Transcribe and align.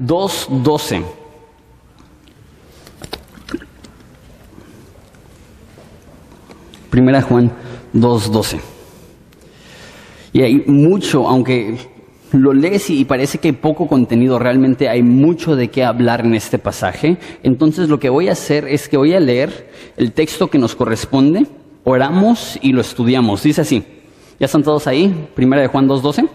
2.12. 0.00 1.04
Primera 6.90 7.22
Juan 7.22 7.52
2.12. 7.94 8.60
Y 10.32 10.42
hay 10.42 10.64
mucho, 10.66 11.28
aunque 11.28 11.78
lo 12.32 12.52
lees 12.52 12.90
y 12.90 13.04
parece 13.04 13.38
que 13.38 13.48
hay 13.48 13.52
poco 13.52 13.86
contenido, 13.86 14.38
realmente 14.38 14.88
hay 14.88 15.02
mucho 15.02 15.56
de 15.56 15.68
qué 15.68 15.84
hablar 15.84 16.24
en 16.24 16.34
este 16.34 16.58
pasaje. 16.58 17.18
Entonces 17.42 17.88
lo 17.88 17.98
que 17.98 18.08
voy 18.08 18.28
a 18.28 18.32
hacer 18.32 18.66
es 18.68 18.88
que 18.88 18.96
voy 18.96 19.14
a 19.14 19.20
leer 19.20 19.70
el 19.96 20.12
texto 20.12 20.48
que 20.48 20.58
nos 20.58 20.74
corresponde, 20.74 21.46
oramos 21.84 22.58
y 22.62 22.72
lo 22.72 22.80
estudiamos. 22.80 23.42
Dice 23.42 23.62
así, 23.62 23.84
¿ya 24.38 24.46
están 24.46 24.62
todos 24.62 24.86
ahí? 24.86 25.28
Primera 25.34 25.62
de 25.62 25.68
Juan 25.68 25.88
2.12. 25.88 26.28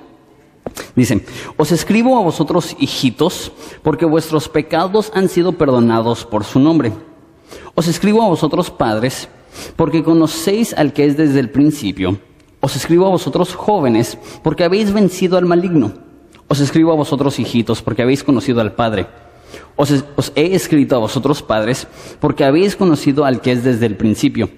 Dice, 0.96 1.26
os 1.58 1.72
escribo 1.72 2.18
a 2.18 2.22
vosotros 2.22 2.76
hijitos, 2.80 3.52
porque 3.82 4.06
vuestros 4.06 4.50
pecados 4.50 5.12
han 5.14 5.30
sido 5.30 5.54
perdonados 5.54 6.26
por 6.26 6.44
su 6.44 6.60
nombre. 6.60 6.94
Os 7.76 7.88
escribo 7.88 8.22
a 8.22 8.28
vosotros 8.28 8.70
padres, 8.70 9.30
porque 9.76 10.04
conocéis 10.04 10.74
al 10.74 10.94
que 10.94 11.06
es 11.06 11.18
desde 11.18 11.40
el 11.40 11.50
principio. 11.50 12.20
Os 12.60 12.76
escribo 12.76 13.06
a 13.08 13.10
vosotros 13.10 13.56
jóvenes, 13.56 14.18
porque 14.44 14.64
habéis 14.64 14.94
vencido 14.94 15.38
al 15.38 15.46
maligno. 15.46 15.94
Os 16.48 16.60
escribo 16.60 16.92
a 16.92 16.96
vosotros 16.96 17.40
hijitos, 17.40 17.82
porque 17.82 18.04
habéis 18.04 18.24
conocido 18.24 18.62
al 18.62 18.74
Padre. 18.74 19.08
Os, 19.76 19.92
os, 20.16 20.32
he 20.36 20.56
escrito 20.56 20.96
a 20.96 21.00
vosotros 21.00 21.42
padres, 21.42 21.88
porque 22.20 22.44
habéis 22.44 22.76
conocido 22.76 23.26
al 23.26 23.42
que 23.42 23.52
es 23.52 23.64
desde 23.64 23.86
el 23.86 23.98
principio. 23.98 24.50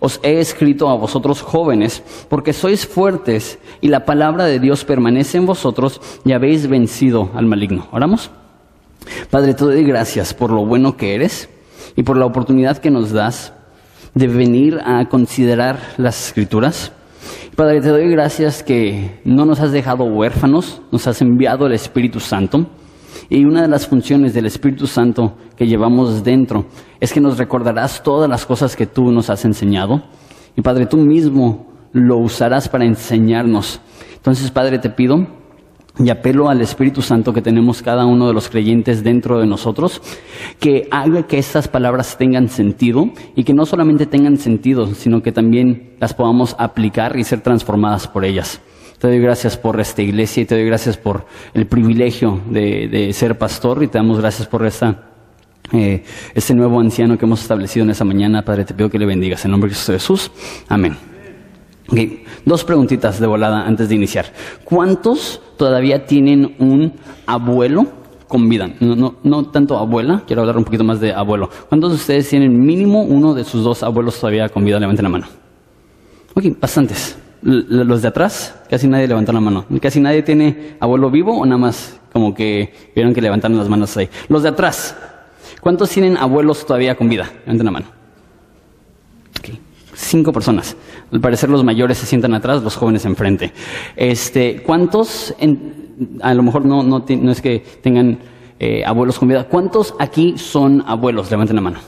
Os 0.00 0.18
he 0.22 0.40
escrito 0.40 0.88
a 0.88 0.96
vosotros 0.96 1.42
jóvenes, 1.42 2.02
porque 2.28 2.54
sois 2.54 2.86
fuertes 2.86 3.58
y 3.82 3.88
la 3.88 4.06
palabra 4.06 4.46
de 4.46 4.58
Dios 4.58 4.84
permanece 4.84 5.36
en 5.36 5.46
vosotros 5.46 6.00
y 6.24 6.32
habéis 6.32 6.66
vencido 6.66 7.30
al 7.34 7.46
maligno. 7.46 7.86
¿Oramos? 7.92 8.30
Padre, 9.30 9.54
te 9.54 9.64
doy 9.64 9.84
gracias 9.84 10.32
por 10.32 10.50
lo 10.50 10.64
bueno 10.64 10.96
que 10.96 11.14
eres 11.14 11.50
y 11.96 12.02
por 12.02 12.16
la 12.16 12.24
oportunidad 12.24 12.78
que 12.78 12.90
nos 12.90 13.12
das 13.12 13.52
de 14.14 14.26
venir 14.26 14.80
a 14.84 15.06
considerar 15.08 15.78
las 15.98 16.28
escrituras. 16.28 16.92
Padre, 17.54 17.82
te 17.82 17.90
doy 17.90 18.08
gracias 18.08 18.62
que 18.62 19.20
no 19.24 19.44
nos 19.44 19.60
has 19.60 19.70
dejado 19.70 20.04
huérfanos, 20.04 20.80
nos 20.90 21.06
has 21.06 21.20
enviado 21.20 21.66
el 21.66 21.72
Espíritu 21.72 22.20
Santo. 22.20 22.66
Y 23.30 23.44
una 23.44 23.62
de 23.62 23.68
las 23.68 23.86
funciones 23.86 24.34
del 24.34 24.46
Espíritu 24.46 24.88
Santo 24.88 25.34
que 25.56 25.68
llevamos 25.68 26.24
dentro 26.24 26.66
es 26.98 27.12
que 27.12 27.20
nos 27.20 27.38
recordarás 27.38 28.02
todas 28.02 28.28
las 28.28 28.44
cosas 28.44 28.74
que 28.74 28.86
tú 28.86 29.12
nos 29.12 29.30
has 29.30 29.44
enseñado. 29.44 30.02
Y 30.56 30.62
Padre, 30.62 30.86
tú 30.86 30.96
mismo 30.96 31.68
lo 31.92 32.18
usarás 32.18 32.68
para 32.68 32.84
enseñarnos. 32.84 33.80
Entonces, 34.16 34.50
Padre, 34.50 34.80
te 34.80 34.90
pido 34.90 35.28
y 35.98 36.10
apelo 36.10 36.48
al 36.48 36.60
Espíritu 36.60 37.02
Santo 37.02 37.32
que 37.32 37.40
tenemos 37.40 37.82
cada 37.82 38.04
uno 38.04 38.26
de 38.26 38.34
los 38.34 38.48
creyentes 38.48 39.04
dentro 39.04 39.38
de 39.38 39.46
nosotros, 39.46 40.02
que 40.58 40.88
haga 40.90 41.26
que 41.26 41.38
estas 41.38 41.68
palabras 41.68 42.16
tengan 42.16 42.48
sentido 42.48 43.10
y 43.36 43.44
que 43.44 43.54
no 43.54 43.64
solamente 43.64 44.06
tengan 44.06 44.38
sentido, 44.38 44.94
sino 44.94 45.22
que 45.22 45.30
también 45.30 45.94
las 46.00 46.14
podamos 46.14 46.56
aplicar 46.58 47.16
y 47.16 47.24
ser 47.24 47.42
transformadas 47.42 48.08
por 48.08 48.24
ellas. 48.24 48.60
Te 49.00 49.08
doy 49.08 49.18
gracias 49.18 49.56
por 49.56 49.80
esta 49.80 50.02
iglesia 50.02 50.42
y 50.42 50.46
te 50.46 50.54
doy 50.54 50.66
gracias 50.66 50.98
por 50.98 51.24
el 51.54 51.66
privilegio 51.66 52.38
de, 52.50 52.86
de 52.86 53.14
ser 53.14 53.38
pastor 53.38 53.82
y 53.82 53.86
te 53.86 53.96
damos 53.96 54.20
gracias 54.20 54.46
por 54.46 54.66
esta, 54.66 55.08
eh, 55.72 56.04
este 56.34 56.52
nuevo 56.52 56.78
anciano 56.78 57.16
que 57.16 57.24
hemos 57.24 57.40
establecido 57.40 57.84
en 57.84 57.92
esa 57.92 58.04
mañana. 58.04 58.42
Padre, 58.42 58.66
te 58.66 58.74
pido 58.74 58.90
que 58.90 58.98
le 58.98 59.06
bendigas. 59.06 59.42
En 59.46 59.52
nombre 59.52 59.70
de 59.70 59.76
Jesús. 59.76 60.30
Amén. 60.68 60.98
Okay. 61.88 62.24
Dos 62.44 62.62
preguntitas 62.62 63.18
de 63.18 63.26
volada 63.26 63.66
antes 63.66 63.88
de 63.88 63.94
iniciar. 63.94 64.26
¿Cuántos 64.64 65.40
todavía 65.56 66.04
tienen 66.04 66.56
un 66.58 66.92
abuelo 67.26 67.86
con 68.28 68.50
vida? 68.50 68.68
No, 68.80 68.96
no, 68.96 69.14
no, 69.22 69.50
tanto 69.50 69.78
abuela, 69.78 70.24
quiero 70.26 70.42
hablar 70.42 70.58
un 70.58 70.64
poquito 70.64 70.84
más 70.84 71.00
de 71.00 71.14
abuelo. 71.14 71.48
¿Cuántos 71.70 71.92
de 71.92 71.96
ustedes 71.96 72.28
tienen 72.28 72.52
mínimo 72.60 73.02
uno 73.02 73.32
de 73.32 73.44
sus 73.44 73.64
dos 73.64 73.82
abuelos 73.82 74.20
todavía 74.20 74.50
con 74.50 74.62
vida? 74.62 74.78
Levanten 74.78 75.04
la 75.04 75.08
mano. 75.08 75.26
Ok, 76.34 76.44
bastantes. 76.60 77.19
Los 77.42 78.02
de 78.02 78.08
atrás, 78.08 78.54
casi 78.68 78.86
nadie 78.86 79.08
levantó 79.08 79.32
la 79.32 79.40
mano. 79.40 79.64
¿Casi 79.80 80.00
nadie 80.00 80.22
tiene 80.22 80.76
abuelo 80.78 81.10
vivo 81.10 81.38
o 81.38 81.46
nada 81.46 81.58
más 81.58 81.98
como 82.12 82.34
que 82.34 82.72
vieron 82.94 83.14
que 83.14 83.22
levantaron 83.22 83.56
las 83.56 83.68
manos 83.68 83.96
ahí? 83.96 84.08
Los 84.28 84.42
de 84.42 84.50
atrás, 84.50 84.96
¿cuántos 85.60 85.88
tienen 85.90 86.16
abuelos 86.16 86.66
todavía 86.66 86.96
con 86.96 87.08
vida? 87.08 87.30
Levanten 87.44 87.64
la 87.64 87.70
mano. 87.70 88.00
Cinco 90.00 90.32
personas. 90.32 90.76
Al 91.12 91.20
parecer 91.20 91.50
los 91.50 91.62
mayores 91.62 91.98
se 91.98 92.06
sientan 92.06 92.32
atrás, 92.34 92.62
los 92.62 92.74
jóvenes 92.74 93.04
enfrente. 93.04 93.52
Este, 93.96 94.62
¿Cuántos, 94.62 95.34
en, 95.38 96.18
a 96.22 96.32
lo 96.32 96.42
mejor 96.42 96.64
no, 96.64 96.82
no, 96.82 97.04
no, 97.06 97.30
es 97.30 97.40
que 97.42 97.60
tengan 97.82 98.18
eh, 98.58 98.82
abuelos 98.84 99.18
con 99.18 99.28
vida, 99.28 99.44
¿cuántos 99.44 99.94
aquí 99.98 100.38
son 100.38 100.82
abuelos? 100.86 101.30
Levanten 101.30 101.56
la 101.56 101.62
mano. 101.62 101.78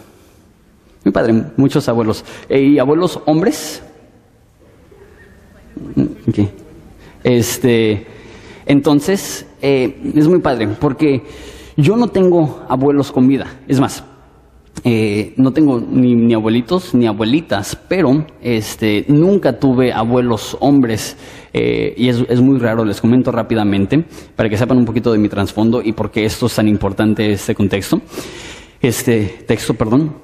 Mi 1.04 1.10
padre, 1.10 1.44
muchos 1.56 1.88
abuelos. 1.88 2.24
Eh, 2.48 2.60
¿Y 2.60 2.78
abuelos 2.78 3.18
hombres? 3.24 3.82
Okay. 6.28 6.50
Este, 7.25 8.06
entonces, 8.66 9.47
eh, 9.60 10.00
es 10.15 10.28
muy 10.28 10.41
padre, 10.41 10.69
porque 10.81 11.22
yo 11.76 11.97
no 11.97 12.09
tengo 12.09 12.65
abuelos 12.69 13.12
con 13.12 13.26
vida. 13.26 13.47
Es 13.69 13.81
más, 13.81 14.04
eh, 14.84 15.34
no 15.37 15.53
tengo 15.53 15.81
ni, 15.81 16.32
abuelitos 16.34 16.94
ni 16.94 17.06
abuelitas, 17.06 17.76
pero 17.88 18.25
este, 18.41 19.04
nunca 19.09 19.59
tuve 19.59 19.92
abuelos 19.92 20.56
hombres 20.60 21.16
eh, 21.53 21.94
y 21.97 22.09
es, 22.09 22.25
es, 22.28 22.41
muy 22.41 22.59
raro, 22.59 22.84
les 22.84 23.00
comento 23.00 23.31
rápidamente 23.31 24.04
para 24.34 24.48
que 24.48 24.56
sepan 24.56 24.78
un 24.78 24.84
poquito 24.84 25.12
de 25.12 25.19
mi 25.19 25.28
trasfondo 25.28 25.82
y 25.82 25.92
por 25.92 26.10
qué 26.10 26.25
esto 26.25 26.47
es 26.47 26.54
tan 26.54 26.69
importante 26.69 27.31
este 27.31 27.54
contexto, 27.54 28.00
este 28.81 29.44
texto, 29.47 29.75
perdón. 29.75 30.15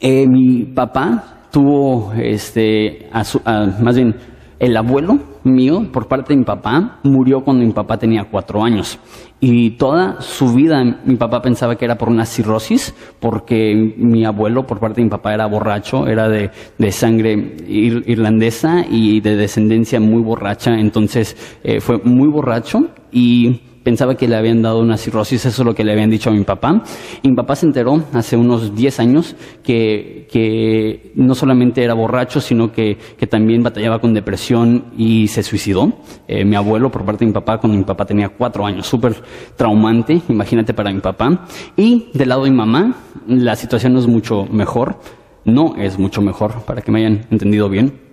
Mi 0.00 0.64
papá 0.64 1.48
tuvo, 1.50 2.12
este, 2.12 3.08
a 3.12 3.24
su, 3.24 3.40
más 3.44 3.96
bien, 3.96 4.14
el 4.58 4.76
abuelo 4.76 5.18
mío, 5.44 5.86
por 5.92 6.08
parte 6.08 6.32
de 6.32 6.38
mi 6.38 6.44
papá, 6.44 6.98
murió 7.02 7.42
cuando 7.42 7.64
mi 7.64 7.72
papá 7.72 7.98
tenía 7.98 8.24
cuatro 8.30 8.62
años. 8.64 8.98
Y 9.38 9.72
toda 9.72 10.20
su 10.22 10.54
vida 10.54 10.82
mi 11.04 11.16
papá 11.16 11.42
pensaba 11.42 11.76
que 11.76 11.84
era 11.84 11.98
por 11.98 12.08
una 12.08 12.24
cirrosis, 12.24 12.94
porque 13.20 13.94
mi 13.98 14.24
abuelo, 14.24 14.66
por 14.66 14.80
parte 14.80 15.00
de 15.00 15.04
mi 15.04 15.10
papá, 15.10 15.34
era 15.34 15.46
borracho, 15.46 16.06
era 16.06 16.28
de, 16.28 16.50
sangre 16.90 17.32
ir, 17.68 18.02
irlandesa 18.06 18.84
y 18.90 19.20
de 19.20 19.36
descendencia 19.36 20.00
muy 20.00 20.22
borracha. 20.22 20.78
Entonces 20.78 21.58
eh, 21.62 21.80
fue 21.80 21.98
muy 22.02 22.28
borracho 22.28 22.88
y 23.12 23.60
pensaba 23.86 24.16
que 24.16 24.26
le 24.26 24.34
habían 24.34 24.62
dado 24.62 24.80
una 24.80 24.96
cirrosis, 24.96 25.46
eso 25.46 25.62
es 25.62 25.64
lo 25.64 25.72
que 25.72 25.84
le 25.84 25.92
habían 25.92 26.10
dicho 26.10 26.28
a 26.28 26.32
mi 26.32 26.42
papá. 26.42 26.82
Y 27.22 27.28
mi 27.28 27.36
papá 27.36 27.54
se 27.54 27.66
enteró 27.66 28.02
hace 28.12 28.36
unos 28.36 28.74
10 28.74 28.98
años 28.98 29.36
que, 29.62 30.26
que 30.28 31.12
no 31.14 31.36
solamente 31.36 31.84
era 31.84 31.94
borracho, 31.94 32.40
sino 32.40 32.72
que, 32.72 32.98
que, 33.16 33.28
también 33.28 33.62
batallaba 33.62 34.00
con 34.00 34.12
depresión 34.12 34.86
y 34.98 35.28
se 35.28 35.44
suicidó. 35.44 35.92
Eh, 36.26 36.44
mi 36.44 36.56
abuelo, 36.56 36.90
por 36.90 37.04
parte 37.04 37.24
de 37.24 37.26
mi 37.28 37.32
papá, 37.32 37.58
cuando 37.58 37.78
mi 37.78 37.84
papá 37.84 38.04
tenía 38.04 38.28
cuatro 38.30 38.66
años, 38.66 38.88
súper 38.88 39.14
traumante, 39.54 40.20
imagínate 40.28 40.74
para 40.74 40.90
mi 40.90 40.98
papá. 40.98 41.46
Y 41.76 42.08
del 42.12 42.30
lado 42.30 42.42
de 42.42 42.50
mi 42.50 42.56
mamá, 42.56 42.96
la 43.28 43.54
situación 43.54 43.92
no 43.92 44.00
es 44.00 44.08
mucho 44.08 44.48
mejor, 44.50 44.98
no 45.44 45.76
es 45.76 45.96
mucho 45.96 46.20
mejor, 46.22 46.54
para 46.62 46.82
que 46.82 46.90
me 46.90 46.98
hayan 46.98 47.24
entendido 47.30 47.68
bien. 47.68 48.05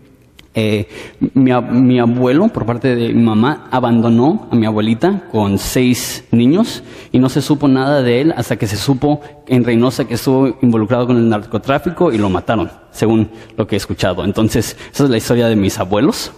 Eh, 0.55 0.87
mi, 1.33 1.51
mi, 1.51 1.99
abuelo, 1.99 2.47
por 2.49 2.65
parte 2.65 2.95
de 2.95 3.11
mi 3.11 3.23
mamá, 3.23 3.67
abandonó 3.71 4.47
a 4.51 4.55
mi 4.55 4.67
abuelita 4.67 5.23
con 5.31 5.57
seis 5.57 6.25
niños 6.29 6.83
y 7.11 7.17
no 7.17 7.27
se 7.29 7.41
supo 7.41 7.67
nada 7.67 8.03
de 8.03 8.21
él 8.21 8.33
hasta 8.37 8.55
que 8.55 8.67
se 8.67 8.77
supo 8.77 9.21
en 9.47 9.63
Reynosa 9.63 10.05
que 10.05 10.13
estuvo 10.13 10.55
involucrado 10.61 11.07
con 11.07 11.17
el 11.17 11.27
narcotráfico 11.27 12.11
y 12.11 12.19
lo 12.19 12.29
mataron, 12.29 12.69
según 12.91 13.29
lo 13.57 13.65
que 13.65 13.75
he 13.75 13.77
escuchado. 13.77 14.23
Entonces, 14.23 14.77
esa 14.93 15.05
es 15.05 15.09
la 15.09 15.17
historia 15.17 15.47
de 15.47 15.55
mis 15.55 15.79
abuelos. 15.79 16.31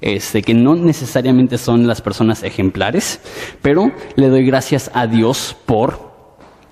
Este, 0.00 0.42
que 0.42 0.54
no 0.54 0.76
necesariamente 0.76 1.58
son 1.58 1.88
las 1.88 2.00
personas 2.00 2.44
ejemplares, 2.44 3.20
pero 3.62 3.90
le 4.14 4.28
doy 4.28 4.46
gracias 4.46 4.92
a 4.94 5.08
Dios 5.08 5.56
por 5.66 6.12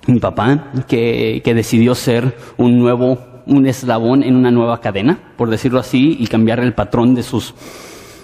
mi 0.07 0.21
papá, 0.21 0.71
que, 0.87 1.41
que 1.43 1.53
decidió 1.53 1.93
ser 1.93 2.37
un 2.55 2.79
nuevo 2.79 3.36
un 3.47 3.65
eslabón 3.65 4.23
en 4.23 4.35
una 4.35 4.51
nueva 4.51 4.81
cadena, 4.81 5.17
por 5.37 5.49
decirlo 5.49 5.79
así, 5.79 6.17
y 6.19 6.27
cambiar 6.27 6.59
el 6.59 6.73
patrón 6.73 7.15
de 7.15 7.23
sus 7.23 7.53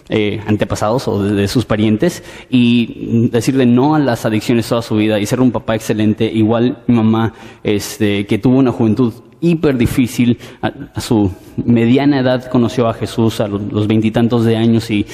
eh, 0.09 0.41
antepasados 0.45 1.07
o 1.07 1.23
de, 1.23 1.47
sus 1.47 1.63
parientes 1.63 2.23
y 2.49 3.29
decirle 3.29 3.65
no 3.65 3.95
a 3.95 3.99
las 3.99 4.25
adicciones 4.25 4.67
toda 4.67 4.81
su 4.81 4.95
vida 4.95 5.17
y 5.19 5.25
ser 5.25 5.39
un 5.39 5.51
papá 5.51 5.75
excelente, 5.75 6.25
igual 6.25 6.79
mi 6.87 6.95
mamá, 6.95 7.33
este, 7.63 8.25
que 8.25 8.37
tuvo 8.37 8.57
una 8.57 8.71
juventud 8.71 9.13
hiper 9.39 9.77
difícil, 9.77 10.37
a 10.61 11.01
su 11.01 11.31
mediana 11.57 12.19
edad 12.19 12.49
conoció 12.49 12.87
a 12.87 12.93
Jesús 12.93 13.41
a 13.41 13.47
los 13.47 13.87
veintitantos 13.87 14.45
de 14.45 14.57
años 14.57 14.89
y, 14.89 15.05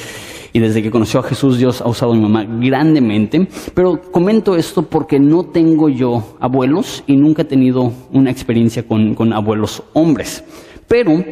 y 0.54 0.60
desde 0.60 0.82
que 0.82 0.92
conoció 0.92 1.20
a 1.20 1.24
Jesús 1.24 1.58
Dios 1.58 1.82
ha 1.82 1.88
usado 1.88 2.14
mi 2.14 2.22
mamá 2.22 2.46
grandemente. 2.46 3.48
Pero 3.74 4.02
comento 4.12 4.56
esto 4.56 4.84
porque 4.84 5.20
no 5.20 5.46
tengo 5.46 5.90
yo 5.90 6.38
abuelos 6.40 7.04
y 7.08 7.16
nunca 7.16 7.44
he 7.44 7.46
tenido 7.46 7.92
una 8.12 8.32
experiencia 8.32 8.88
con, 8.88 9.16
con 9.16 9.34
abuelos 9.34 9.84
hombres. 9.94 10.44
Pero 10.88 11.24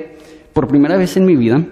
por 0.54 0.68
primera 0.68 0.98
vez 0.98 1.18
en 1.18 1.25
mi 1.25 1.36
vida 1.36 1.64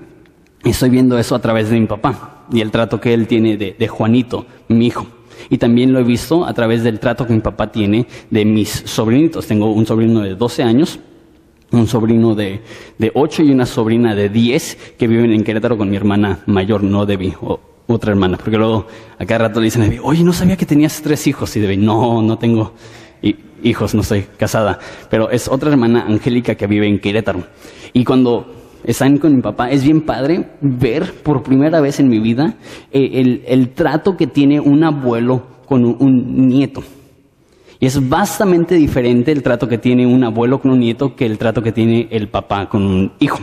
estoy 0.64 0.90
viendo 0.90 1.18
eso 1.18 1.36
a 1.36 1.40
través 1.40 1.70
de 1.70 1.80
mi 1.80 1.86
papá 1.86 2.46
y 2.52 2.62
el 2.62 2.72
trato 2.72 3.00
que 3.00 3.14
él 3.14 3.28
tiene 3.28 3.58
de, 3.58 3.76
de 3.78 3.88
Juanito, 3.88 4.46
mi 4.68 4.88
hijo. 4.88 5.08
Y 5.50 5.58
también 5.58 5.94
lo 5.94 6.00
he 6.00 6.04
visto 6.04 6.46
a 6.46 6.54
través 6.54 6.84
del 6.84 7.00
trato 7.00 7.28
que 7.28 7.34
mi 7.34 7.42
papá 7.42 7.72
tiene 7.72 8.08
de 8.30 8.46
mis 8.46 8.70
sobrinitos. 8.70 9.46
Tengo 9.46 9.72
un 9.72 9.86
sobrino 9.86 10.22
de 10.22 10.36
12 10.36 10.64
años, 10.64 11.00
un 11.75 11.88
sobrino 11.88 12.36
de, 12.36 12.62
de 12.98 13.12
8 13.13 13.44
y 13.44 13.51
una 13.51 13.66
sobrina 13.66 14.16
de 14.16 14.30
10 14.30 14.95
que 14.98 15.07
viven 15.07 15.31
en 15.31 15.44
Querétaro 15.44 15.77
con 15.77 15.89
mi 15.89 15.95
hermana 15.95 16.39
mayor, 16.45 16.83
no 16.83 17.06
Debbie, 17.06 17.36
o 17.42 17.60
otra 17.88 18.12
hermana. 18.12 18.38
Porque 18.38 18.57
luego 18.57 18.88
a 19.19 19.25
cada 19.25 19.48
rato 19.48 19.60
le 19.60 19.66
dicen 19.66 19.83
a 19.83 19.86
Debbie, 19.86 20.00
oye, 20.01 20.24
no 20.24 20.33
sabía 20.33 20.57
que 20.57 20.66
tenías 20.66 21.01
tres 21.01 21.27
hijos. 21.27 21.56
Y 21.56 21.60
Debbie, 21.60 21.77
no, 21.77 22.22
no 22.22 22.38
tengo 22.38 22.74
hijos, 23.63 23.95
no 23.95 24.01
estoy 24.01 24.25
casada. 24.38 24.80
Pero 25.10 25.30
es 25.30 25.48
otra 25.48 25.72
hermana, 25.72 26.06
Angélica, 26.07 26.56
que 26.56 26.68
vive 26.68 26.88
en 26.88 27.00
Querétaro. 27.00 27.44
Y 27.94 28.04
cuando 28.04 28.45
están 28.83 29.18
con 29.18 29.36
mi 29.36 29.42
papá, 29.42 29.69
es 29.69 29.83
bien 29.83 30.01
padre 30.01 30.51
ver 30.62 31.13
por 31.24 31.44
primera 31.44 31.81
vez 31.81 32.00
en 32.00 32.07
mi 32.07 32.19
vida 32.19 32.56
eh, 32.92 33.42
el, 33.48 33.69
trato 33.69 34.16
que 34.16 34.27
tiene 34.27 34.60
un 34.60 34.83
abuelo 34.83 35.44
con 35.66 35.83
un, 35.83 36.48
nieto. 36.48 36.83
Y 37.80 37.86
es 37.86 38.10
bastante 38.10 38.75
diferente 38.75 39.31
el 39.31 39.44
trato 39.44 39.68
que 39.68 39.77
tiene 39.77 40.07
un 40.07 40.24
abuelo 40.24 40.60
con 40.60 40.72
un 40.72 40.80
nieto 40.80 41.16
que 41.16 41.25
el 41.25 41.38
trato 41.38 41.62
que 41.62 41.72
tiene 41.72 42.07
el 42.12 42.30
papá 42.30 42.69
con 42.69 42.83
un 42.83 43.12
hijo. 43.19 43.39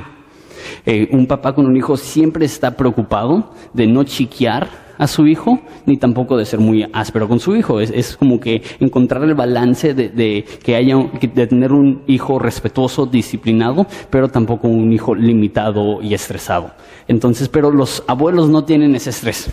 Eh, 0.87 1.09
un 1.13 1.27
papá 1.27 1.55
con 1.55 1.67
un 1.67 1.77
hijo 1.77 1.97
siempre 1.97 2.45
está 2.47 2.77
preocupado 2.77 3.51
de 3.73 3.87
no 3.87 4.05
chiquear 4.05 4.83
a 4.99 5.07
su 5.07 5.27
hijo, 5.27 5.61
ni 5.87 5.97
tampoco 5.97 6.37
de 6.37 6.45
ser 6.45 6.61
muy 6.61 6.87
áspero 6.93 7.29
con 7.29 7.41
su 7.41 7.57
hijo. 7.57 7.81
Es, 7.81 8.17
como 8.17 8.39
que 8.39 8.63
encontrar 8.81 9.23
el 9.25 9.35
balance 9.35 9.95
de, 9.95 10.45
que 10.63 10.77
haya, 10.77 10.97
de 11.21 11.47
tener 11.47 11.73
un 11.73 12.03
hijo 12.07 12.39
respetuoso, 12.39 13.07
disciplinado, 13.07 13.87
pero 14.11 14.29
tampoco 14.29 14.69
un 14.69 14.93
hijo 14.93 15.15
limitado 15.15 16.01
y 16.03 16.15
estresado. 16.15 16.73
Entonces, 17.09 17.49
pero 17.49 17.71
los 17.71 18.05
abuelos 18.07 18.49
no 18.49 18.65
tienen 18.65 18.95
ese 18.95 19.11
estrés. 19.11 19.51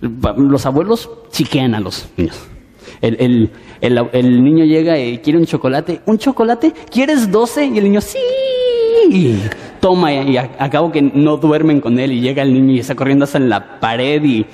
Los 0.00 0.66
abuelos 0.66 1.10
chiquean 1.30 1.74
a 1.74 1.80
los 1.80 2.08
niños. 2.16 2.53
El, 3.00 3.50
niño 3.82 4.64
llega 4.64 4.98
y 4.98 5.18
quiere 5.18 5.38
un 5.38 5.46
chocolate. 5.46 6.00
¿Un 6.06 6.18
chocolate? 6.18 6.72
¿Quieres 6.90 7.30
12? 7.30 7.66
Y 7.66 7.78
el 7.78 7.84
niño, 7.84 8.00
sí 8.00 8.18
toma 9.80 10.14
y 10.14 10.38
acabo 10.38 10.90
que 10.90 11.02
no 11.02 11.36
duermen 11.36 11.82
con 11.82 11.98
él 11.98 12.12
y 12.12 12.20
llega 12.22 12.42
el 12.42 12.54
niño 12.54 12.72
y 12.72 12.78
está 12.78 12.94
corriendo 12.94 13.24
hasta 13.24 13.36
en 13.36 13.50
la 13.50 13.80
pared 13.80 14.24
y... 14.24 14.46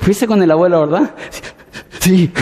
Fuiste 0.00 0.26
con 0.26 0.42
el 0.42 0.50
abuelo, 0.50 0.80
¿verdad? 0.80 1.14
Sí. 2.00 2.30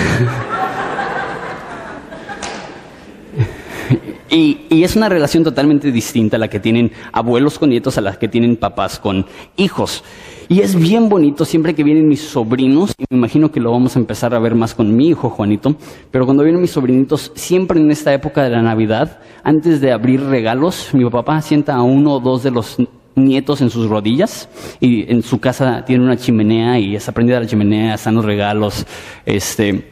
Y, 4.31 4.66
y, 4.69 4.84
es 4.84 4.94
una 4.94 5.08
relación 5.08 5.43
totalmente 5.43 5.90
distinta 5.90 6.37
a 6.37 6.38
la 6.38 6.49
que 6.49 6.61
tienen 6.61 6.93
abuelos 7.12 7.58
con 7.58 7.70
nietos 7.70 7.96
a 7.96 8.02
la 8.02 8.19
que 8.19 8.28
tienen 8.28 8.56
papás 8.56 8.99
con 8.99 9.25
hijos. 9.56 10.04
Y 10.50 10.62
es 10.62 10.74
bien 10.74 11.10
bonito 11.10 11.44
siempre 11.44 11.74
que 11.74 11.84
vienen 11.84 12.08
mis 12.08 12.22
sobrinos, 12.22 12.94
y 12.96 13.04
me 13.10 13.18
imagino 13.18 13.50
que 13.50 13.60
lo 13.60 13.70
vamos 13.70 13.96
a 13.96 13.98
empezar 13.98 14.34
a 14.34 14.38
ver 14.38 14.54
más 14.54 14.74
con 14.74 14.96
mi 14.96 15.08
hijo 15.08 15.28
Juanito, 15.28 15.76
pero 16.10 16.24
cuando 16.24 16.42
vienen 16.42 16.62
mis 16.62 16.70
sobrinitos, 16.70 17.32
siempre 17.34 17.78
en 17.78 17.90
esta 17.90 18.14
época 18.14 18.42
de 18.42 18.48
la 18.48 18.62
Navidad, 18.62 19.20
antes 19.44 19.82
de 19.82 19.92
abrir 19.92 20.22
regalos, 20.22 20.88
mi 20.94 21.04
papá 21.10 21.42
sienta 21.42 21.74
a 21.74 21.82
uno 21.82 22.14
o 22.14 22.20
dos 22.20 22.42
de 22.42 22.50
los 22.50 22.78
nietos 23.14 23.60
en 23.60 23.68
sus 23.68 23.90
rodillas 23.90 24.48
y 24.80 25.12
en 25.12 25.22
su 25.22 25.38
casa 25.38 25.84
tiene 25.84 26.04
una 26.04 26.16
chimenea 26.16 26.78
y 26.78 26.96
es 26.96 27.06
aprendida 27.10 27.40
la 27.40 27.46
chimenea, 27.46 27.94
están 27.94 28.14
los 28.14 28.24
regalos, 28.24 28.86
este, 29.26 29.86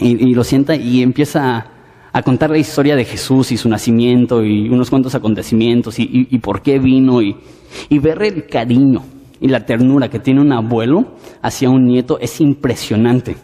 y, 0.00 0.34
lo 0.34 0.44
sienta 0.44 0.76
y 0.76 1.02
empieza 1.02 1.66
a, 2.12 2.22
contar 2.22 2.50
la 2.50 2.58
historia 2.58 2.94
de 2.94 3.06
Jesús 3.06 3.52
y 3.52 3.56
su 3.56 3.70
nacimiento 3.70 4.44
y 4.44 4.68
unos 4.68 4.90
cuantos 4.90 5.14
acontecimientos 5.14 5.98
y, 5.98 6.38
por 6.40 6.60
qué 6.60 6.78
vino 6.78 7.22
y 7.22 7.38
ver 7.90 8.22
el 8.22 8.46
cariño 8.46 9.02
y 9.44 9.48
la 9.48 9.66
ternura 9.66 10.08
que 10.08 10.20
tiene 10.20 10.40
un 10.40 10.54
abuelo 10.54 11.16
hacia 11.42 11.68
un 11.68 11.84
nieto 11.84 12.18
es 12.18 12.40
impresionante. 12.40 13.36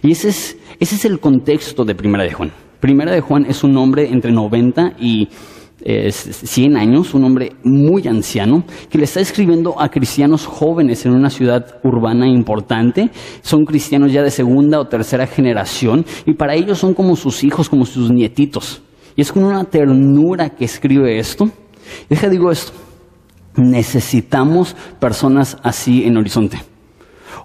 Y 0.00 0.12
ese 0.12 0.28
es, 0.28 0.56
ese 0.78 0.94
es 0.94 1.04
el 1.04 1.18
contexto 1.18 1.84
de 1.84 1.96
Primera 1.96 2.22
de 2.22 2.32
Juan. 2.32 2.52
Primera 2.78 3.10
de 3.10 3.20
Juan 3.20 3.46
es 3.48 3.64
un 3.64 3.76
hombre 3.76 4.08
entre 4.12 4.30
90 4.30 4.92
y 5.00 5.28
100 5.82 6.76
años, 6.76 7.14
un 7.14 7.24
hombre 7.24 7.54
muy 7.64 8.06
anciano, 8.06 8.62
que 8.88 8.98
le 8.98 9.04
está 9.04 9.18
escribiendo 9.18 9.74
a 9.80 9.88
cristianos 9.88 10.46
jóvenes 10.46 11.04
en 11.04 11.14
una 11.14 11.30
ciudad 11.30 11.80
urbana 11.82 12.28
importante. 12.28 13.10
Son 13.42 13.64
cristianos 13.64 14.12
ya 14.12 14.22
de 14.22 14.30
segunda 14.30 14.78
o 14.78 14.86
tercera 14.86 15.26
generación 15.26 16.04
y 16.26 16.34
para 16.34 16.54
ellos 16.54 16.78
son 16.78 16.94
como 16.94 17.16
sus 17.16 17.42
hijos, 17.42 17.68
como 17.68 17.86
sus 17.86 18.08
nietitos. 18.12 18.82
Y 19.16 19.22
es 19.22 19.32
con 19.32 19.42
una 19.42 19.64
ternura 19.64 20.50
que 20.50 20.66
escribe 20.66 21.18
esto. 21.18 21.50
Deja 22.08 22.28
digo 22.28 22.52
esto, 22.52 22.72
Necesitamos 23.60 24.74
personas 24.98 25.58
así 25.62 26.04
en 26.04 26.16
Horizonte. 26.16 26.58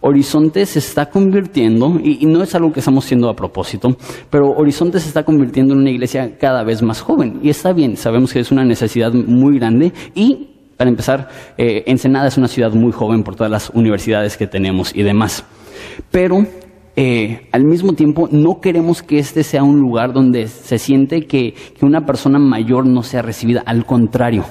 Horizonte 0.01 0.65
se 0.65 0.79
está 0.79 1.09
convirtiendo, 1.09 1.99
y, 2.01 2.25
no 2.25 2.43
es 2.43 2.53
algo 2.55 2.71
que 2.71 2.79
estamos 2.79 3.05
haciendo 3.05 3.29
a 3.29 3.35
propósito, 3.35 3.97
pero 4.29 4.51
Horizonte 4.51 4.99
se 4.99 5.07
está 5.07 5.23
convirtiendo 5.23 5.73
en 5.73 5.79
una 5.81 5.89
iglesia 5.89 6.37
cada 6.37 6.63
vez 6.63 6.81
más 6.81 7.01
joven. 7.01 7.39
Y 7.41 7.49
está 7.49 7.73
bien, 7.73 7.97
sabemos 7.97 8.31
que 8.31 8.39
es 8.39 8.51
una 8.51 8.63
necesidad 8.63 9.13
muy 9.13 9.57
grande 9.57 9.93
y 10.13 10.49
para 10.77 10.89
empezar, 10.89 11.29
eh, 11.57 11.83
Ensenada 11.87 12.27
es 12.27 12.37
una 12.37 12.49
ciudad 12.49 12.73
muy 12.73 12.91
joven 12.91 13.23
por 13.23 13.35
todas 13.35 13.49
las 13.49 13.69
universidades 13.69 14.35
que 14.35 14.45
tenemos 14.45 14.93
y 14.93 15.03
demás. 15.03 15.45
Pero 16.11 16.45
eh, 16.97 17.47
al 17.51 17.63
mismo 17.63 17.93
tiempo 17.93 18.27
no 18.29 18.59
queremos 18.61 19.01
que 19.01 19.17
este 19.17 19.43
sea 19.43 19.63
un 19.63 19.79
lugar 19.79 20.11
donde 20.11 20.47
se 20.47 20.77
siente 20.77 21.27
que 21.27 21.55
una 21.81 22.05
persona 22.05 22.39
mayor 22.39 22.85
no 22.85 23.03
sea 23.03 23.21
recibida. 23.21 23.63
Al 23.65 23.85
contrario, 23.85 24.43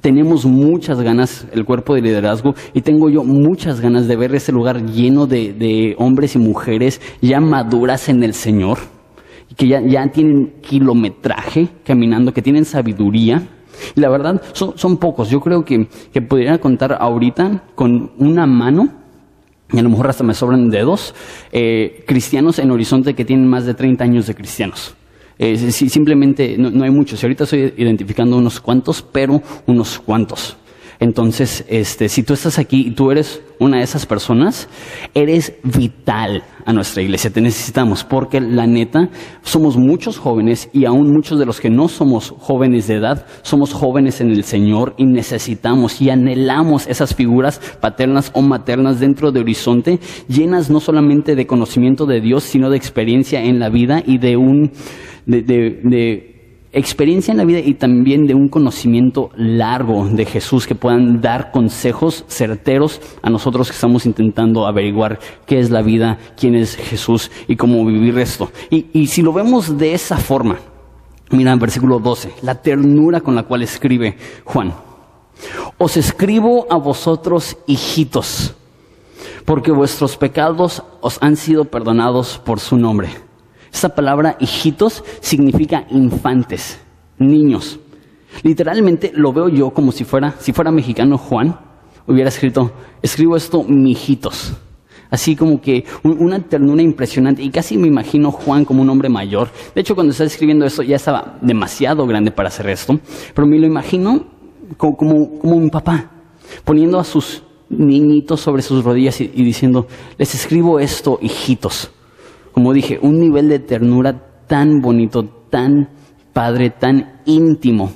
tenemos 0.00 0.44
muchas 0.44 1.00
ganas, 1.00 1.46
el 1.52 1.64
cuerpo 1.64 1.94
de 1.94 2.02
liderazgo, 2.02 2.54
y 2.74 2.80
tengo 2.82 3.08
yo 3.08 3.24
muchas 3.24 3.80
ganas 3.80 4.08
de 4.08 4.16
ver 4.16 4.34
ese 4.34 4.52
lugar 4.52 4.84
lleno 4.86 5.26
de, 5.26 5.94
hombres 5.98 6.34
y 6.34 6.38
mujeres 6.38 7.00
ya 7.20 7.40
maduras 7.40 8.08
en 8.08 8.22
el 8.22 8.34
Señor, 8.34 8.78
que 9.56 9.68
ya, 9.68 9.80
ya 9.80 10.06
tienen 10.08 10.54
kilometraje 10.60 11.68
caminando, 11.84 12.32
que 12.32 12.42
tienen 12.42 12.64
sabiduría. 12.64 13.48
Y 13.94 14.00
la 14.00 14.08
verdad, 14.08 14.40
son, 14.52 14.96
pocos. 14.96 15.28
Yo 15.28 15.40
creo 15.40 15.64
que, 15.64 15.86
que 16.12 16.22
podrían 16.22 16.58
contar 16.58 16.96
ahorita 16.98 17.64
con 17.74 18.10
una 18.18 18.46
mano 18.46 19.06
y 19.72 19.78
a 19.78 19.82
lo 19.82 19.90
mejor 19.90 20.08
hasta 20.08 20.22
me 20.22 20.34
sobran 20.34 20.70
dedos, 20.70 21.14
eh, 21.50 22.04
cristianos 22.06 22.58
en 22.58 22.70
Horizonte 22.70 23.14
que 23.14 23.24
tienen 23.24 23.48
más 23.48 23.66
de 23.66 23.74
30 23.74 24.04
años 24.04 24.26
de 24.26 24.34
cristianos. 24.34 24.94
Eh, 25.38 25.56
simplemente 25.70 26.56
no, 26.58 26.84
hay 26.84 26.90
muchos. 26.90 27.22
Y 27.22 27.26
ahorita 27.26 27.44
estoy 27.44 27.74
identificando 27.76 28.36
unos 28.36 28.60
cuantos, 28.60 29.02
pero 29.02 29.42
unos 29.66 29.98
cuantos. 29.98 30.56
Entonces, 30.98 31.64
este, 31.68 32.08
si 32.08 32.22
tú 32.22 32.34
estás 32.34 32.58
aquí 32.58 32.88
y 32.88 32.90
tú 32.92 33.10
eres 33.10 33.42
una 33.58 33.78
de 33.78 33.84
esas 33.84 34.06
personas, 34.06 34.68
eres 35.14 35.54
vital 35.62 36.42
a 36.64 36.72
nuestra 36.72 37.02
iglesia. 37.02 37.30
Te 37.30 37.40
necesitamos 37.40 38.04
porque 38.04 38.40
la 38.40 38.66
neta, 38.66 39.08
somos 39.42 39.76
muchos 39.76 40.18
jóvenes 40.18 40.68
y 40.72 40.84
aún 40.84 41.12
muchos 41.12 41.38
de 41.38 41.46
los 41.46 41.60
que 41.60 41.70
no 41.70 41.88
somos 41.88 42.34
jóvenes 42.38 42.86
de 42.86 42.94
edad, 42.94 43.26
somos 43.42 43.72
jóvenes 43.72 44.20
en 44.20 44.30
el 44.30 44.44
Señor 44.44 44.94
y 44.96 45.04
necesitamos 45.04 46.00
y 46.00 46.10
anhelamos 46.10 46.86
esas 46.86 47.14
figuras 47.14 47.60
paternas 47.80 48.30
o 48.34 48.42
maternas 48.42 49.00
dentro 49.00 49.32
de 49.32 49.40
Horizonte, 49.40 50.00
llenas 50.28 50.70
no 50.70 50.80
solamente 50.80 51.34
de 51.34 51.46
conocimiento 51.46 52.06
de 52.06 52.20
Dios, 52.20 52.44
sino 52.44 52.70
de 52.70 52.76
experiencia 52.76 53.42
en 53.42 53.58
la 53.58 53.68
vida 53.68 54.02
y 54.04 54.18
de 54.18 54.36
un 54.36 54.72
de, 55.26 56.35
experiencia 56.76 57.32
en 57.32 57.38
la 57.38 57.44
vida 57.44 57.58
y 57.58 57.74
también 57.74 58.26
de 58.26 58.34
un 58.34 58.48
conocimiento 58.48 59.30
largo 59.34 60.06
de 60.06 60.26
Jesús 60.26 60.66
que 60.66 60.74
puedan 60.74 61.22
dar 61.22 61.50
consejos 61.50 62.24
certeros 62.28 63.00
a 63.22 63.30
nosotros 63.30 63.68
que 63.68 63.74
estamos 63.74 64.04
intentando 64.04 64.66
averiguar 64.66 65.18
qué 65.46 65.58
es 65.58 65.70
la 65.70 65.80
vida, 65.80 66.18
quién 66.38 66.54
es 66.54 66.76
Jesús 66.76 67.30
y 67.48 67.56
cómo 67.56 67.84
vivir 67.86 68.18
esto. 68.18 68.50
Y, 68.68 68.86
y 68.92 69.06
si 69.06 69.22
lo 69.22 69.32
vemos 69.32 69.78
de 69.78 69.94
esa 69.94 70.18
forma, 70.18 70.58
mira 71.30 71.52
en 71.52 71.58
versículo 71.58 71.98
12, 71.98 72.34
la 72.42 72.56
ternura 72.60 73.22
con 73.22 73.34
la 73.34 73.44
cual 73.44 73.62
escribe 73.62 74.18
Juan. 74.44 74.74
Os 75.78 75.96
escribo 75.96 76.66
a 76.68 76.76
vosotros, 76.76 77.56
hijitos, 77.66 78.54
porque 79.46 79.72
vuestros 79.72 80.18
pecados 80.18 80.82
os 81.00 81.16
han 81.22 81.36
sido 81.36 81.64
perdonados 81.64 82.38
por 82.38 82.60
su 82.60 82.76
nombre. 82.76 83.25
Esta 83.72 83.94
palabra 83.94 84.36
hijitos 84.40 85.04
significa 85.20 85.86
infantes, 85.90 86.80
niños. 87.18 87.78
Literalmente 88.42 89.12
lo 89.14 89.32
veo 89.32 89.48
yo 89.48 89.70
como 89.70 89.92
si 89.92 90.04
fuera, 90.04 90.34
si 90.38 90.52
fuera 90.52 90.70
mexicano 90.70 91.18
Juan, 91.18 91.58
hubiera 92.06 92.28
escrito, 92.28 92.72
escribo 93.02 93.36
esto 93.36 93.62
mijitos. 93.64 94.54
Así 95.08 95.36
como 95.36 95.60
que 95.60 95.84
una 96.02 96.40
ternura 96.40 96.82
impresionante. 96.82 97.42
Y 97.42 97.50
casi 97.50 97.78
me 97.78 97.86
imagino 97.86 98.32
Juan 98.32 98.64
como 98.64 98.82
un 98.82 98.90
hombre 98.90 99.08
mayor. 99.08 99.48
De 99.74 99.80
hecho, 99.80 99.94
cuando 99.94 100.10
estaba 100.10 100.26
escribiendo 100.26 100.64
esto 100.64 100.82
ya 100.82 100.96
estaba 100.96 101.38
demasiado 101.40 102.06
grande 102.06 102.32
para 102.32 102.48
hacer 102.48 102.68
esto. 102.68 102.98
Pero 103.32 103.46
me 103.46 103.58
lo 103.58 103.66
imagino 103.66 104.26
como, 104.76 105.38
como, 105.38 105.56
un 105.56 105.70
papá, 105.70 106.10
poniendo 106.64 106.98
a 106.98 107.04
sus 107.04 107.42
niñitos 107.68 108.40
sobre 108.40 108.62
sus 108.62 108.84
rodillas 108.84 109.20
y 109.20 109.28
diciendo, 109.28 109.86
les 110.18 110.34
escribo 110.34 110.80
esto, 110.80 111.18
hijitos 111.22 111.90
como 112.56 112.72
dije, 112.72 112.98
un 113.02 113.20
nivel 113.20 113.50
de 113.50 113.58
ternura 113.58 114.18
tan 114.46 114.80
bonito, 114.80 115.22
tan 115.50 115.90
padre, 116.32 116.70
tan 116.70 117.20
íntimo. 117.26 117.92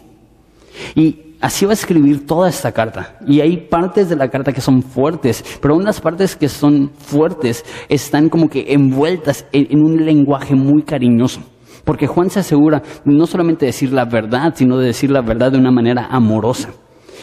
Y, 0.94 1.36
así 1.40 1.64
va 1.64 1.70
a 1.70 1.72
escribir 1.72 2.26
toda 2.26 2.50
esta 2.50 2.70
carta. 2.70 3.16
Y 3.26 3.40
hay 3.40 3.56
partes 3.56 4.10
de 4.10 4.16
la 4.16 4.28
carta 4.28 4.52
que 4.52 4.60
son 4.60 4.82
fuertes, 4.82 5.42
pero 5.62 5.76
unas 5.76 5.98
partes 6.02 6.36
que 6.36 6.50
son 6.50 6.90
fuertes 6.94 7.64
están 7.88 8.28
como 8.28 8.50
que 8.50 8.74
envueltas 8.74 9.46
en, 9.50 9.80
un 9.80 10.04
lenguaje 10.04 10.54
muy 10.54 10.82
cariñoso. 10.82 11.40
Porque 11.82 12.06
Juan 12.06 12.28
se 12.28 12.40
asegura 12.40 12.82
no 13.06 13.26
solamente 13.26 13.64
de 13.64 13.72
decir 13.72 13.94
la 13.94 14.04
verdad, 14.04 14.52
sino 14.54 14.76
de 14.76 14.88
decir 14.88 15.10
la 15.10 15.22
verdad 15.22 15.52
de 15.52 15.58
una 15.58 15.70
manera 15.70 16.08
amorosa. 16.10 16.68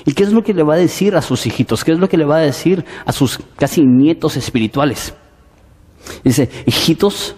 ¿Y 0.05 0.13
qué 0.13 0.23
es 0.23 0.33
lo 0.33 0.41
que 0.41 0.55
le 0.55 0.63
va 0.63 0.73
a 0.73 0.77
decir 0.77 1.15
a 1.15 1.21
sus 1.21 1.45
hijitos? 1.45 1.83
¿Qué 1.83 1.91
es 1.91 1.99
lo 1.99 2.09
que 2.09 2.17
le 2.17 2.25
va 2.25 2.37
a 2.37 2.41
decir 2.41 2.83
a 3.05 3.11
sus 3.11 3.37
casi 3.57 3.83
nietos 3.85 4.37
espirituales? 4.37 5.13
Dice, 6.23 6.49
hijitos, 6.65 7.35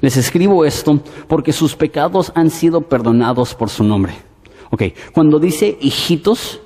les 0.00 0.16
escribo 0.16 0.64
esto 0.64 1.00
porque 1.28 1.52
sus 1.52 1.74
pecados 1.76 2.32
han 2.34 2.50
sido 2.50 2.82
perdonados 2.82 3.54
por 3.54 3.70
su 3.70 3.84
nombre. 3.84 4.14
Ok, 4.70 4.82
cuando 5.12 5.38
dice 5.38 5.76
hijitos, 5.80 6.60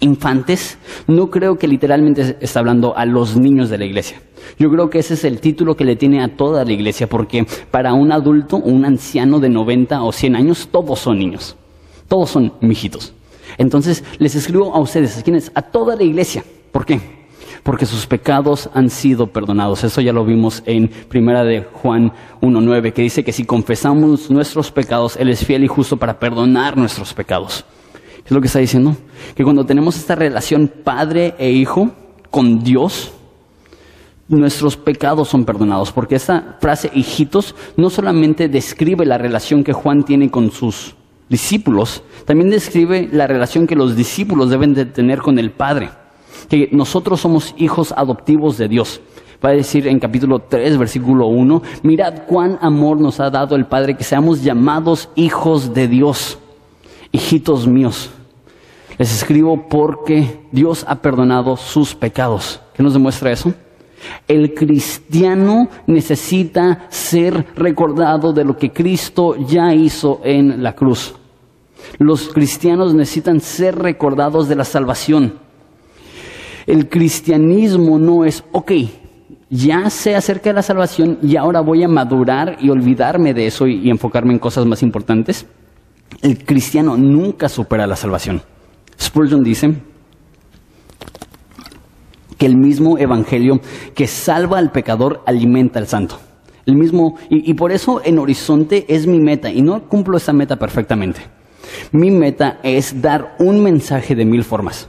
infantes, 0.00 0.78
no 1.06 1.30
creo 1.30 1.56
que 1.56 1.68
literalmente 1.68 2.36
está 2.40 2.60
hablando 2.60 2.96
a 2.96 3.06
los 3.06 3.36
niños 3.36 3.70
de 3.70 3.78
la 3.78 3.84
iglesia. 3.84 4.20
Yo 4.58 4.68
creo 4.70 4.90
que 4.90 4.98
ese 4.98 5.14
es 5.14 5.24
el 5.24 5.40
título 5.40 5.76
que 5.76 5.84
le 5.84 5.96
tiene 5.96 6.22
a 6.22 6.36
toda 6.36 6.64
la 6.64 6.72
iglesia, 6.72 7.06
porque 7.06 7.46
para 7.70 7.94
un 7.94 8.10
adulto, 8.10 8.56
un 8.56 8.84
anciano 8.84 9.38
de 9.38 9.48
90 9.48 10.02
o 10.02 10.12
100 10.12 10.36
años, 10.36 10.68
todos 10.70 10.98
son 10.98 11.18
niños. 11.18 11.56
Todos 12.08 12.30
son 12.30 12.52
mijitos. 12.60 13.14
Entonces, 13.58 14.04
les 14.18 14.34
escribo 14.34 14.74
a 14.74 14.80
ustedes, 14.80 15.18
¿a 15.18 15.22
quiénes? 15.22 15.52
A 15.54 15.62
toda 15.62 15.94
la 15.96 16.02
iglesia. 16.02 16.44
¿Por 16.72 16.84
qué? 16.84 17.21
Porque 17.62 17.86
sus 17.86 18.06
pecados 18.06 18.68
han 18.74 18.90
sido 18.90 19.28
perdonados. 19.28 19.84
Eso 19.84 20.00
ya 20.00 20.12
lo 20.12 20.24
vimos 20.24 20.62
en 20.66 20.88
Primera 20.88 21.44
de 21.44 21.62
Juan 21.62 22.12
1.9, 22.40 22.92
que 22.92 23.02
dice 23.02 23.24
que 23.24 23.32
si 23.32 23.44
confesamos 23.44 24.30
nuestros 24.30 24.72
pecados, 24.72 25.16
Él 25.16 25.28
es 25.28 25.44
fiel 25.44 25.62
y 25.64 25.68
justo 25.68 25.96
para 25.96 26.18
perdonar 26.18 26.76
nuestros 26.76 27.14
pecados. 27.14 27.64
¿Qué 27.92 28.26
es 28.26 28.32
lo 28.32 28.40
que 28.40 28.46
está 28.48 28.58
diciendo? 28.58 28.96
Que 29.34 29.44
cuando 29.44 29.64
tenemos 29.64 29.96
esta 29.96 30.14
relación 30.14 30.70
padre 30.82 31.34
e 31.38 31.50
hijo 31.50 31.90
con 32.30 32.62
Dios, 32.64 33.12
nuestros 34.28 34.76
pecados 34.76 35.28
son 35.28 35.44
perdonados. 35.44 35.92
Porque 35.92 36.16
esta 36.16 36.56
frase, 36.60 36.90
hijitos, 36.94 37.54
no 37.76 37.90
solamente 37.90 38.48
describe 38.48 39.04
la 39.06 39.18
relación 39.18 39.64
que 39.64 39.72
Juan 39.72 40.04
tiene 40.04 40.30
con 40.30 40.50
sus 40.50 40.94
discípulos, 41.28 42.02
también 42.26 42.50
describe 42.50 43.08
la 43.10 43.26
relación 43.26 43.66
que 43.66 43.76
los 43.76 43.96
discípulos 43.96 44.50
deben 44.50 44.74
de 44.74 44.84
tener 44.84 45.20
con 45.20 45.38
el 45.38 45.50
Padre, 45.50 45.90
que 46.48 46.68
nosotros 46.72 47.20
somos 47.20 47.54
hijos 47.56 47.92
adoptivos 47.96 48.58
de 48.58 48.68
Dios. 48.68 49.00
Va 49.44 49.50
a 49.50 49.52
decir 49.52 49.88
en 49.88 49.98
capítulo 49.98 50.38
3, 50.38 50.78
versículo 50.78 51.26
1, 51.26 51.62
mirad 51.82 52.22
cuán 52.28 52.58
amor 52.60 53.00
nos 53.00 53.18
ha 53.18 53.28
dado 53.28 53.56
el 53.56 53.66
Padre 53.66 53.96
que 53.96 54.04
seamos 54.04 54.42
llamados 54.42 55.08
hijos 55.16 55.74
de 55.74 55.88
Dios, 55.88 56.38
hijitos 57.10 57.66
míos. 57.66 58.10
Les 58.98 59.12
escribo 59.12 59.68
porque 59.68 60.40
Dios 60.52 60.84
ha 60.86 60.96
perdonado 60.96 61.56
sus 61.56 61.94
pecados. 61.94 62.60
¿Qué 62.74 62.82
nos 62.82 62.92
demuestra 62.92 63.32
eso? 63.32 63.52
El 64.28 64.54
cristiano 64.54 65.68
necesita 65.86 66.86
ser 66.88 67.46
recordado 67.56 68.32
de 68.32 68.44
lo 68.44 68.56
que 68.56 68.72
Cristo 68.72 69.36
ya 69.36 69.74
hizo 69.74 70.20
en 70.24 70.62
la 70.62 70.74
cruz. 70.74 71.14
Los 71.98 72.28
cristianos 72.28 72.94
necesitan 72.94 73.40
ser 73.40 73.76
recordados 73.76 74.48
de 74.48 74.56
la 74.56 74.64
salvación. 74.64 75.40
El 76.66 76.88
cristianismo 76.88 77.98
no 77.98 78.24
es, 78.24 78.44
ok, 78.52 78.72
ya 79.50 79.90
sé 79.90 80.16
acerca 80.16 80.50
de 80.50 80.54
la 80.54 80.62
salvación 80.62 81.18
y 81.22 81.36
ahora 81.36 81.60
voy 81.60 81.82
a 81.82 81.88
madurar 81.88 82.56
y 82.60 82.70
olvidarme 82.70 83.34
de 83.34 83.46
eso 83.46 83.66
y, 83.66 83.90
enfocarme 83.90 84.32
en 84.32 84.38
cosas 84.38 84.64
más 84.64 84.82
importantes. 84.82 85.46
El 86.22 86.44
cristiano 86.44 86.96
nunca 86.96 87.48
supera 87.48 87.86
la 87.86 87.96
salvación. 87.96 88.42
Spurgeon 88.98 89.42
dice 89.42 89.74
que 92.38 92.46
el 92.46 92.56
mismo 92.56 92.96
evangelio 92.96 93.60
que 93.94 94.06
salva 94.06 94.58
al 94.58 94.72
pecador 94.72 95.22
alimenta 95.26 95.78
al 95.78 95.86
santo. 95.86 96.18
El 96.64 96.76
mismo, 96.76 97.16
y, 97.28 97.50
y 97.50 97.54
por 97.54 97.72
eso 97.72 98.00
en 98.04 98.18
Horizonte 98.18 98.86
es 98.88 99.06
mi 99.06 99.20
meta, 99.20 99.50
y 99.50 99.62
no 99.62 99.82
cumplo 99.88 100.16
esa 100.16 100.32
meta 100.32 100.56
perfectamente. 100.56 101.20
Mi 101.90 102.10
meta 102.10 102.58
es 102.62 103.02
dar 103.02 103.34
un 103.38 103.62
mensaje 103.62 104.14
de 104.14 104.24
mil 104.24 104.44
formas. 104.44 104.88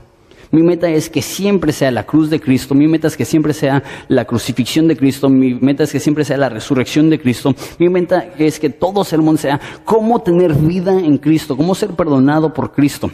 Mi 0.54 0.62
meta 0.62 0.88
es 0.88 1.10
que 1.10 1.20
siempre 1.20 1.72
sea 1.72 1.90
la 1.90 2.04
cruz 2.04 2.30
de 2.30 2.40
Cristo, 2.40 2.76
mi 2.76 2.86
meta 2.86 3.08
es 3.08 3.16
que 3.16 3.24
siempre 3.24 3.52
sea 3.52 3.82
la 4.06 4.24
crucifixión 4.24 4.86
de 4.86 4.96
Cristo, 4.96 5.28
mi 5.28 5.54
meta 5.54 5.82
es 5.82 5.90
que 5.90 5.98
siempre 5.98 6.24
sea 6.24 6.36
la 6.36 6.48
resurrección 6.48 7.10
de 7.10 7.18
Cristo, 7.18 7.56
mi 7.80 7.88
meta 7.88 8.28
es 8.38 8.60
que 8.60 8.70
todo 8.70 9.02
sermón 9.02 9.36
sea 9.36 9.60
cómo 9.84 10.22
tener 10.22 10.54
vida 10.54 10.92
en 10.92 11.18
Cristo, 11.18 11.56
cómo 11.56 11.74
ser 11.74 11.90
perdonado 11.90 12.54
por 12.54 12.70
Cristo. 12.70 13.10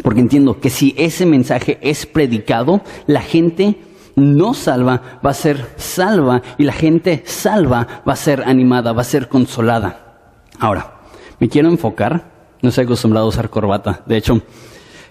Porque 0.00 0.20
entiendo 0.20 0.60
que 0.60 0.70
si 0.70 0.94
ese 0.96 1.26
mensaje 1.26 1.80
es 1.82 2.06
predicado, 2.06 2.82
la 3.08 3.20
gente 3.20 3.80
no 4.14 4.54
salva 4.54 5.18
va 5.26 5.30
a 5.30 5.34
ser 5.34 5.70
salva 5.74 6.40
y 6.56 6.62
la 6.62 6.72
gente 6.72 7.24
salva 7.26 8.04
va 8.08 8.12
a 8.12 8.16
ser 8.16 8.44
animada, 8.46 8.92
va 8.92 9.00
a 9.00 9.06
ser 9.06 9.26
consolada. 9.26 10.20
Ahora, 10.60 11.00
me 11.40 11.48
quiero 11.48 11.68
enfocar, 11.68 12.30
no 12.62 12.68
estoy 12.68 12.84
acostumbrado 12.84 13.26
a 13.26 13.28
usar 13.28 13.50
corbata, 13.50 14.02
de 14.06 14.16
hecho, 14.16 14.40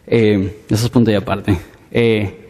eh, 0.08 0.64
eso 0.70 0.86
es 0.86 0.90
punto 0.90 1.12
y 1.12 1.16
aparte. 1.16 1.58
Eh, 1.92 2.42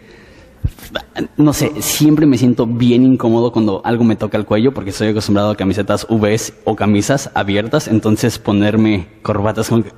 no 1.38 1.54
sé, 1.54 1.82
siempre 1.82 2.26
me 2.26 2.38
siento 2.38 2.66
bien 2.66 3.04
incómodo 3.04 3.52
cuando 3.52 3.82
algo 3.84 4.04
me 4.04 4.16
toca 4.16 4.38
el 4.38 4.46
cuello 4.46 4.74
porque 4.74 4.92
estoy 4.92 5.10
acostumbrado 5.10 5.52
a 5.52 5.56
camisetas 5.56 6.06
VS 6.10 6.54
o 6.64 6.76
camisas 6.76 7.32
abiertas, 7.34 7.88
entonces 7.88 8.38
ponerme 8.40 9.08
corbatas 9.22 9.70
como 9.70 9.84
que, 9.84 9.92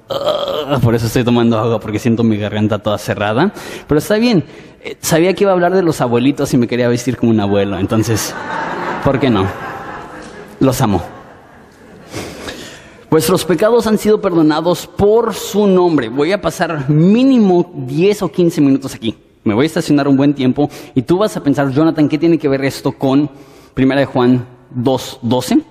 por 0.81 0.95
eso 0.95 1.07
estoy 1.07 1.23
tomando 1.23 1.57
agua 1.57 1.79
porque 1.79 1.99
siento 1.99 2.23
mi 2.23 2.37
garganta 2.37 2.79
toda 2.79 2.97
cerrada, 2.97 3.53
pero 3.87 3.99
está 3.99 4.17
bien. 4.17 4.43
Eh, 4.83 4.97
sabía 4.99 5.33
que 5.33 5.43
iba 5.43 5.51
a 5.51 5.53
hablar 5.53 5.73
de 5.73 5.83
los 5.83 6.01
abuelitos 6.01 6.53
y 6.53 6.57
me 6.57 6.67
quería 6.67 6.87
vestir 6.87 7.17
como 7.17 7.31
un 7.31 7.39
abuelo, 7.39 7.77
entonces, 7.77 8.33
¿por 9.03 9.19
qué 9.19 9.29
no? 9.29 9.45
Los 10.59 10.81
amo. 10.81 11.12
Vuestros 13.13 13.45
pecados 13.45 13.85
han 13.85 13.99
sido 13.99 14.19
perdonados 14.19 14.87
por 14.87 15.35
su 15.35 15.67
nombre. 15.67 16.09
Voy 16.09 16.31
a 16.31 16.41
pasar 16.41 16.89
mínimo 16.89 17.71
10 17.85 18.23
o 18.23 18.31
15 18.31 18.59
minutos 18.59 18.95
aquí. 18.95 19.15
Me 19.43 19.53
voy 19.53 19.65
a 19.65 19.67
estacionar 19.67 20.07
un 20.07 20.17
buen 20.17 20.33
tiempo 20.33 20.67
y 20.95 21.03
tú 21.03 21.19
vas 21.19 21.37
a 21.37 21.43
pensar, 21.43 21.69
Jonathan, 21.69 22.09
¿qué 22.09 22.17
tiene 22.17 22.39
que 22.39 22.49
ver 22.49 22.65
esto 22.65 22.91
con 22.93 23.29
1 23.77 23.95
de 23.97 24.05
Juan 24.05 24.47
2.12? 24.75 25.63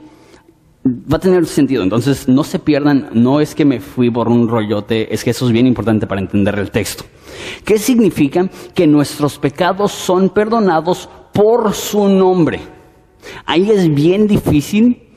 Va 0.86 1.16
a 1.16 1.18
tener 1.18 1.44
sentido, 1.46 1.82
entonces 1.82 2.28
no 2.28 2.44
se 2.44 2.60
pierdan, 2.60 3.10
no 3.12 3.40
es 3.40 3.56
que 3.56 3.64
me 3.64 3.80
fui 3.80 4.08
por 4.08 4.28
un 4.28 4.46
rollote, 4.46 5.12
es 5.12 5.24
que 5.24 5.30
eso 5.30 5.44
es 5.44 5.52
bien 5.52 5.66
importante 5.66 6.06
para 6.06 6.20
entender 6.20 6.56
el 6.60 6.70
texto. 6.70 7.02
¿Qué 7.64 7.76
significa? 7.76 8.48
Que 8.72 8.86
nuestros 8.86 9.40
pecados 9.40 9.90
son 9.90 10.30
perdonados 10.30 11.08
por 11.32 11.72
su 11.72 12.06
nombre. 12.06 12.60
Ahí 13.46 13.68
es 13.68 13.92
bien 13.92 14.28
difícil 14.28 15.11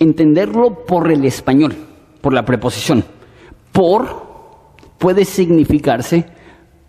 entenderlo 0.00 0.84
por 0.86 1.12
el 1.12 1.24
español, 1.24 1.76
por 2.20 2.34
la 2.34 2.44
preposición. 2.44 3.04
Por 3.70 4.28
puede 4.98 5.24
significarse 5.24 6.26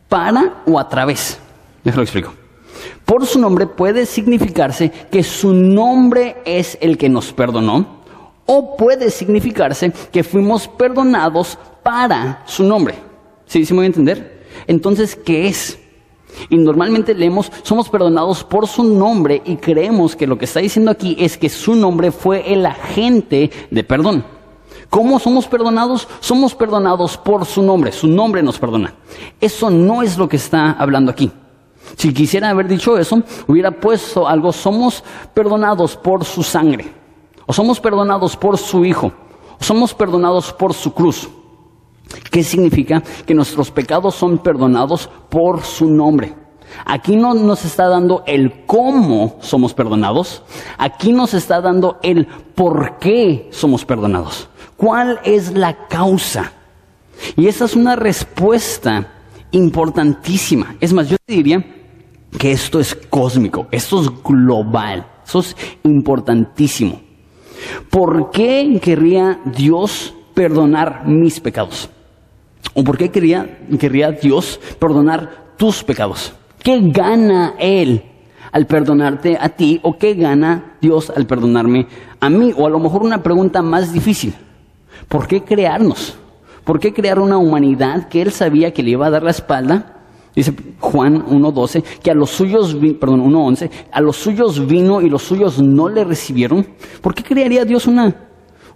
para 0.09 0.63
o 0.65 0.79
a 0.79 0.89
través. 0.89 1.39
Déjalo 1.83 2.03
explico. 2.03 2.33
Por 3.05 3.25
su 3.25 3.39
nombre 3.39 3.67
puede 3.67 4.05
significarse 4.05 4.91
que 5.11 5.21
su 5.21 5.53
nombre 5.53 6.37
es 6.45 6.77
el 6.81 6.97
que 6.97 7.09
nos 7.09 7.31
perdonó, 7.33 8.01
o 8.45 8.75
puede 8.75 9.09
significarse 9.09 9.91
que 10.11 10.23
fuimos 10.23 10.67
perdonados 10.67 11.57
para 11.83 12.43
su 12.45 12.63
nombre. 12.63 12.95
¿Sí, 13.45 13.65
¿Sí 13.65 13.73
me 13.73 13.79
voy 13.79 13.85
a 13.85 13.87
entender? 13.87 14.45
Entonces, 14.67 15.15
¿qué 15.15 15.47
es? 15.47 15.79
Y 16.49 16.57
normalmente 16.57 17.13
leemos, 17.13 17.51
somos 17.63 17.89
perdonados 17.89 18.43
por 18.43 18.67
su 18.67 18.83
nombre 18.83 19.41
y 19.45 19.57
creemos 19.57 20.15
que 20.15 20.27
lo 20.27 20.37
que 20.37 20.45
está 20.45 20.59
diciendo 20.59 20.91
aquí 20.91 21.15
es 21.19 21.37
que 21.37 21.49
su 21.49 21.75
nombre 21.75 22.11
fue 22.11 22.51
el 22.51 22.65
agente 22.65 23.51
de 23.69 23.83
perdón. 23.83 24.23
¿Cómo 24.89 25.19
somos 25.19 25.47
perdonados? 25.47 26.07
Somos 26.19 26.53
perdonados 26.53 27.17
por 27.17 27.45
su 27.45 27.61
nombre, 27.61 27.91
su 27.91 28.07
nombre 28.07 28.43
nos 28.43 28.59
perdona. 28.59 28.93
Eso 29.39 29.69
no 29.69 30.01
es 30.01 30.17
lo 30.17 30.27
que 30.27 30.35
está 30.35 30.71
hablando 30.71 31.11
aquí. 31.11 31.31
Si 31.95 32.13
quisiera 32.13 32.49
haber 32.49 32.67
dicho 32.67 32.97
eso, 32.97 33.21
hubiera 33.47 33.71
puesto 33.71 34.27
algo, 34.27 34.51
somos 34.51 35.03
perdonados 35.33 35.95
por 35.95 36.25
su 36.25 36.43
sangre, 36.43 36.93
o 37.45 37.53
somos 37.53 37.79
perdonados 37.79 38.35
por 38.35 38.57
su 38.57 38.85
Hijo, 38.85 39.11
o 39.59 39.63
somos 39.63 39.93
perdonados 39.93 40.51
por 40.53 40.73
su 40.73 40.93
cruz. 40.93 41.29
¿Qué 42.29 42.43
significa? 42.43 43.01
Que 43.25 43.33
nuestros 43.33 43.71
pecados 43.71 44.15
son 44.15 44.39
perdonados 44.39 45.09
por 45.29 45.63
su 45.63 45.89
nombre. 45.89 46.35
Aquí 46.85 47.15
no 47.15 47.33
nos 47.33 47.65
está 47.65 47.87
dando 47.87 48.23
el 48.25 48.65
cómo 48.65 49.37
somos 49.41 49.73
perdonados, 49.73 50.43
aquí 50.77 51.11
nos 51.11 51.33
está 51.33 51.61
dando 51.61 51.99
el 52.01 52.27
por 52.55 52.97
qué 52.99 53.49
somos 53.51 53.85
perdonados. 53.85 54.49
¿Cuál 54.77 55.19
es 55.23 55.51
la 55.53 55.87
causa? 55.87 56.53
Y 57.35 57.47
esa 57.47 57.65
es 57.65 57.75
una 57.75 57.95
respuesta 57.95 59.11
importantísima. 59.51 60.75
Es 60.79 60.93
más, 60.93 61.09
yo 61.09 61.17
diría 61.27 61.63
que 62.37 62.51
esto 62.51 62.79
es 62.79 62.95
cósmico, 62.95 63.67
esto 63.71 64.01
es 64.01 64.09
global, 64.23 65.05
esto 65.25 65.39
es 65.39 65.55
importantísimo. 65.83 67.01
¿Por 67.89 68.31
qué 68.31 68.79
querría 68.81 69.39
Dios 69.45 70.13
perdonar 70.33 71.07
mis 71.07 71.39
pecados? 71.39 71.89
¿O 72.73 72.83
por 72.83 72.97
qué 72.97 73.09
quería, 73.09 73.59
querría 73.79 74.11
Dios 74.11 74.59
perdonar 74.79 75.55
tus 75.57 75.83
pecados? 75.83 76.33
¿Qué 76.63 76.79
gana 76.81 77.55
Él 77.59 78.03
al 78.51 78.67
perdonarte 78.67 79.37
a 79.39 79.49
ti 79.49 79.79
o 79.83 79.97
qué 79.97 80.13
gana 80.13 80.77
Dios 80.81 81.11
al 81.15 81.25
perdonarme 81.25 81.87
a 82.19 82.29
mí? 82.29 82.53
O 82.55 82.67
a 82.67 82.69
lo 82.69 82.79
mejor 82.79 83.03
una 83.03 83.23
pregunta 83.23 83.61
más 83.61 83.91
difícil. 83.91 84.33
¿Por 85.07 85.27
qué 85.27 85.43
crearnos? 85.43 86.15
¿Por 86.63 86.79
qué 86.79 86.93
crear 86.93 87.19
una 87.19 87.37
humanidad 87.37 88.07
que 88.07 88.21
Él 88.21 88.31
sabía 88.31 88.71
que 88.71 88.83
le 88.83 88.91
iba 88.91 89.07
a 89.07 89.09
dar 89.09 89.23
la 89.23 89.31
espalda? 89.31 89.97
Dice 90.35 90.53
Juan 90.79 91.25
1.12, 91.25 91.83
que 92.01 92.11
a 92.11 92.13
los 92.13 92.29
suyos, 92.29 92.77
perdón, 92.99 93.29
1.11, 93.29 93.69
a 93.91 93.99
los 93.99 94.15
suyos 94.15 94.65
vino 94.65 95.01
y 95.01 95.09
los 95.09 95.23
suyos 95.23 95.61
no 95.61 95.89
le 95.89 96.05
recibieron. 96.05 96.65
¿Por 97.01 97.13
qué 97.13 97.23
crearía 97.23 97.65
Dios 97.65 97.85
una, 97.85 98.15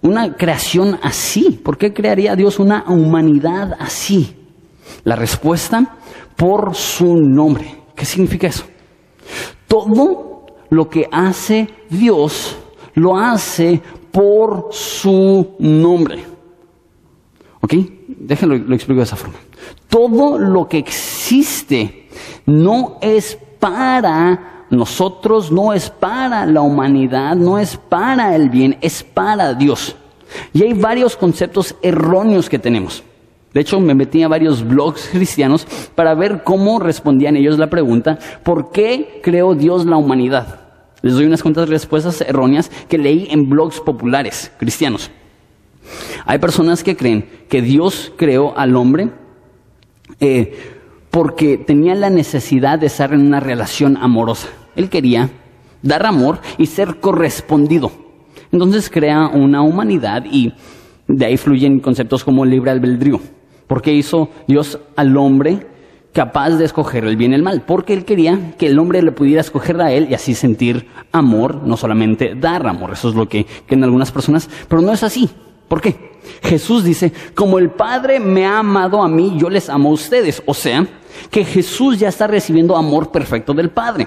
una 0.02 0.34
creación 0.34 0.98
así? 1.02 1.60
¿Por 1.62 1.78
qué 1.78 1.92
crearía 1.92 2.36
Dios 2.36 2.58
una 2.58 2.84
humanidad 2.88 3.76
así? 3.78 4.36
La 5.04 5.16
respuesta, 5.16 5.98
por 6.36 6.74
su 6.74 7.16
nombre. 7.16 7.82
¿Qué 7.94 8.04
significa 8.04 8.46
eso? 8.46 8.64
Todo 9.66 10.46
lo 10.70 10.88
que 10.88 11.08
hace 11.10 11.68
Dios 11.88 12.56
lo 12.94 13.16
hace 13.16 13.80
por 14.10 14.68
su 14.70 15.56
nombre. 15.58 16.24
¿Ok? 17.60 17.74
Déjenlo, 18.08 18.56
lo 18.56 18.74
explico 18.74 19.00
de 19.00 19.04
esa 19.04 19.16
forma. 19.16 19.38
Todo 19.88 20.38
lo 20.38 20.68
que 20.68 20.78
existe 20.78 22.08
no 22.46 22.98
es 23.00 23.38
para 23.58 24.55
nosotros, 24.70 25.52
no 25.52 25.72
es 25.72 25.90
para 25.90 26.46
la 26.46 26.62
humanidad, 26.62 27.36
no 27.36 27.58
es 27.58 27.76
para 27.76 28.34
el 28.34 28.50
bien, 28.50 28.76
es 28.80 29.02
para 29.02 29.54
Dios. 29.54 29.96
Y 30.52 30.62
hay 30.62 30.72
varios 30.72 31.16
conceptos 31.16 31.74
erróneos 31.82 32.48
que 32.48 32.58
tenemos. 32.58 33.02
De 33.52 33.60
hecho, 33.60 33.80
me 33.80 33.94
metí 33.94 34.22
a 34.22 34.28
varios 34.28 34.66
blogs 34.66 35.08
cristianos 35.12 35.66
para 35.94 36.14
ver 36.14 36.42
cómo 36.44 36.78
respondían 36.78 37.36
ellos 37.36 37.58
la 37.58 37.70
pregunta, 37.70 38.18
¿por 38.42 38.70
qué 38.70 39.20
creó 39.22 39.54
Dios 39.54 39.86
la 39.86 39.96
humanidad? 39.96 40.60
Les 41.02 41.14
doy 41.14 41.24
unas 41.24 41.42
cuantas 41.42 41.68
respuestas 41.68 42.20
erróneas 42.20 42.70
que 42.88 42.98
leí 42.98 43.28
en 43.30 43.48
blogs 43.48 43.80
populares 43.80 44.50
cristianos. 44.58 45.10
Hay 46.24 46.38
personas 46.38 46.82
que 46.82 46.96
creen 46.96 47.28
que 47.48 47.62
Dios 47.62 48.12
creó 48.16 48.58
al 48.58 48.74
hombre 48.74 49.10
eh, 50.18 50.75
porque 51.10 51.56
tenía 51.56 51.94
la 51.94 52.10
necesidad 52.10 52.78
de 52.78 52.86
estar 52.86 53.12
en 53.12 53.26
una 53.26 53.40
relación 53.40 53.96
amorosa. 53.96 54.48
Él 54.74 54.88
quería 54.90 55.30
dar 55.82 56.06
amor 56.06 56.40
y 56.58 56.66
ser 56.66 57.00
correspondido. 57.00 57.90
Entonces 58.52 58.90
crea 58.90 59.28
una 59.28 59.62
humanidad 59.62 60.24
y 60.30 60.52
de 61.08 61.26
ahí 61.26 61.36
fluyen 61.36 61.80
conceptos 61.80 62.24
como 62.24 62.44
libre 62.44 62.70
albedrío. 62.70 63.20
Porque 63.66 63.92
hizo 63.92 64.30
Dios 64.46 64.78
al 64.96 65.16
hombre 65.16 65.66
capaz 66.12 66.50
de 66.50 66.64
escoger 66.64 67.04
el 67.04 67.16
bien 67.16 67.32
y 67.32 67.34
el 67.34 67.42
mal, 67.42 67.64
porque 67.66 67.92
él 67.92 68.06
quería 68.06 68.54
que 68.56 68.68
el 68.68 68.78
hombre 68.78 69.02
le 69.02 69.12
pudiera 69.12 69.42
escoger 69.42 69.78
a 69.82 69.92
él 69.92 70.06
y 70.08 70.14
así 70.14 70.34
sentir 70.34 70.86
amor, 71.12 71.62
no 71.64 71.76
solamente 71.76 72.34
dar 72.34 72.66
amor. 72.66 72.92
Eso 72.92 73.10
es 73.10 73.14
lo 73.14 73.28
que 73.28 73.44
creen 73.66 73.84
algunas 73.84 74.12
personas, 74.12 74.48
pero 74.66 74.80
no 74.80 74.94
es 74.94 75.02
así. 75.02 75.28
¿Por 75.68 75.82
qué? 75.82 76.15
Jesús 76.42 76.84
dice, 76.84 77.12
como 77.34 77.58
el 77.58 77.70
Padre 77.70 78.20
me 78.20 78.46
ha 78.46 78.58
amado 78.58 79.02
a 79.02 79.08
mí, 79.08 79.34
yo 79.38 79.48
les 79.48 79.68
amo 79.68 79.90
a 79.90 79.92
ustedes. 79.92 80.42
O 80.46 80.54
sea, 80.54 80.86
que 81.30 81.44
Jesús 81.44 81.98
ya 81.98 82.08
está 82.08 82.26
recibiendo 82.26 82.76
amor 82.76 83.10
perfecto 83.10 83.54
del 83.54 83.70
Padre. 83.70 84.06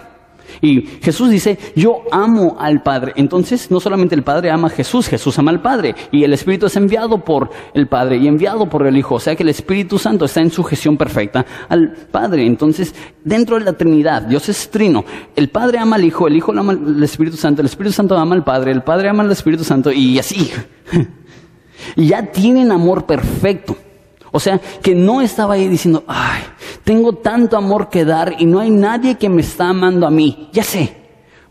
Y 0.62 0.82
Jesús 1.02 1.30
dice, 1.30 1.58
yo 1.76 2.04
amo 2.12 2.58
al 2.60 2.82
Padre. 2.82 3.14
Entonces, 3.16 3.70
no 3.72 3.80
solamente 3.80 4.16
el 4.16 4.24
Padre 4.24 4.52
ama 4.52 4.68
a 4.68 4.72
Jesús, 4.72 5.08
Jesús 5.08 5.38
ama 5.40 5.52
al 5.52 5.62
Padre. 5.62 5.96
Y 6.12 6.24
el 6.24 6.34
Espíritu 6.34 6.66
es 6.66 6.76
enviado 6.76 7.24
por 7.24 7.50
el 7.74 7.88
Padre 7.88 8.18
y 8.18 8.28
enviado 8.28 8.68
por 8.68 8.86
el 8.86 8.98
Hijo. 8.98 9.16
O 9.16 9.20
sea 9.20 9.36
que 9.36 9.44
el 9.44 9.50
Espíritu 9.50 9.98
Santo 9.98 10.26
está 10.26 10.42
en 10.42 10.52
sujeción 10.52 10.98
perfecta 10.98 11.46
al 11.70 11.92
Padre. 12.12 12.46
Entonces, 12.46 12.94
dentro 13.24 13.58
de 13.58 13.66
la 13.66 13.74
Trinidad, 13.74 14.24
Dios 14.24 14.50
es 14.50 14.70
trino. 14.70 15.06
El 15.36 15.50
Padre 15.50 15.78
ama 15.78 15.96
al 15.96 16.04
Hijo, 16.04 16.28
el 16.28 16.36
Hijo 16.36 16.52
ama 16.52 16.74
al 16.74 17.04
Espíritu 17.04 17.38
Santo, 17.38 17.62
el 17.62 17.68
Espíritu 17.68 17.94
Santo 17.94 18.18
ama 18.18 18.36
al 18.36 18.44
Padre, 18.44 18.72
el 18.72 18.82
Padre 18.82 19.10
ama 19.10 19.24
al 19.24 19.32
Espíritu 19.32 19.64
Santo 19.64 19.92
y 19.92 20.20
así. 20.20 20.52
Ya 21.96 22.32
tienen 22.32 22.72
amor 22.72 23.06
perfecto. 23.06 23.76
O 24.32 24.40
sea, 24.40 24.60
que 24.82 24.94
no 24.94 25.22
estaba 25.22 25.56
ahí 25.56 25.68
diciendo, 25.68 26.04
ay, 26.08 26.44
tengo 26.84 27.14
tanto 27.14 27.58
amor 27.58 27.90
que 27.90 28.06
dar 28.06 28.36
y 28.38 28.46
no 28.46 28.60
hay 28.60 28.70
nadie 28.70 29.18
que 29.18 29.30
me 29.30 29.42
está 29.42 29.70
amando 29.70 30.06
a 30.06 30.12
mí. 30.12 30.50
Ya 30.54 30.64
sé, 30.64 30.96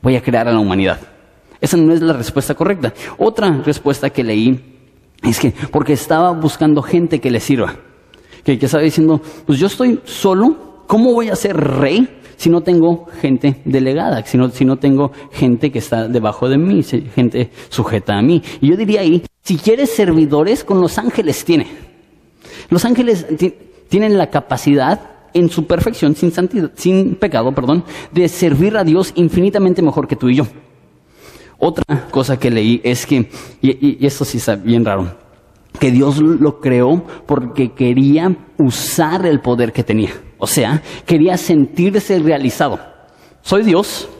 voy 0.00 0.16
a 0.16 0.22
crear 0.22 0.46
a 0.46 0.52
la 0.52 0.60
humanidad. 0.60 1.00
Esa 1.60 1.76
no 1.76 1.92
es 1.92 2.00
la 2.00 2.12
respuesta 2.12 2.54
correcta. 2.54 2.94
Otra 3.18 3.50
respuesta 3.64 4.10
que 4.10 4.22
leí 4.22 4.78
es 5.22 5.40
que 5.40 5.52
porque 5.72 5.92
estaba 5.92 6.30
buscando 6.32 6.82
gente 6.82 7.20
que 7.20 7.30
le 7.30 7.40
sirva. 7.40 7.74
Que, 8.44 8.58
que 8.58 8.66
estaba 8.66 8.84
diciendo, 8.84 9.20
pues 9.44 9.58
yo 9.58 9.66
estoy 9.66 10.00
solo, 10.04 10.84
¿cómo 10.86 11.12
voy 11.12 11.28
a 11.28 11.36
ser 11.36 11.56
rey 11.56 12.08
si 12.38 12.48
no 12.48 12.60
tengo 12.60 13.06
gente 13.20 13.56
delegada, 13.64 14.24
si 14.24 14.38
no, 14.38 14.48
si 14.48 14.64
no 14.64 14.76
tengo 14.76 15.10
gente 15.32 15.72
que 15.72 15.80
está 15.80 16.06
debajo 16.06 16.48
de 16.48 16.56
mí, 16.56 16.84
gente 16.84 17.50
sujeta 17.68 18.16
a 18.16 18.22
mí. 18.22 18.40
Y 18.60 18.68
yo 18.68 18.76
diría 18.76 19.00
ahí, 19.00 19.24
si 19.48 19.56
quieres 19.56 19.88
servidores, 19.88 20.62
con 20.62 20.78
los 20.82 20.98
ángeles 20.98 21.42
tiene. 21.42 21.68
Los 22.68 22.84
ángeles 22.84 23.24
tienen 23.88 24.18
la 24.18 24.28
capacidad 24.28 25.00
en 25.32 25.48
su 25.48 25.66
perfección, 25.66 26.14
sin, 26.14 26.30
sin 26.74 27.14
pecado, 27.14 27.50
perdón, 27.52 27.82
de 28.12 28.28
servir 28.28 28.76
a 28.76 28.84
Dios 28.84 29.10
infinitamente 29.14 29.80
mejor 29.80 30.06
que 30.06 30.16
tú 30.16 30.28
y 30.28 30.34
yo. 30.34 30.46
Otra 31.56 31.82
cosa 32.10 32.38
que 32.38 32.50
leí 32.50 32.82
es 32.84 33.06
que, 33.06 33.30
y, 33.62 33.98
y 34.02 34.06
esto 34.06 34.26
sí 34.26 34.36
está 34.36 34.54
bien 34.54 34.84
raro, 34.84 35.16
que 35.80 35.92
Dios 35.92 36.18
lo 36.18 36.60
creó 36.60 37.02
porque 37.24 37.72
quería 37.72 38.36
usar 38.58 39.24
el 39.24 39.40
poder 39.40 39.72
que 39.72 39.82
tenía. 39.82 40.10
O 40.36 40.46
sea, 40.46 40.82
quería 41.06 41.38
sentirse 41.38 42.18
realizado. 42.18 42.78
Soy 43.40 43.62
Dios, 43.62 44.10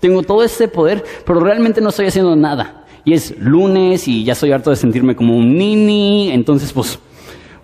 tengo 0.00 0.22
todo 0.22 0.42
este 0.42 0.66
poder, 0.66 1.04
pero 1.26 1.40
realmente 1.40 1.82
no 1.82 1.90
estoy 1.90 2.06
haciendo 2.06 2.34
nada. 2.34 2.77
Y 3.04 3.14
es 3.14 3.38
lunes 3.38 4.08
y 4.08 4.24
ya 4.24 4.32
estoy 4.34 4.52
harto 4.52 4.70
de 4.70 4.76
sentirme 4.76 5.16
como 5.16 5.36
un 5.36 5.56
nini, 5.56 6.30
entonces 6.30 6.72
pues 6.72 6.98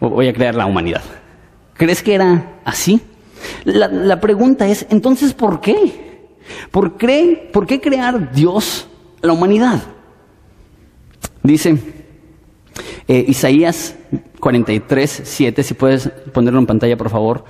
voy 0.01 0.29
a 0.29 0.33
crear 0.33 0.55
la 0.55 0.67
humanidad. 0.67 1.03
¿Crees 1.75 2.03
que 2.03 2.15
era 2.15 2.61
así? 2.65 3.01
La, 3.65 4.21
pregunta 4.21 4.67
es, 4.67 4.87
entonces, 4.91 5.35
¿por 5.35 5.61
qué? 5.61 6.39
¿Por 6.71 6.97
qué, 6.97 7.51
¿Por 7.53 7.67
qué 7.67 7.81
crear 7.81 8.33
Dios 8.33 8.87
la 9.21 9.33
humanidad? 9.33 9.83
Dice 11.43 11.77
eh, 13.09 13.25
Isaías 13.29 13.97
43, 14.41 15.23
7, 15.25 15.63
si 15.63 15.75
puedes 15.75 16.09
ponerlo 16.33 16.59
en 16.59 16.67
pantalla, 16.67 16.97
por 16.97 17.11
favor. 17.11 17.45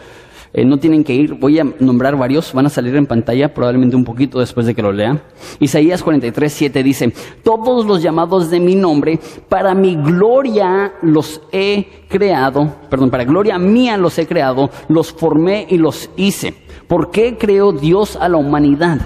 Eh, 0.56 0.64
no 0.64 0.78
tienen 0.78 1.02
que 1.02 1.12
ir, 1.12 1.34
voy 1.34 1.58
a 1.58 1.64
nombrar 1.80 2.16
varios, 2.16 2.52
van 2.52 2.66
a 2.66 2.68
salir 2.68 2.94
en 2.94 3.06
pantalla 3.06 3.52
probablemente 3.52 3.96
un 3.96 4.04
poquito 4.04 4.38
después 4.38 4.66
de 4.66 4.74
que 4.76 4.82
lo 4.82 4.92
lea. 4.92 5.20
Isaías 5.58 6.00
43, 6.00 6.52
7 6.52 6.82
dice, 6.84 7.12
todos 7.42 7.84
los 7.84 8.00
llamados 8.00 8.50
de 8.50 8.60
mi 8.60 8.76
nombre, 8.76 9.18
para 9.48 9.74
mi 9.74 9.96
gloria 9.96 10.92
los 11.02 11.40
he 11.50 12.06
creado, 12.08 12.72
perdón, 12.88 13.10
para 13.10 13.24
gloria 13.24 13.58
mía 13.58 13.96
los 13.96 14.16
he 14.16 14.28
creado, 14.28 14.70
los 14.86 15.12
formé 15.12 15.66
y 15.68 15.76
los 15.76 16.08
hice. 16.16 16.54
¿Por 16.86 17.10
qué 17.10 17.36
creó 17.36 17.72
Dios 17.72 18.14
a 18.14 18.28
la 18.28 18.36
humanidad? 18.36 19.00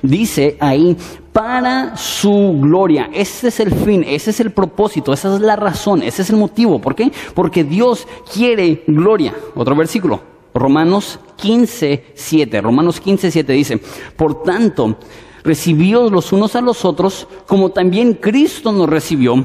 Dice 0.00 0.56
ahí, 0.58 0.96
para 1.34 1.98
su 1.98 2.56
gloria. 2.58 3.10
Ese 3.12 3.48
es 3.48 3.60
el 3.60 3.74
fin, 3.74 4.04
ese 4.08 4.30
es 4.30 4.40
el 4.40 4.52
propósito, 4.52 5.12
esa 5.12 5.34
es 5.34 5.42
la 5.42 5.56
razón, 5.56 6.02
ese 6.02 6.22
es 6.22 6.30
el 6.30 6.36
motivo. 6.36 6.80
¿Por 6.80 6.94
qué? 6.94 7.12
Porque 7.34 7.62
Dios 7.62 8.08
quiere 8.32 8.84
gloria. 8.86 9.34
Otro 9.54 9.76
versículo. 9.76 10.31
Romanos 10.54 11.18
15, 11.36 12.12
7. 12.14 12.60
Romanos 12.60 13.00
15, 13.00 13.30
7 13.30 13.52
dice, 13.52 13.80
por 14.16 14.42
tanto, 14.42 14.96
recibíos 15.44 16.12
los 16.12 16.32
unos 16.32 16.54
a 16.56 16.60
los 16.60 16.84
otros 16.84 17.26
como 17.46 17.70
también 17.70 18.14
Cristo 18.14 18.72
nos 18.72 18.88
recibió 18.88 19.44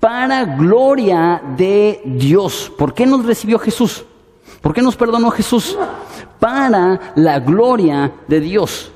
para 0.00 0.44
gloria 0.44 1.42
de 1.56 2.00
Dios. 2.04 2.70
¿Por 2.76 2.92
qué 2.92 3.06
nos 3.06 3.24
recibió 3.24 3.58
Jesús? 3.58 4.04
¿Por 4.60 4.74
qué 4.74 4.82
nos 4.82 4.96
perdonó 4.96 5.30
Jesús? 5.30 5.78
Para 6.38 7.12
la 7.16 7.40
gloria 7.40 8.12
de 8.28 8.40
Dios. 8.40 8.90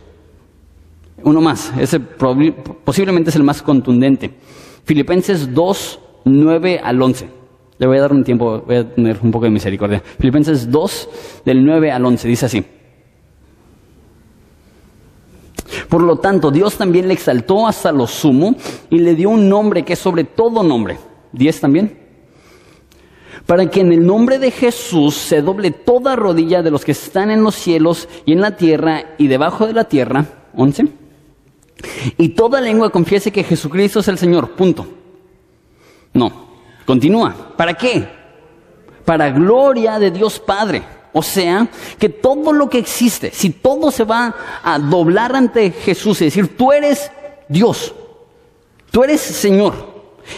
Uno 1.23 1.41
más, 1.41 1.73
ese 1.79 1.99
posiblemente 1.99 3.31
es 3.31 3.37
el 3.37 3.43
más 3.43 3.63
contundente. 3.63 4.35
Filipenses 4.85 5.53
2, 5.53 5.99
9 6.25 6.81
al 6.83 7.03
11. 7.03 7.38
Le 7.79 7.87
voy 7.87 7.99
a 7.99 8.01
dar 8.01 8.13
un 8.13 8.25
tiempo, 8.25 8.63
voy 8.67 8.77
a 8.77 8.95
tener 8.95 9.19
un 9.23 9.31
poco 9.31 9.45
de 9.45 9.51
misericordia. 9.51 10.03
Filipenses 10.19 10.71
2, 10.71 11.09
del 11.45 11.65
9 11.65 11.93
al 11.93 12.05
11, 12.05 12.29
dice 12.29 12.47
así. 12.47 12.65
Por 15.89 16.03
lo 16.03 16.17
tanto, 16.17 16.51
Dios 16.51 16.77
también 16.77 17.09
le 17.09 17.15
exaltó 17.15 17.67
hasta 17.67 17.93
lo 17.93 18.07
sumo 18.07 18.57
y 18.91 18.99
le 18.99 19.15
dio 19.15 19.31
un 19.31 19.49
nombre 19.49 19.85
que 19.85 19.93
es 19.93 19.99
sobre 19.99 20.25
todo 20.25 20.63
nombre. 20.63 20.99
¿Diez 21.33 21.61
también? 21.61 21.97
Para 23.47 23.71
que 23.71 23.81
en 23.81 23.93
el 23.93 24.05
nombre 24.05 24.39
de 24.39 24.51
Jesús 24.51 25.15
se 25.15 25.41
doble 25.41 25.71
toda 25.71 26.17
rodilla 26.17 26.63
de 26.63 26.71
los 26.71 26.85
que 26.85 26.93
están 26.93 27.31
en 27.31 27.43
los 27.43 27.55
cielos 27.55 28.09
y 28.27 28.33
en 28.33 28.41
la 28.41 28.57
tierra 28.57 29.15
y 29.19 29.29
debajo 29.29 29.67
de 29.67 29.73
la 29.73 29.85
tierra. 29.85 30.27
Once. 30.55 30.87
Y 32.17 32.31
toda 32.31 32.61
lengua 32.61 32.91
confiese 32.91 33.31
que 33.31 33.45
Jesucristo 33.45 34.01
es 34.01 34.09
el 34.09 34.19
Señor. 34.19 34.51
Punto. 34.51 34.87
No. 36.13 36.48
Continúa. 36.89 37.35
¿Para 37.57 37.75
qué? 37.75 38.19
para 39.09 39.31
gloria 39.31 39.99
de 39.99 40.11
Dios 40.11 40.39
Padre. 40.39 40.83
O 41.15 41.23
sea, 41.23 41.67
que 41.99 42.11
todo 42.11 42.53
lo 42.53 42.69
que 42.69 42.77
existe, 42.77 43.31
si 43.33 43.49
todo 43.49 43.91
se 43.91 44.05
va 44.05 44.35
a 44.63 44.79
doblar 44.79 45.35
ante 45.35 45.71
Jesús 45.71 46.21
y 46.21 46.27
decir, 46.27 46.55
tú 46.59 46.73
eres 46.73 47.11
Dios, 47.49 47.95
tú 48.91 49.03
eres 49.03 49.23
Señor, 49.23 49.73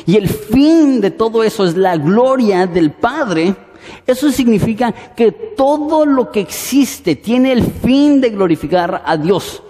y 0.07 0.15
el 0.15 0.29
fin 0.29 1.01
de 1.01 1.11
todo 1.11 1.43
eso 1.43 1.65
es 1.65 1.77
la 1.77 1.97
gloria 1.97 2.69
del 2.69 2.93
Padre, 2.93 3.57
eso 4.07 4.31
significa 4.31 4.93
que 4.93 5.33
todo 5.33 6.07
lo 6.07 6.31
que 6.31 6.39
existe 6.39 7.17
tiene 7.17 7.51
el 7.51 7.65
fin 7.65 8.21
de 8.21 8.31
glorificar 8.31 9.03
a 9.05 9.17
Dios. 9.17 9.65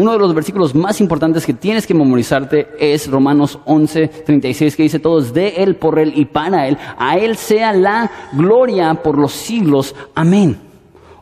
Uno 0.00 0.12
de 0.12 0.18
los 0.18 0.34
versículos 0.34 0.74
más 0.74 0.98
importantes 1.02 1.44
que 1.44 1.52
tienes 1.52 1.86
que 1.86 1.92
memorizarte 1.92 2.68
es 2.78 3.06
Romanos 3.06 3.58
11, 3.66 4.08
36, 4.08 4.74
que 4.74 4.84
dice 4.84 4.98
todos 4.98 5.34
de 5.34 5.48
Él, 5.58 5.76
por 5.76 5.98
Él 5.98 6.14
y 6.16 6.24
para 6.24 6.66
Él. 6.66 6.78
A 6.96 7.18
Él 7.18 7.36
sea 7.36 7.74
la 7.74 8.10
gloria 8.32 8.94
por 8.94 9.18
los 9.18 9.32
siglos. 9.32 9.94
Amén. 10.14 10.56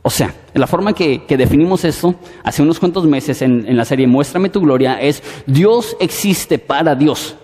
O 0.02 0.10
sea, 0.10 0.32
la 0.54 0.68
forma 0.68 0.92
que, 0.92 1.24
definimos 1.28 1.84
esto 1.84 2.14
hace 2.44 2.62
unos 2.62 2.78
cuantos 2.78 3.04
meses 3.04 3.42
en, 3.42 3.66
en 3.66 3.76
la 3.76 3.84
serie 3.84 4.06
Muéstrame 4.06 4.48
tu 4.48 4.60
gloria 4.60 5.00
es 5.00 5.24
Dios 5.44 5.96
existe 5.98 6.60
para 6.60 6.94
Dios. 6.94 7.34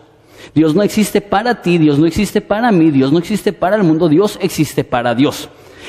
Dios 0.54 0.72
no 0.76 0.84
existe 0.84 1.20
para 1.20 1.62
ti, 1.62 1.78
Dios 1.78 1.98
no 1.98 2.06
existe 2.06 2.42
para 2.42 2.70
mí, 2.70 2.92
Dios 2.92 3.10
no 3.10 3.18
existe 3.18 3.52
para 3.52 3.74
el 3.74 3.82
mundo, 3.82 4.08
Dios 4.08 4.38
existe 4.40 4.84
para 4.84 5.16
Dios. 5.16 5.48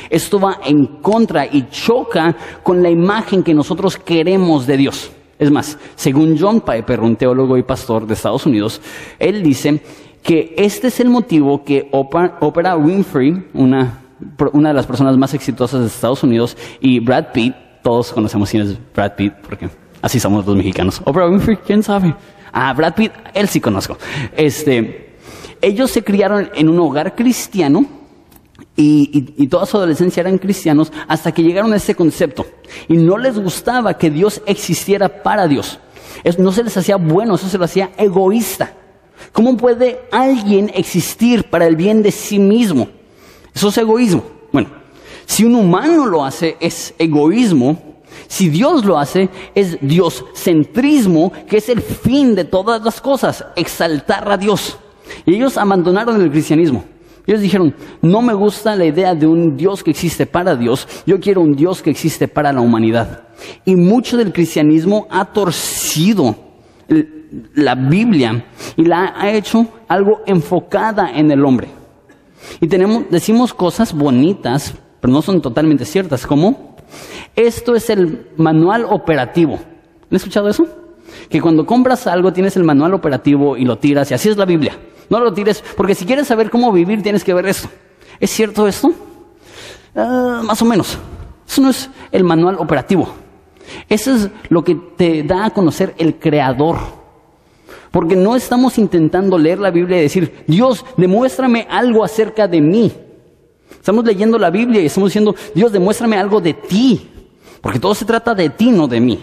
Esto 0.09 0.39
va 0.39 0.59
en 0.65 0.87
contra 1.03 1.45
y 1.45 1.67
choca 1.69 2.35
con 2.63 2.81
la 2.81 2.89
imagen 2.89 3.43
que 3.43 3.53
nosotros 3.53 3.95
queremos 3.95 4.65
de 4.65 4.77
Dios. 4.77 5.11
Es 5.37 5.51
más, 5.51 5.77
según 5.95 6.37
John 6.39 6.61
Piper, 6.61 7.01
un 7.01 7.15
teólogo 7.15 7.57
y 7.57 7.63
pastor 7.63 8.07
de 8.07 8.13
Estados 8.13 8.45
Unidos, 8.45 8.81
él 9.19 9.43
dice 9.43 9.81
que 10.23 10.55
este 10.57 10.87
es 10.87 10.99
el 10.99 11.09
motivo 11.09 11.63
que 11.63 11.89
Oprah 11.91 12.77
Winfrey, 12.77 13.47
una, 13.53 13.99
una 14.53 14.69
de 14.69 14.73
las 14.73 14.85
personas 14.85 15.17
más 15.17 15.33
exitosas 15.33 15.81
de 15.81 15.87
Estados 15.87 16.23
Unidos, 16.23 16.57
y 16.79 16.99
Brad 16.99 17.33
Pitt, 17.33 17.53
todos 17.83 18.13
conocemos 18.13 18.49
quién 18.49 18.63
es 18.63 18.77
Brad 18.93 19.15
Pitt, 19.15 19.33
porque 19.47 19.69
así 20.01 20.19
somos 20.19 20.45
los 20.45 20.55
mexicanos. 20.55 21.01
Oprah 21.03 21.27
Winfrey, 21.27 21.57
¿quién 21.57 21.83
sabe? 21.83 22.15
Ah, 22.53 22.73
Brad 22.73 22.95
Pitt, 22.95 23.11
él 23.33 23.49
sí 23.49 23.59
conozco. 23.59 23.97
Este, 24.37 25.17
ellos 25.61 25.91
se 25.91 26.01
criaron 26.01 26.49
en 26.55 26.69
un 26.69 26.79
hogar 26.79 27.13
cristiano 27.13 27.85
y, 28.77 29.47
toda 29.47 29.65
su 29.65 29.77
adolescencia 29.77 30.21
eran 30.21 30.37
cristianos 30.37 30.91
hasta 31.07 31.31
que 31.31 31.43
llegaron 31.43 31.73
a 31.73 31.77
ese 31.77 31.95
concepto. 31.95 32.45
Y 32.87 32.97
no 32.97 33.17
les 33.17 33.39
gustaba 33.39 33.97
que 33.97 34.09
Dios 34.09 34.41
existiera 34.45 35.23
para 35.23 35.47
Dios. 35.47 35.79
no 36.37 36.51
se 36.51 36.63
les 36.63 36.75
hacía 36.75 36.97
bueno, 36.97 37.35
eso 37.35 37.47
se 37.47 37.57
lo 37.57 37.65
hacía 37.65 37.91
egoísta. 37.97 38.73
¿Cómo 39.31 39.55
puede 39.55 40.01
alguien 40.11 40.71
existir 40.73 41.45
para 41.45 41.67
el 41.67 41.75
bien 41.75 42.03
de 42.03 42.11
sí 42.11 42.39
mismo? 42.39 42.89
Eso 43.53 43.69
es 43.69 43.77
egoísmo. 43.77 44.23
Bueno, 44.51 44.69
si 45.25 45.45
un 45.45 45.55
humano 45.55 46.05
lo 46.05 46.23
hace 46.23 46.57
es 46.59 46.93
egoísmo, 46.97 48.01
si 48.27 48.49
Dios 48.49 48.83
lo 48.83 48.97
hace 48.97 49.29
es 49.53 49.77
dioscentrismo, 49.81 51.31
que 51.47 51.57
es 51.57 51.69
el 51.69 51.81
fin 51.81 52.35
de 52.35 52.45
todas 52.45 52.83
las 52.83 52.99
cosas, 52.99 53.45
exaltar 53.55 54.29
a 54.29 54.37
Dios. 54.37 54.77
Y 55.25 55.35
ellos 55.35 55.57
abandonaron 55.57 56.21
el 56.21 56.31
cristianismo. 56.31 56.83
Ellos 57.27 57.41
dijeron, 57.41 57.73
no 58.01 58.21
me 58.21 58.33
gusta 58.33 58.75
la 58.75 58.85
idea 58.85 59.15
de 59.15 59.25
un 59.25 59.57
Dios 59.57 59.83
que 59.83 59.91
existe 59.91 60.25
para 60.25 60.55
Dios, 60.55 60.87
yo 61.05 61.19
quiero 61.19 61.41
un 61.41 61.55
Dios 61.55 61.81
que 61.81 61.89
existe 61.89 62.27
para 62.27 62.53
la 62.53 62.61
humanidad. 62.61 63.23
Y 63.65 63.75
mucho 63.75 64.17
del 64.17 64.31
cristianismo 64.31 65.07
ha 65.09 65.25
torcido 65.25 66.35
la 67.55 67.75
Biblia 67.75 68.45
y 68.77 68.85
la 68.85 69.13
ha 69.17 69.31
hecho 69.31 69.67
algo 69.87 70.21
enfocada 70.25 71.11
en 71.15 71.31
el 71.31 71.43
hombre. 71.43 71.67
Y 72.61 72.67
tenemos, 72.67 73.05
decimos 73.09 73.53
cosas 73.53 73.93
bonitas, 73.93 74.75
pero 75.01 75.11
no 75.11 75.21
son 75.21 75.41
totalmente 75.41 75.85
ciertas, 75.85 76.27
como 76.27 76.75
esto 77.35 77.75
es 77.75 77.89
el 77.89 78.27
manual 78.37 78.85
operativo. 78.89 79.55
¿Han 79.55 80.15
escuchado 80.15 80.47
eso? 80.47 80.67
Que 81.29 81.41
cuando 81.41 81.65
compras 81.65 82.07
algo 82.07 82.31
tienes 82.31 82.55
el 82.55 82.63
manual 82.63 82.93
operativo 82.93 83.57
y 83.57 83.65
lo 83.65 83.77
tiras 83.77 84.11
y 84.11 84.13
así 84.13 84.29
es 84.29 84.37
la 84.37 84.45
Biblia. 84.45 84.77
No 85.09 85.19
lo 85.19 85.33
tires, 85.33 85.63
porque 85.77 85.95
si 85.95 86.05
quieres 86.05 86.27
saber 86.27 86.49
cómo 86.49 86.71
vivir 86.71 87.01
tienes 87.03 87.23
que 87.23 87.33
ver 87.33 87.45
esto. 87.47 87.69
¿Es 88.19 88.31
cierto 88.31 88.67
esto? 88.67 88.93
Ah, 89.95 90.41
más 90.43 90.61
o 90.61 90.65
menos. 90.65 90.97
Eso 91.47 91.61
no 91.61 91.69
es 91.69 91.89
el 92.11 92.23
manual 92.23 92.55
operativo. 92.59 93.07
Eso 93.89 94.13
es 94.13 94.29
lo 94.49 94.63
que 94.63 94.75
te 94.75 95.23
da 95.23 95.45
a 95.45 95.49
conocer 95.51 95.93
el 95.97 96.15
Creador. 96.19 96.77
Porque 97.91 98.15
no 98.15 98.35
estamos 98.35 98.77
intentando 98.77 99.37
leer 99.37 99.59
la 99.59 99.71
Biblia 99.71 99.97
y 99.97 100.01
decir, 100.01 100.43
Dios, 100.47 100.85
demuéstrame 100.97 101.65
algo 101.69 102.03
acerca 102.03 102.47
de 102.47 102.59
mí. 102.61 102.91
Estamos 103.71 104.03
leyendo 104.03 104.37
la 104.37 104.49
Biblia 104.49 104.81
y 104.81 104.87
estamos 104.87 105.09
diciendo, 105.09 105.35
Dios, 105.53 105.71
demuéstrame 105.71 106.17
algo 106.17 106.41
de 106.41 106.53
ti. 106.53 107.09
Porque 107.61 107.79
todo 107.79 107.95
se 107.95 108.05
trata 108.05 108.35
de 108.35 108.49
ti, 108.49 108.71
no 108.71 108.87
de 108.87 108.99
mí. 108.99 109.19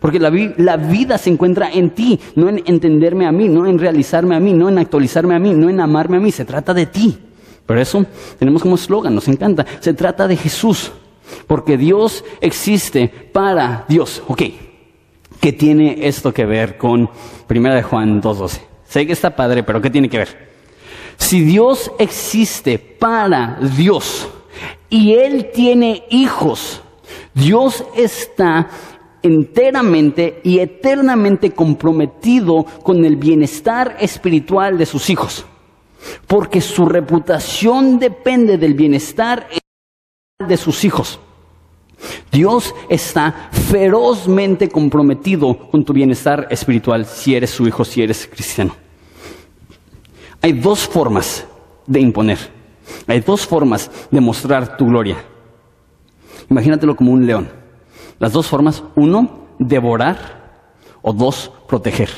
Porque 0.00 0.18
la, 0.18 0.76
vida 0.76 1.18
se 1.18 1.30
encuentra 1.30 1.70
en 1.70 1.90
ti, 1.90 2.18
no 2.34 2.48
en 2.48 2.62
entenderme 2.64 3.26
a 3.26 3.32
mí, 3.32 3.48
no 3.48 3.66
en 3.66 3.78
realizarme 3.78 4.34
a 4.34 4.40
mí, 4.40 4.54
no 4.54 4.68
en 4.68 4.78
actualizarme 4.78 5.34
a 5.34 5.38
mí, 5.38 5.52
no 5.52 5.68
en 5.68 5.78
amarme 5.78 6.16
a 6.16 6.20
mí. 6.20 6.32
Se 6.32 6.46
trata 6.46 6.72
de 6.72 6.86
ti. 6.86 7.18
Por 7.66 7.78
eso 7.78 8.04
tenemos 8.38 8.62
como 8.62 8.76
eslogan, 8.76 9.14
nos 9.14 9.28
encanta. 9.28 9.66
Se 9.80 9.92
trata 9.92 10.26
de 10.26 10.36
Jesús. 10.36 10.90
Porque 11.46 11.76
Dios 11.76 12.24
existe 12.40 13.08
para 13.08 13.84
Dios. 13.88 14.22
Ok. 14.26 14.42
¿Qué 15.38 15.52
tiene 15.52 16.06
esto 16.06 16.32
que 16.32 16.44
ver 16.44 16.76
con 16.76 17.08
1 17.48 17.74
de 17.74 17.82
Juan 17.82 18.22
2.12? 18.22 18.60
Sé 18.88 19.06
que 19.06 19.12
está 19.12 19.36
padre, 19.36 19.62
pero 19.62 19.80
¿qué 19.80 19.90
tiene 19.90 20.08
que 20.08 20.18
ver? 20.18 20.50
Si 21.16 21.42
Dios 21.42 21.92
existe 21.98 22.78
para 22.78 23.58
Dios 23.76 24.28
y 24.88 25.12
Él 25.12 25.50
tiene 25.54 26.04
hijos, 26.10 26.82
Dios 27.34 27.84
está 27.94 28.68
enteramente 29.22 30.40
y 30.42 30.58
eternamente 30.58 31.52
comprometido 31.52 32.64
con 32.82 33.04
el 33.04 33.16
bienestar 33.16 33.96
espiritual 34.00 34.78
de 34.78 34.86
sus 34.86 35.10
hijos, 35.10 35.44
porque 36.26 36.60
su 36.60 36.86
reputación 36.86 37.98
depende 37.98 38.58
del 38.58 38.74
bienestar 38.74 39.46
de 40.38 40.56
sus 40.56 40.84
hijos. 40.84 41.20
Dios 42.32 42.74
está 42.88 43.50
ferozmente 43.50 44.68
comprometido 44.68 45.70
con 45.70 45.84
tu 45.84 45.92
bienestar 45.92 46.46
espiritual 46.50 47.04
si 47.04 47.34
eres 47.34 47.50
su 47.50 47.66
hijo, 47.66 47.84
si 47.84 48.02
eres 48.02 48.26
cristiano. 48.26 48.74
Hay 50.40 50.52
dos 50.52 50.88
formas 50.88 51.46
de 51.86 52.00
imponer, 52.00 52.38
hay 53.06 53.20
dos 53.20 53.46
formas 53.46 53.90
de 54.10 54.20
mostrar 54.20 54.78
tu 54.78 54.86
gloria. 54.86 55.22
Imagínatelo 56.48 56.96
como 56.96 57.12
un 57.12 57.26
león. 57.26 57.59
Las 58.20 58.34
dos 58.34 58.46
formas, 58.46 58.84
uno, 58.96 59.46
devorar 59.58 60.18
o 61.00 61.14
dos, 61.14 61.50
proteger. 61.66 62.10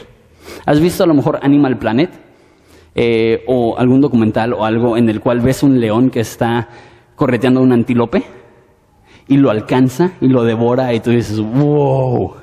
¿Has 0.66 0.80
visto 0.80 1.04
a 1.04 1.06
lo 1.06 1.14
mejor 1.14 1.38
Animal 1.42 1.78
Planet? 1.78 2.10
Eh, 2.94 3.44
o 3.46 3.78
algún 3.78 4.00
documental 4.00 4.52
o 4.52 4.64
algo 4.64 4.96
en 4.96 5.08
el 5.08 5.20
cual 5.20 5.40
ves 5.40 5.62
un 5.62 5.80
león 5.80 6.10
que 6.10 6.20
está 6.20 6.68
correteando 7.14 7.60
a 7.60 7.62
un 7.62 7.72
antílope 7.72 8.24
y 9.28 9.36
lo 9.36 9.48
alcanza 9.48 10.14
y 10.20 10.26
lo 10.26 10.42
devora 10.42 10.92
y 10.92 10.98
tú 10.98 11.10
dices, 11.10 11.38
wow, 11.40 12.34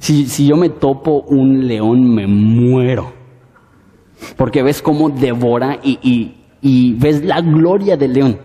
si, 0.00 0.26
si 0.26 0.48
yo 0.48 0.56
me 0.56 0.68
topo 0.68 1.22
un 1.28 1.68
león 1.68 2.12
me 2.12 2.26
muero. 2.26 3.12
Porque 4.36 4.64
ves 4.64 4.82
cómo 4.82 5.10
devora 5.10 5.78
y, 5.80 6.34
y 6.60 6.94
ves 6.94 7.24
la 7.24 7.40
gloria 7.40 7.96
del 7.96 8.14
león. 8.14 8.40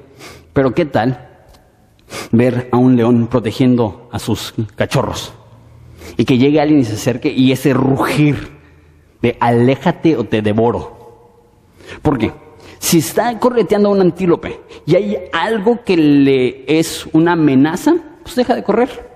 Pero 0.54 0.72
¿qué 0.72 0.86
tal 0.86 1.35
ver 2.32 2.70
a 2.72 2.78
un 2.78 2.96
león 2.96 3.28
protegiendo 3.28 4.10
a 4.12 4.20
sus 4.20 4.54
cachorros. 4.76 5.34
Y 6.18 6.26
que 6.26 6.38
llegue 6.38 6.62
alguien 6.62 6.80
y 6.80 6.86
se 6.86 6.94
acerque 6.94 7.32
y 7.32 7.52
ese 7.52 7.74
rugir 7.74 8.52
de 9.22 9.38
aléjate 9.40 10.16
o 10.18 10.24
te 10.24 10.42
devoro. 10.42 10.96
¿Por 12.02 12.18
qué? 12.18 12.32
Si 12.80 13.00
está 13.00 13.38
correteando 13.40 13.90
a 13.90 13.92
un 13.94 14.02
antílope 14.02 14.60
y 14.86 14.96
hay 14.96 15.18
algo 15.34 15.84
que 15.84 15.98
le 15.98 16.66
es 16.68 17.08
una 17.14 17.34
amenaza, 17.34 17.96
pues 18.24 18.36
deja 18.36 18.56
de 18.56 18.64
correr. 18.64 19.10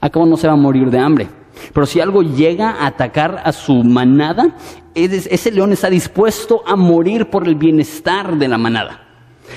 Acabo 0.00 0.26
no 0.26 0.36
se 0.36 0.46
va 0.46 0.52
a 0.54 0.56
morir 0.56 0.90
de 0.90 0.98
hambre. 0.98 1.28
Pero 1.72 1.86
si 1.86 2.00
algo 2.00 2.22
llega 2.22 2.70
a 2.70 2.86
atacar 2.86 3.42
a 3.44 3.52
su 3.52 3.84
manada, 3.84 4.56
ese 4.94 5.50
león 5.50 5.72
está 5.72 5.90
dispuesto 5.90 6.62
a 6.66 6.76
morir 6.76 7.28
por 7.28 7.46
el 7.46 7.54
bienestar 7.54 8.36
de 8.36 8.48
la 8.48 8.58
manada. 8.58 9.09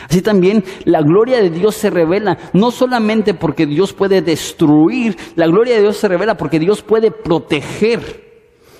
Así 0.09 0.21
también 0.21 0.63
la 0.85 1.01
gloria 1.01 1.41
de 1.41 1.49
Dios 1.49 1.75
se 1.75 1.89
revela 1.89 2.37
no 2.53 2.71
solamente 2.71 3.33
porque 3.33 3.65
Dios 3.65 3.93
puede 3.93 4.21
destruir, 4.21 5.15
la 5.35 5.47
gloria 5.47 5.75
de 5.75 5.81
Dios 5.81 5.97
se 5.97 6.07
revela 6.07 6.35
porque 6.35 6.59
Dios 6.59 6.81
puede 6.81 7.11
proteger. 7.11 8.23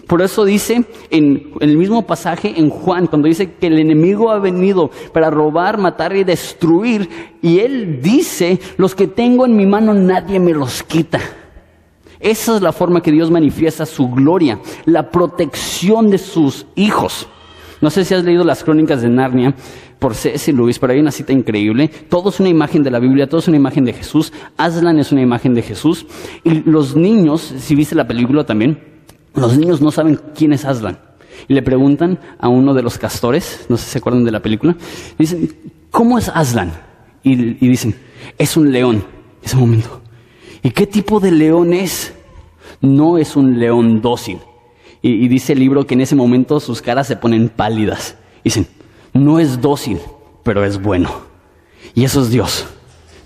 Por 0.07 0.21
eso 0.21 0.43
dice 0.43 0.83
en, 1.09 1.53
el 1.61 1.77
mismo 1.77 2.05
pasaje 2.05 2.53
en 2.57 2.69
Juan, 2.69 3.07
cuando 3.07 3.27
dice 3.27 3.53
que 3.53 3.67
el 3.67 3.79
enemigo 3.79 4.31
ha 4.31 4.39
venido 4.39 4.89
para 5.13 5.29
robar, 5.29 5.77
matar 5.77 6.15
y 6.15 6.25
destruir, 6.25 7.09
y 7.41 7.59
él 7.59 8.01
dice, 8.01 8.59
los 8.77 8.95
que 8.95 9.07
tengo 9.07 9.45
en 9.45 9.55
mi 9.55 9.65
mano 9.65 9.93
nadie 9.93 10.39
me 10.39 10.53
los 10.53 10.83
quita. 10.83 11.21
Esa 12.19 12.55
es 12.55 12.61
la 12.61 12.73
forma 12.73 13.01
que 13.01 13.11
Dios 13.11 13.31
manifiesta 13.31 13.85
su 13.85 14.07
gloria, 14.09 14.59
la 14.85 15.09
protección 15.09 16.09
de 16.09 16.17
sus 16.17 16.65
hijos. 16.75 17.27
No 17.83 17.89
sé 17.89 18.05
si 18.05 18.13
has 18.13 18.23
leído 18.23 18.45
las 18.45 18.63
crónicas 18.63 19.01
de 19.01 19.09
Narnia, 19.09 19.53
por 19.99 20.15
C.S. 20.15 20.53
Lewis, 20.53 20.79
pero 20.79 20.93
hay 20.93 21.01
una 21.01 21.11
cita 21.11 21.33
increíble. 21.33 21.89
Todo 21.89 22.29
es 22.29 22.39
una 22.39 22.47
imagen 22.47 22.81
de 22.81 22.89
la 22.89 22.97
Biblia, 22.97 23.27
todo 23.27 23.41
es 23.41 23.49
una 23.49 23.57
imagen 23.57 23.83
de 23.83 23.91
Jesús. 23.91 24.31
Aslan 24.55 24.99
es 24.99 25.11
una 25.11 25.21
imagen 25.21 25.53
de 25.53 25.63
Jesús. 25.63 26.05
Y 26.45 26.61
los 26.61 26.95
niños, 26.95 27.41
si 27.41 27.75
viste 27.75 27.93
la 27.93 28.07
película 28.07 28.45
también, 28.45 28.81
los 29.35 29.57
niños 29.57 29.81
no 29.81 29.91
saben 29.91 30.17
quién 30.33 30.53
es 30.53 30.63
Aslan. 30.63 30.97
Y 31.49 31.55
le 31.55 31.61
preguntan 31.61 32.19
a 32.39 32.47
uno 32.47 32.73
de 32.73 32.83
los 32.83 32.97
castores, 32.97 33.65
no 33.67 33.75
sé 33.75 33.83
si 33.83 33.91
se 33.91 33.97
acuerdan 33.97 34.23
de 34.23 34.31
la 34.31 34.41
película, 34.41 34.77
dicen, 35.19 35.53
¿cómo 35.91 36.17
es 36.17 36.29
Aslan? 36.33 36.71
Y, 37.21 37.35
dicen, 37.35 37.95
es 38.37 38.55
un 38.55 38.71
león. 38.71 39.03
Ese 39.41 39.57
momento. 39.57 40.01
¿Y 40.61 40.69
qué 40.69 40.87
tipo 40.87 41.19
de 41.19 41.31
león 41.31 41.73
es? 41.73 42.13
No 42.79 43.17
es 43.17 43.35
un 43.35 43.59
león 43.59 44.01
dócil. 44.01 44.37
Y, 45.05 45.27
dice 45.27 45.51
el 45.51 45.59
libro 45.59 45.85
que 45.85 45.95
en 45.95 46.01
ese 46.01 46.15
momento 46.15 46.61
sus 46.61 46.81
caras 46.81 47.07
se 47.07 47.17
ponen 47.17 47.49
pálidas. 47.49 48.15
Dicen, 48.41 48.65
no 49.11 49.37
es 49.37 49.59
dócil, 49.59 49.99
pero 50.43 50.63
es 50.63 50.81
bueno. 50.81 51.11
Y 51.93 52.05
eso 52.05 52.21
es 52.21 52.29
Dios. 52.29 52.65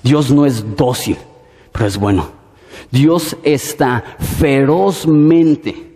Dios 0.02 0.32
no 0.32 0.48
es 0.48 0.76
dócil, 0.76 1.18
pero 1.72 1.86
es 1.86 1.96
bueno. 1.96 2.32
Dios 2.90 3.38
está 3.44 4.04
ferozmente 4.40 5.88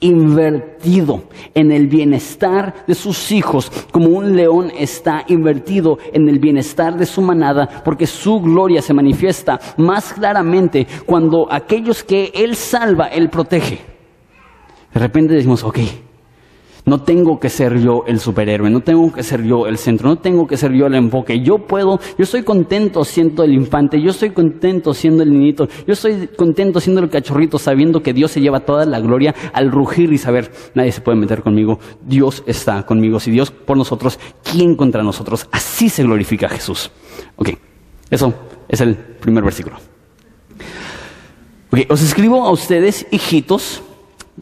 invertido 0.00 1.22
en 1.54 1.70
el 1.70 1.86
bienestar 1.86 2.84
de 2.86 2.94
sus 2.96 3.30
hijos, 3.30 3.70
como 3.92 4.08
un 4.08 4.34
león 4.36 4.72
está 4.76 5.24
invertido 5.28 5.98
en 6.12 6.28
el 6.28 6.40
bienestar 6.40 6.98
de 6.98 7.06
su 7.06 7.22
manada, 7.22 7.82
porque 7.84 8.08
su 8.08 8.40
gloria 8.40 8.82
se 8.82 8.92
manifiesta 8.92 9.60
más 9.76 10.12
claramente 10.12 10.86
cuando 11.06 11.46
aquellos 11.50 12.02
que 12.02 12.32
Él 12.34 12.56
salva, 12.56 13.06
Él 13.06 13.30
protege. 13.30 13.91
De 14.92 15.00
repente 15.00 15.34
decimos, 15.34 15.64
ok, 15.64 15.78
no 16.84 17.02
tengo 17.02 17.38
que 17.38 17.48
ser 17.48 17.78
yo 17.78 18.04
el 18.08 18.18
superhéroe, 18.18 18.68
no 18.68 18.80
tengo 18.80 19.12
que 19.12 19.22
ser 19.22 19.44
yo 19.44 19.66
el 19.66 19.78
centro, 19.78 20.08
no 20.08 20.18
tengo 20.18 20.46
que 20.48 20.56
ser 20.56 20.72
yo 20.72 20.86
el 20.86 20.94
enfoque. 20.94 21.40
Yo 21.40 21.58
puedo, 21.58 22.00
yo 22.18 22.24
estoy 22.24 22.42
contento 22.42 23.04
siendo 23.04 23.44
el 23.44 23.52
infante, 23.52 24.00
yo 24.02 24.10
estoy 24.10 24.30
contento 24.30 24.92
siendo 24.92 25.22
el 25.22 25.30
niñito, 25.30 25.68
yo 25.86 25.92
estoy 25.92 26.28
contento 26.36 26.80
siendo 26.80 27.00
el 27.00 27.08
cachorrito, 27.08 27.58
sabiendo 27.58 28.02
que 28.02 28.12
Dios 28.12 28.32
se 28.32 28.40
lleva 28.40 28.60
toda 28.60 28.84
la 28.84 28.98
gloria 28.98 29.34
al 29.52 29.70
rugir 29.70 30.12
y 30.12 30.18
saber, 30.18 30.50
nadie 30.74 30.90
se 30.90 31.00
puede 31.00 31.18
meter 31.18 31.42
conmigo, 31.42 31.78
Dios 32.04 32.42
está 32.46 32.84
conmigo. 32.84 33.20
Si 33.20 33.30
Dios 33.30 33.52
por 33.52 33.76
nosotros, 33.76 34.18
¿quién 34.42 34.74
contra 34.74 35.04
nosotros? 35.04 35.46
Así 35.52 35.88
se 35.88 36.02
glorifica 36.02 36.48
Jesús. 36.48 36.90
Ok, 37.36 37.50
eso 38.10 38.34
es 38.68 38.80
el 38.80 38.96
primer 38.96 39.44
versículo. 39.44 39.76
Ok, 41.70 41.80
os 41.88 42.02
escribo 42.02 42.44
a 42.44 42.50
ustedes, 42.50 43.06
hijitos, 43.12 43.82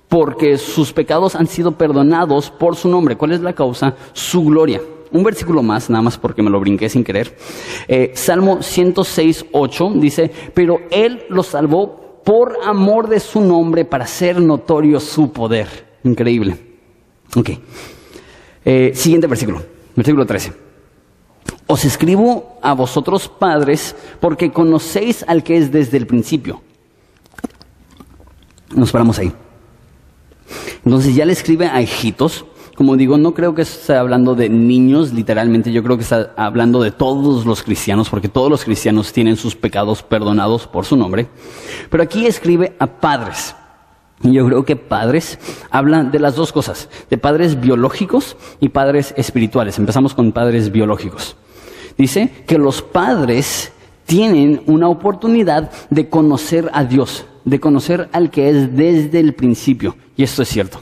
porque 0.09 0.59
sus 0.59 0.93
pecados 0.93 1.37
han 1.37 1.47
sido 1.47 1.73
perdonados 1.73 2.51
por 2.51 2.77
su 2.77 2.89
nombre. 2.89 3.17
¿Cuál 3.17 3.33
es 3.33 3.41
la 3.41 3.53
causa? 3.53 3.95
Su 4.13 4.45
gloria. 4.45 4.81
Un 5.13 5.25
versículo 5.25 5.63
más, 5.63 5.91
nada 5.91 6.03
más 6.03 6.19
porque 6.19 6.43
me 6.43 6.51
lo 6.51 6.61
brinqué 6.61 6.89
sin 6.89 7.03
querer. 7.03 7.37
Eh, 7.89 8.13
Salmo 8.15 8.63
106, 8.63 9.47
8 9.53 9.93
dice, 9.97 10.31
pero 10.55 10.81
Él 10.91 11.25
los 11.29 11.49
salvó 11.49 12.21
por 12.25 12.59
amor 12.65 13.09
de 13.09 13.19
su 13.19 13.41
nombre 13.41 13.85
para 13.85 14.05
hacer 14.05 14.41
notorio 14.41 15.01
su 15.01 15.33
poder. 15.33 15.69
Increíble. 16.05 16.57
Ok. 17.37 17.51
Eh, 18.65 18.93
siguiente 18.95 19.27
versículo, 19.27 19.63
versículo 19.97 20.27
13. 20.27 20.53
Os 21.67 21.85
escribo 21.85 22.59
a 22.63 22.75
vosotros 22.75 23.29
padres 23.29 23.95
porque 24.21 24.53
conocéis 24.53 25.25
al 25.27 25.43
que 25.43 25.57
es 25.57 25.73
desde 25.73 25.97
el 25.97 26.07
principio. 26.07 26.63
Nos 28.75 28.93
paramos 28.93 29.19
ahí. 29.19 29.33
Entonces 30.85 31.15
ya 31.15 31.25
le 31.25 31.33
escribe 31.33 31.67
a 31.67 31.81
hijitos. 31.83 32.45
Como 32.75 32.97
digo, 32.97 33.19
no 33.19 33.35
creo 33.35 33.55
que 33.55 33.63
esté 33.63 33.95
hablando 33.95 34.35
de 34.35 34.49
niños, 34.49 35.13
literalmente, 35.13 35.71
yo 35.71 35.83
creo 35.83 35.97
que 35.97 36.03
está 36.03 36.33
hablando 36.37 36.81
de 36.81 36.91
todos 36.91 37.45
los 37.45 37.63
cristianos, 37.63 38.09
porque 38.09 38.29
todos 38.29 38.51
los 38.51 38.65
cristianos 38.65 39.13
tienen 39.13 39.37
sus 39.37 39.55
pecados 39.55 40.03
perdonados 40.03 40.67
por 40.67 40.87
su 40.87 40.97
nombre. 40.97 41.29
Pero 41.91 42.03
aquí 42.03 42.27
escribe 42.27 42.75
a 42.79 42.87
padres. 42.87 43.55
Y 44.23 44.33
yo 44.33 44.47
creo 44.47 44.65
que 44.65 44.77
padres 44.77 45.39
hablan 45.71 46.11
de 46.11 46.19
las 46.19 46.37
dos 46.37 46.53
cosas, 46.53 46.89
de 47.09 47.19
padres 47.19 47.61
biológicos 47.61 48.37
y 48.61 48.69
padres 48.69 49.15
espirituales. 49.17 49.79
Empezamos 49.79 50.15
con 50.15 50.33
padres 50.33 50.73
biológicos. 50.73 51.37
Dice 51.97 52.45
que 52.47 52.59
los 52.59 52.83
padres 52.83 53.73
tienen 54.07 54.63
una 54.67 54.89
oportunidad 54.89 55.71
de 55.89 56.09
conocer 56.09 56.71
a 56.73 56.85
Dios, 56.85 57.25
de 57.51 57.61
conocer 57.61 58.09
al 58.13 58.31
que 58.31 58.49
es 58.49 58.75
desde 58.75 59.19
el 59.19 59.35
principio. 59.35 59.97
Y 60.17 60.23
esto 60.23 60.43
es 60.43 60.49
cierto. 60.49 60.81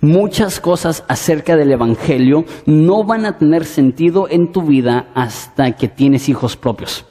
Muchas 0.00 0.60
cosas 0.60 1.02
acerca 1.08 1.56
del 1.56 1.72
Evangelio 1.72 2.44
no 2.66 3.04
van 3.04 3.24
a 3.24 3.38
tener 3.38 3.64
sentido 3.64 4.28
en 4.28 4.52
tu 4.52 4.62
vida 4.62 5.08
hasta 5.14 5.72
que 5.72 5.88
tienes 5.88 6.28
hijos 6.28 6.56
propios. 6.56 7.06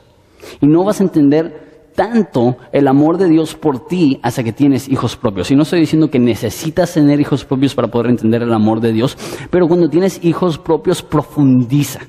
Y 0.62 0.68
no 0.68 0.84
vas 0.84 1.02
a 1.02 1.04
entender 1.04 1.90
tanto 1.96 2.58
el 2.72 2.88
amor 2.88 3.18
de 3.18 3.28
Dios 3.28 3.56
por 3.56 3.88
ti 3.88 4.20
hasta 4.22 4.44
que 4.44 4.54
tienes 4.54 4.88
hijos 4.88 5.16
propios. 5.16 5.50
Y 5.50 5.56
no 5.56 5.64
estoy 5.64 5.80
diciendo 5.80 6.12
que 6.12 6.20
necesitas 6.20 6.94
tener 6.94 7.20
hijos 7.20 7.44
propios 7.44 7.74
para 7.74 7.88
poder 7.88 8.12
entender 8.12 8.44
el 8.44 8.54
amor 8.54 8.80
de 8.80 8.94
Dios, 8.94 9.18
pero 9.50 9.68
cuando 9.68 9.90
tienes 9.90 10.24
hijos 10.24 10.60
propios 10.60 11.02
profundiza. 11.02 12.02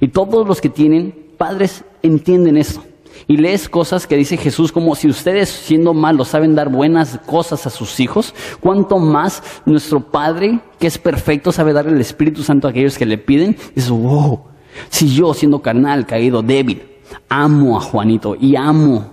Y 0.00 0.08
todos 0.08 0.48
los 0.48 0.62
que 0.62 0.70
tienen 0.70 1.34
padres 1.36 1.84
entienden 2.02 2.56
esto 2.56 2.82
y 3.26 3.36
lees 3.36 3.68
cosas 3.68 4.06
que 4.06 4.16
dice 4.16 4.36
Jesús 4.36 4.72
como 4.72 4.94
si 4.94 5.08
ustedes 5.08 5.48
siendo 5.48 5.94
malos 5.94 6.28
saben 6.28 6.54
dar 6.54 6.68
buenas 6.68 7.18
cosas 7.26 7.66
a 7.66 7.70
sus 7.70 8.00
hijos, 8.00 8.34
cuanto 8.60 8.98
más 8.98 9.42
nuestro 9.64 10.00
Padre, 10.00 10.60
que 10.78 10.86
es 10.86 10.98
perfecto, 10.98 11.52
sabe 11.52 11.72
dar 11.72 11.86
el 11.86 12.00
Espíritu 12.00 12.42
Santo 12.42 12.66
a 12.66 12.70
aquellos 12.70 12.98
que 12.98 13.06
le 13.06 13.18
piden. 13.18 13.56
Dices, 13.74 13.90
wow, 13.90 14.40
si 14.88 15.14
yo 15.14 15.34
siendo 15.34 15.60
carnal, 15.60 16.06
caído, 16.06 16.42
débil, 16.42 16.82
amo 17.28 17.76
a 17.76 17.80
Juanito 17.80 18.36
y 18.38 18.56
amo 18.56 19.10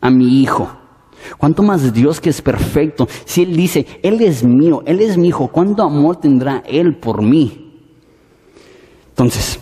a 0.00 0.10
mi 0.10 0.42
hijo. 0.42 0.70
¿Cuánto 1.36 1.62
más 1.62 1.92
Dios 1.92 2.20
que 2.20 2.30
es 2.30 2.40
perfecto? 2.40 3.08
Si 3.24 3.42
Él 3.42 3.56
dice, 3.56 3.86
Él 4.02 4.20
es 4.20 4.44
mío, 4.44 4.82
Él 4.86 5.00
es 5.00 5.16
mi 5.16 5.28
hijo, 5.28 5.48
¿cuánto 5.48 5.82
amor 5.82 6.16
tendrá 6.16 6.62
Él 6.66 6.96
por 6.96 7.22
mí? 7.22 7.64
Entonces, 9.10 9.58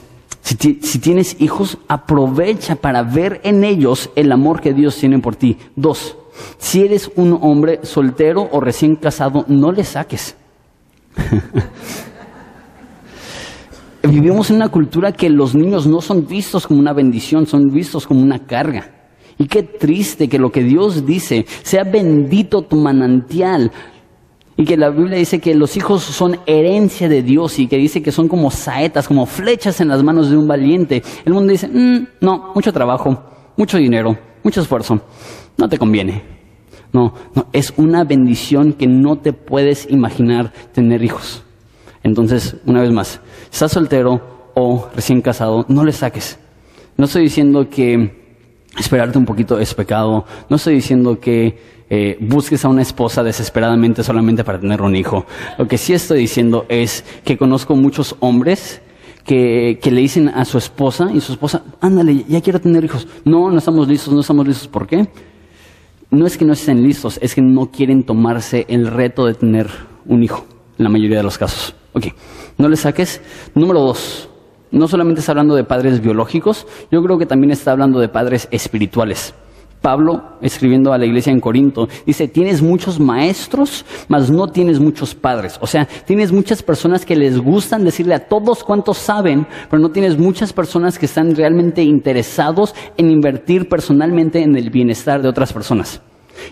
si, 0.47 0.99
tienes 1.01 1.41
hijos, 1.41 1.79
aprovecha 1.89 2.77
para 2.77 3.03
ver 3.03 3.41
en 3.43 3.65
ellos 3.65 4.11
el 4.15 4.31
amor 4.31 4.61
que 4.61 4.73
Dios 4.73 4.97
tiene 4.97 5.19
por 5.19 5.35
ti. 5.35 5.59
Dos, 5.75 6.17
si 6.57 6.83
eres 6.83 7.11
un 7.17 7.37
hombre 7.43 7.81
soltero 7.83 8.49
o 8.53 8.61
recién 8.61 8.95
casado, 8.95 9.45
no 9.49 9.73
le 9.73 9.83
saques. 9.83 10.37
Vivimos 14.05 14.51
en 14.51 14.57
una 14.57 14.69
cultura 14.69 15.11
que 15.11 15.29
los 15.29 15.57
niños 15.57 15.89
no 15.89 16.01
son 16.01 16.29
vistos 16.29 16.65
como 16.69 16.79
una 16.79 16.93
bendición, 16.93 17.49
son 17.49 17.65
vistos 17.67 18.07
como 18.07 18.23
una 18.23 18.47
carga. 18.47 18.93
Y 19.39 19.49
qué 19.49 19.65
triste 19.65 20.29
que 20.29 20.39
lo 20.39 20.53
que 20.53 20.63
Dios 20.63 21.05
dice 21.05 21.45
sea 21.65 21.83
bendito 21.83 22.63
tu 22.63 22.77
manantial, 22.77 23.73
y 24.57 24.65
que 24.65 24.77
la 24.77 24.89
Biblia 24.89 25.19
dice 25.19 25.39
que 25.39 25.55
los 25.55 25.77
hijos 25.77 26.03
son 26.03 26.39
herencia 26.47 27.09
de 27.09 27.23
Dios 27.23 27.59
y 27.59 27.67
que 27.67 27.77
dice 27.77 28.03
que 28.03 28.11
son 28.11 28.27
como 28.29 28.51
saetas, 28.51 29.07
como 29.07 29.27
flechas 29.27 29.81
en 29.81 29.89
las 29.89 30.03
manos 30.03 30.31
de 30.31 30.37
un 30.37 30.49
valiente. 30.49 31.03
El 31.25 31.35
mundo 31.35 31.53
dice, 31.53 31.69
mm, 31.69 32.07
no, 32.23 32.53
mucho 32.55 32.73
trabajo, 32.73 33.23
mucho 33.57 33.77
dinero, 33.77 34.17
mucho 34.43 34.63
esfuerzo, 34.63 35.01
no 35.59 35.69
te 35.69 35.79
conviene. 35.79 36.23
No, 36.93 37.13
no, 37.35 37.49
es 37.53 37.75
una 37.77 38.05
bendición 38.05 38.73
que 38.73 38.87
no 38.87 39.19
te 39.19 39.35
puedes 39.35 39.91
imaginar 39.91 40.53
tener 40.73 41.05
hijos. 41.05 41.43
Entonces, 42.03 42.57
una 42.65 42.81
vez 42.81 42.91
más, 42.91 43.21
estás 43.53 43.73
soltero 43.73 44.53
o 44.55 44.89
recién 44.95 45.21
casado, 45.21 45.67
no 45.69 45.85
le 45.85 45.93
saques. 45.93 46.39
No 46.97 47.05
estoy 47.05 47.25
diciendo 47.25 47.69
que 47.69 48.25
esperarte 48.79 49.19
un 49.19 49.27
poquito 49.27 49.59
es 49.59 49.75
pecado, 49.75 50.25
no 50.49 50.57
estoy 50.57 50.77
diciendo 50.77 51.21
que 51.21 51.76
eh, 51.89 52.17
busques 52.21 52.65
a 52.65 52.69
una 52.69 52.83
esposa 52.83 53.23
desesperadamente 53.23 54.03
solamente 54.03 54.45
para 54.45 54.59
tener 54.59 54.83
un 54.83 54.97
hijo. 54.97 55.25
Lo 55.59 55.69
que 55.69 55.79
sí 55.79 55.93
estoy 55.93 56.21
diciendo 56.21 56.67
es 56.69 57.05
que 57.25 57.37
conozco 57.37 57.77
muchos 57.77 58.17
hombres 58.21 58.83
que, 59.25 59.79
que, 59.81 59.91
le 59.91 60.01
dicen 60.01 60.29
a 60.29 60.45
su 60.45 60.59
esposa 60.59 61.11
y 61.13 61.21
su 61.21 61.33
esposa, 61.33 61.63
ándale, 61.81 62.25
ya 62.29 62.41
quiero 62.41 62.61
tener 62.61 62.85
hijos. 62.85 63.07
No, 63.25 63.51
no 63.51 63.59
estamos 63.59 63.87
listos, 63.89 64.13
no 64.13 64.21
estamos 64.21 64.47
listos. 64.47 64.69
¿Por 64.69 64.87
qué? 64.87 65.09
No 66.11 66.27
es 66.27 66.37
que 66.37 66.45
no 66.45 66.53
estén 66.53 66.83
listos, 66.83 67.19
es 67.21 67.35
que 67.35 67.43
no 67.43 67.71
quieren 67.71 68.05
tomarse 68.05 68.65
el 68.69 68.87
reto 68.87 69.27
de 69.27 69.35
tener 69.35 69.69
un 70.07 70.23
hijo, 70.23 70.47
en 70.79 70.85
la 70.85 70.91
mayoría 70.91 71.19
de 71.19 71.25
los 71.25 71.39
casos. 71.39 71.75
Ok, 71.93 72.07
no 72.59 72.69
le 72.69 72.77
saques. 72.77 73.21
Número 73.55 73.81
dos, 73.81 74.29
no 74.71 74.87
solamente 74.87 75.21
está 75.21 75.33
hablando 75.33 75.55
de 75.55 75.65
padres 75.65 76.01
biológicos, 76.01 76.67
yo 76.91 77.03
creo 77.03 77.19
que 77.19 77.27
también 77.27 77.51
está 77.51 77.73
hablando 77.73 77.99
de 77.99 78.09
padres 78.09 78.49
espirituales. 78.51 79.35
Pablo, 79.87 80.21
escribiendo 80.43 80.93
a 80.93 80.99
la 80.99 81.07
iglesia 81.07 81.33
en 81.33 81.39
Corinto, 81.39 81.87
dice, 82.05 82.27
tienes 82.27 82.61
muchos 82.61 82.99
maestros, 82.99 83.85
mas 84.09 84.33
no 84.33 84.49
tienes 84.49 84.81
muchos 84.81 85.15
padres. 85.15 85.59
O 85.61 85.67
sea, 85.69 85.87
tienes 86.05 86.33
muchas 86.33 86.61
personas 86.61 87.07
que 87.07 87.15
les 87.15 87.39
gustan 87.39 87.85
decirle 87.85 88.17
a 88.17 88.27
todos 88.27 88.65
cuantos 88.65 88.99
saben, 88.99 89.47
pero 89.71 89.81
no 89.81 89.91
tienes 89.91 90.19
muchas 90.19 90.53
personas 90.53 90.99
que 90.99 91.07
están 91.07 91.37
realmente 91.37 91.85
interesados 91.85 92.75
en 92.97 93.13
invertir 93.13 93.69
personalmente 93.69 94.43
en 94.43 94.57
el 94.57 94.71
bienestar 94.71 95.23
de 95.23 95.29
otras 95.29 95.53
personas. 95.53 96.03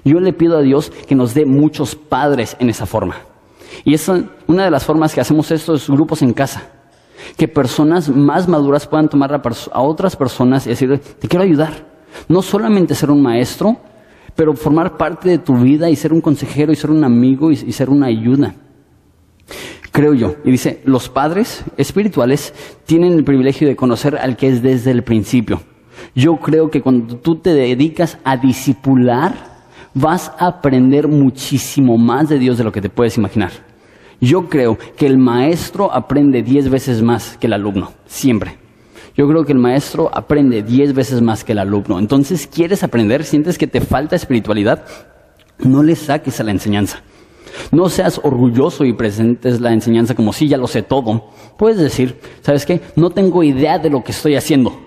Yo 0.05 0.21
le 0.21 0.33
pido 0.33 0.57
a 0.57 0.63
Dios 0.63 0.93
que 1.09 1.17
nos 1.17 1.35
dé 1.35 1.45
muchos 1.45 1.97
padres 1.97 2.57
en 2.61 2.71
esa 2.71 2.87
forma. 2.87 3.17
Y 3.85 3.95
es 3.95 4.09
una 4.47 4.65
de 4.65 4.71
las 4.71 4.85
formas 4.85 5.13
que 5.13 5.21
hacemos 5.21 5.51
estos 5.51 5.91
grupos 5.91 6.23
en 6.23 6.35
casa. 6.35 6.69
Que 7.37 7.49
personas 7.49 8.09
más 8.09 8.47
maduras 8.47 8.87
puedan 8.87 9.09
tomar 9.09 9.35
a, 9.35 9.81
otras 9.83 10.15
personas 10.15 10.69
y 10.69 10.71
decir, 10.71 11.01
te 11.19 11.27
quiero 11.27 11.43
ayudar. 11.43 11.94
No 12.29 12.43
solamente 12.43 12.95
ser 12.95 13.11
un 13.11 13.23
maestro, 13.23 13.77
pero 14.35 14.55
formar 14.55 14.97
parte 14.97 15.29
de 15.29 15.39
tu 15.39 15.55
vida 15.55 15.91
y 15.91 15.97
ser 15.97 16.13
un 16.13 16.21
consejero 16.21 16.73
y 16.73 16.77
ser 16.77 16.91
un 16.91 17.05
amigo 17.05 17.51
y 17.51 17.73
ser 17.73 17.91
una 17.91 18.07
ayuda. 18.07 18.55
Creo 19.93 20.13
yo. 20.13 20.35
Y 20.45 20.51
dice, 20.51 20.83
los 20.85 21.09
padres 21.09 21.63
espirituales 21.77 22.53
tienen 22.85 23.13
el 23.13 23.23
privilegio 23.23 23.69
de 23.69 23.77
conocer 23.77 24.17
al 24.17 24.37
que 24.37 24.49
es 24.49 24.61
desde 24.61 24.91
el 24.91 25.05
principio. 25.05 25.61
Yo 26.17 26.37
creo 26.39 26.69
que 26.69 26.83
cuando 26.83 27.17
tú 27.19 27.37
te 27.37 27.55
dedicas 27.55 28.19
a 28.25 28.37
discipular, 28.37 29.55
vas 29.95 30.33
a 30.37 30.49
aprender 30.49 31.07
muchísimo 31.07 31.97
más 31.97 32.29
de 32.29 32.41
Dios 32.41 32.59
de 32.59 32.65
lo 32.65 32.73
que 32.73 32.81
te 32.81 32.91
puedes 32.91 33.17
imaginar. 33.17 33.53
Yo 34.21 34.49
creo 34.49 34.77
que 34.97 35.07
el 35.07 35.19
maestro 35.19 35.93
aprende 35.93 36.43
diez 36.43 36.69
veces 36.69 37.03
más 37.03 37.37
que 37.39 37.47
el 37.47 37.53
alumno, 37.53 37.93
siempre. 38.07 38.64
Yo 39.17 39.29
creo 39.29 39.45
que 39.45 39.53
el 39.53 39.59
maestro 39.59 40.11
aprende 40.13 40.63
diez 40.63 40.93
veces 40.93 41.23
más 41.23 41.45
que 41.45 41.53
el 41.53 41.59
alumno. 41.59 41.99
Entonces, 41.99 42.47
¿quieres 42.47 42.83
aprender? 42.83 43.25
¿Sientes 43.25 43.59
que 43.59 43.67
te 43.67 43.81
falta 43.81 44.17
espiritualidad? 44.17 44.85
No 45.59 45.83
le 45.83 45.95
saques 45.95 46.41
a 46.41 46.45
la 46.45 46.51
enseñanza. 46.51 47.03
No 47.71 47.89
seas 47.89 48.21
orgulloso 48.23 48.85
y 48.85 48.93
presentes 48.93 49.61
la 49.61 49.73
enseñanza 49.73 50.15
como 50.15 50.33
si 50.33 50.49
ya 50.49 50.57
lo 50.57 50.67
sé 50.67 50.83
todo. 50.83 51.31
Puedes 51.57 51.79
decir, 51.79 52.19
¿sabes 52.43 52.67
qué? 52.67 52.81
No 52.97 53.11
tengo 53.11 53.45
idea 53.45 53.79
de 53.79 53.91
lo 53.91 54.03
que 54.03 54.11
estoy 54.11 54.35
haciendo 54.35 54.85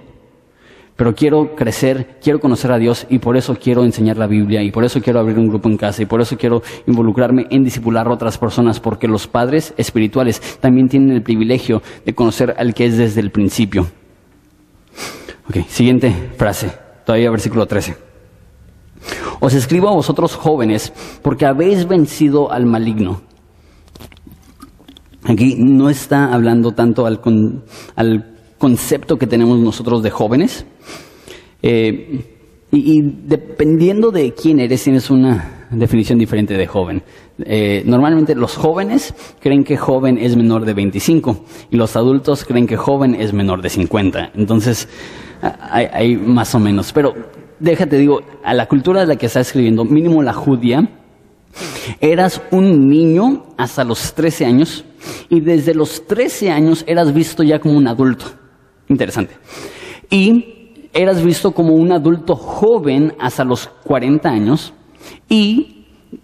pero 0.97 1.13
quiero 1.13 1.55
crecer, 1.55 2.17
quiero 2.21 2.39
conocer 2.39 2.71
a 2.71 2.79
Dios 2.79 3.05
y 3.07 3.19
por 3.19 3.37
eso 3.37 3.55
quiero 3.55 3.85
enseñar 3.85 4.17
la 4.17 4.27
Biblia 4.27 4.63
y 4.63 4.71
por 4.71 4.83
eso 4.83 4.99
quiero 4.99 5.19
abrir 5.19 5.37
un 5.37 5.47
grupo 5.47 5.69
en 5.69 5.77
casa 5.77 6.01
y 6.01 6.05
por 6.05 6.21
eso 6.21 6.37
quiero 6.37 6.63
involucrarme 6.87 7.45
en 7.51 7.63
discipular 7.63 8.07
a 8.07 8.11
otras 8.11 8.37
personas 8.37 8.79
porque 8.79 9.07
los 9.07 9.27
padres 9.27 9.73
espirituales 9.77 10.41
también 10.59 10.89
tienen 10.89 11.11
el 11.11 11.21
privilegio 11.21 11.83
de 12.03 12.15
conocer 12.15 12.55
al 12.57 12.73
que 12.73 12.85
es 12.85 12.97
desde 12.97 13.21
el 13.21 13.29
principio. 13.29 13.87
Ok, 15.49 15.65
siguiente 15.69 16.13
frase, 16.37 16.71
todavía 17.05 17.31
versículo 17.31 17.65
13. 17.65 17.95
Os 19.39 19.53
escribo 19.53 19.87
a 19.87 19.93
vosotros 19.93 20.35
jóvenes 20.35 20.91
porque 21.21 21.45
habéis 21.45 21.87
vencido 21.87 22.51
al 22.51 22.65
maligno. 22.65 23.21
Aquí 25.23 25.55
no 25.57 25.89
está 25.89 26.33
hablando 26.33 26.71
tanto 26.71 27.05
al, 27.05 27.21
al 27.95 28.37
concepto 28.57 29.17
que 29.17 29.27
tenemos 29.27 29.59
nosotros 29.59 30.03
de 30.03 30.09
jóvenes. 30.09 30.65
Eh, 31.61 32.33
y, 32.71 33.01
dependiendo 33.01 34.11
de 34.11 34.33
quién 34.33 34.59
eres, 34.59 34.83
tienes 34.83 35.09
una 35.09 35.67
definición 35.71 36.19
diferente 36.19 36.55
de 36.55 36.67
joven. 36.67 37.03
Eh, 37.39 37.83
normalmente 37.85 38.35
los 38.35 38.57
jóvenes 38.57 39.13
creen 39.39 39.63
que 39.63 39.77
joven 39.77 40.17
es 40.17 40.35
menor 40.35 40.65
de 40.65 40.73
25 40.73 41.45
y 41.71 41.77
los 41.77 41.95
adultos 41.95 42.43
creen 42.43 42.67
que 42.67 42.75
joven 42.75 43.15
es 43.15 43.33
menor 43.33 43.61
de 43.61 43.69
50. 43.69 44.31
Entonces, 44.35 44.89
hay, 45.41 46.15
más 46.17 46.53
o 46.55 46.59
menos. 46.59 46.91
Pero 46.93 47.13
déjate, 47.59 47.97
digo, 47.97 48.21
a 48.43 48.53
la 48.53 48.67
cultura 48.67 49.01
de 49.01 49.07
la 49.07 49.15
que 49.15 49.27
está 49.27 49.39
escribiendo, 49.39 49.85
mínimo 49.85 50.21
la 50.21 50.33
judía, 50.33 50.87
eras 52.01 52.41
un 52.51 52.87
niño 52.87 53.45
hasta 53.57 53.83
los 53.83 54.13
13 54.13 54.45
años 54.45 54.85
y 55.29 55.39
desde 55.41 55.73
los 55.73 56.05
13 56.05 56.51
años 56.51 56.83
eras 56.87 57.13
visto 57.13 57.43
ya 57.43 57.59
como 57.59 57.77
un 57.77 57.87
adulto. 57.87 58.25
Interesante. 58.89 59.35
Y 60.09 60.89
eras 60.93 61.23
visto 61.23 61.51
como 61.51 61.73
un 61.73 61.91
adulto 61.91 62.35
joven 62.35 63.13
hasta 63.19 63.43
los 63.43 63.67
40 63.83 64.29
años 64.29 64.73
y 65.29 65.77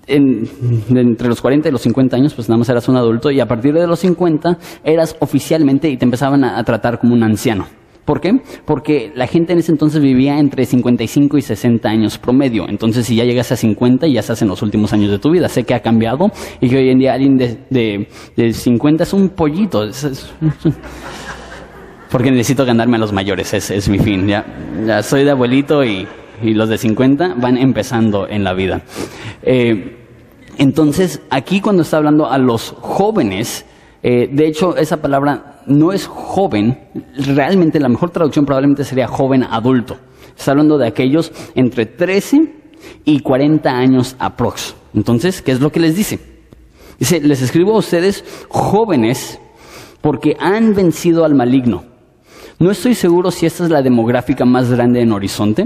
entre 0.08 1.28
los 1.28 1.42
40 1.42 1.70
y 1.70 1.72
los 1.72 1.82
50 1.82 2.16
años, 2.16 2.34
pues 2.34 2.50
nada 2.50 2.58
más 2.58 2.70
eras 2.70 2.88
un 2.88 2.96
adulto 2.96 3.32
y 3.32 3.40
a 3.40 3.48
partir 3.48 3.74
de 3.74 3.88
los 3.88 4.00
50 4.00 4.58
eras 4.84 5.16
oficialmente 5.20 5.90
y 5.90 5.98
te 5.98 6.06
empezaban 6.06 6.44
a, 6.44 6.64
tratar 6.64 7.00
como 7.00 7.14
un 7.14 7.24
anciano. 7.24 7.66
¿Por 8.06 8.20
qué? 8.20 8.42
Porque 8.66 9.14
la 9.16 9.28
gente 9.28 9.54
en 9.54 9.60
ese 9.60 9.72
entonces 9.72 10.02
vivía 10.02 10.38
entre 10.38 10.66
55 10.66 11.38
y 11.38 11.42
60 11.42 11.88
años 11.88 12.18
promedio. 12.18 12.68
Entonces, 12.68 13.06
si 13.06 13.16
ya 13.16 13.24
llegas 13.24 13.52
a 13.54 13.56
50, 13.56 14.08
ya 14.08 14.20
estás 14.20 14.42
en 14.42 14.50
los 14.50 14.62
últimos 14.62 14.92
años 14.92 15.10
de 15.10 15.20
tu 15.20 15.32
vida. 15.32 15.48
Sé 15.48 15.64
que 15.64 15.74
ha 15.74 15.82
cambiado 15.82 16.30
y 16.60 16.68
que 16.70 16.78
hoy 16.78 16.90
en 16.90 17.00
día 17.00 17.14
alguien 17.14 17.38
de, 17.38 18.08
de, 18.36 18.54
50 18.54 19.04
es 19.04 19.14
un 19.14 19.30
pollito 19.30 19.86
porque 22.12 22.30
necesito 22.30 22.66
ganarme 22.66 22.98
a 22.98 23.00
los 23.00 23.14
mayores, 23.14 23.54
es, 23.54 23.72
es 23.72 23.88
mi 23.88 24.00
fin. 24.00 24.28
Ya, 24.28 24.46
ya, 24.86 25.02
soy 25.02 25.24
de 25.24 25.32
abuelito 25.32 25.84
y, 25.84 26.06
y, 26.44 26.54
los 26.54 26.68
de 26.68 26.78
50 26.78 27.36
van 27.38 27.58
empezando 27.58 28.28
en 28.28 28.44
la 28.44 28.54
vida. 28.54 28.82
Eh, 29.44 29.98
entonces, 30.58 31.22
aquí 31.30 31.62
cuando 31.62 31.84
está 31.84 31.98
hablando 31.98 32.30
a 32.30 32.38
los 32.38 32.76
jóvenes, 32.82 33.66
eh, 34.04 34.30
de 34.30 34.48
hecho, 34.48 34.76
esa 34.76 34.98
palabra 34.98 35.62
no 35.66 35.94
es 35.94 36.08
joven, 36.08 36.78
realmente 37.26 37.80
la 37.80 37.88
mejor 37.88 38.12
traducción 38.12 38.46
probablemente 38.46 38.84
sería 38.84 39.08
joven 39.08 39.44
adulto. 39.44 39.98
Está 40.38 40.52
hablando 40.52 40.78
de 40.78 40.88
aquellos 40.88 41.32
entre 41.56 41.86
13 41.86 42.54
y 43.06 43.22
40 43.22 43.70
años 43.70 44.18
aprox. 44.20 44.76
Entonces, 44.94 45.42
¿qué 45.42 45.54
es 45.54 45.62
lo 45.62 45.72
que 45.72 45.80
les 45.80 45.96
dice? 45.96 46.20
Dice, 47.00 47.22
les 47.22 47.42
escribo 47.42 47.74
a 47.74 47.80
ustedes 47.80 48.26
jóvenes 48.50 49.40
porque 50.02 50.36
han 50.38 50.74
vencido 50.74 51.24
al 51.24 51.34
maligno. 51.34 51.86
No 52.60 52.72
estoy 52.72 52.94
seguro 52.94 53.32
si 53.32 53.46
esta 53.46 53.64
es 53.64 53.70
la 53.70 53.82
demográfica 53.82 54.46
más 54.46 54.72
grande 54.72 55.02
en 55.02 55.12
Horizonte, 55.12 55.66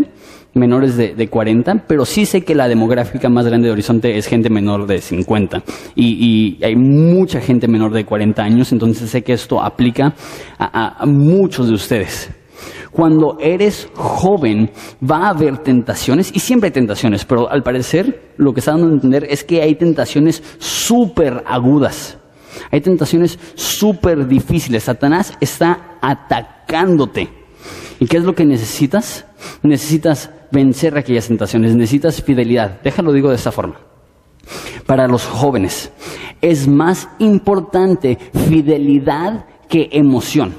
menores 0.54 0.98
de, 0.98 1.28
40, 1.30 1.86
pero 1.88 2.06
sí 2.06 2.26
sé 2.26 2.42
que 2.42 2.56
la 2.56 2.68
demográfica 2.68 3.30
más 3.30 3.46
grande 3.46 3.68
de 3.68 3.74
Horizonte 3.74 4.18
es 4.18 4.26
gente 4.28 4.50
menor 4.50 4.88
de 4.88 5.00
50 5.00 5.64
y, 5.96 6.58
hay 6.64 6.76
mucha 6.76 7.40
gente 7.40 7.68
menor 7.68 7.92
de 7.92 8.06
40 8.06 8.42
años, 8.42 8.72
entonces 8.72 9.10
sé 9.10 9.22
que 9.22 9.34
esto 9.34 9.62
aplica 9.62 10.16
a, 10.58 11.04
a 11.04 11.06
muchos 11.06 11.68
de 11.68 11.74
ustedes. 11.74 12.32
Cuando 12.92 13.38
eres 13.40 13.90
joven 13.94 14.72
va 15.04 15.28
a 15.28 15.30
haber 15.30 15.60
tentaciones 15.60 16.32
y 16.34 16.40
siempre 16.40 16.70
hay 16.70 16.74
tentaciones, 16.74 17.26
pero 17.26 17.50
al 17.50 17.62
parecer 17.62 18.34
lo 18.38 18.54
que 18.54 18.62
está 18.62 18.72
dando 18.72 18.88
a 18.88 18.94
entender 18.94 19.28
es 19.30 19.44
que 19.44 19.62
hay 19.62 19.76
tentaciones 19.76 20.42
súper 20.58 21.44
agudas. 21.46 22.18
Hay 22.72 22.82
tentaciones 22.82 23.40
súper 23.56 24.28
difíciles. 24.28 24.84
Satanás 24.84 25.34
está 25.40 25.98
atacándote. 26.02 27.30
¿Y 28.00 28.06
qué 28.06 28.18
es 28.18 28.24
lo 28.24 28.36
que 28.36 28.46
necesitas? 28.46 29.26
Necesitas 29.64 30.30
vencer 30.52 30.98
aquellas 30.98 31.28
tentaciones, 31.28 31.76
necesitas 31.76 32.22
fidelidad. 32.22 32.82
Déjalo 32.84 33.12
digo 33.12 33.30
de 33.30 33.36
esta 33.36 33.52
forma. 33.52 33.80
Para 34.86 35.08
los 35.08 35.26
jóvenes 35.26 35.92
es 36.42 36.68
más 36.68 37.10
importante 37.20 38.18
fidelidad 38.48 39.46
que 39.68 39.90
emoción. 39.92 40.56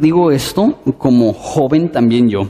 Digo 0.00 0.30
esto 0.30 0.80
como 0.98 1.32
joven 1.32 1.92
también 1.92 2.28
yo. 2.28 2.48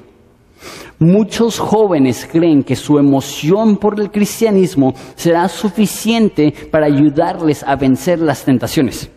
Muchos 0.98 1.58
jóvenes 1.58 2.26
creen 2.30 2.62
que 2.62 2.74
su 2.74 2.98
emoción 2.98 3.76
por 3.76 4.00
el 4.00 4.10
cristianismo 4.10 4.94
será 5.14 5.46
suficiente 5.48 6.54
para 6.70 6.86
ayudarles 6.86 7.62
a 7.62 7.76
vencer 7.76 8.18
las 8.18 8.44
tentaciones. 8.44 9.10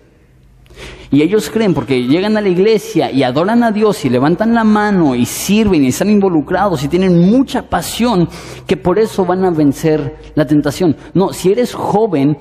Y 1.11 1.23
ellos 1.23 1.49
creen, 1.49 1.73
porque 1.73 2.03
llegan 2.03 2.37
a 2.37 2.41
la 2.41 2.49
iglesia 2.49 3.11
y 3.11 3.23
adoran 3.23 3.63
a 3.63 3.71
Dios 3.71 4.05
y 4.05 4.09
levantan 4.09 4.53
la 4.53 4.63
mano 4.63 5.15
y 5.15 5.25
sirven 5.25 5.83
y 5.83 5.87
están 5.87 6.09
involucrados 6.09 6.83
y 6.83 6.87
tienen 6.87 7.17
mucha 7.31 7.63
pasión, 7.63 8.27
que 8.67 8.77
por 8.77 8.99
eso 8.99 9.25
van 9.25 9.43
a 9.43 9.49
vencer 9.49 10.17
la 10.35 10.45
tentación. 10.45 10.95
No, 11.13 11.33
si 11.33 11.51
eres 11.51 11.73
joven, 11.73 12.37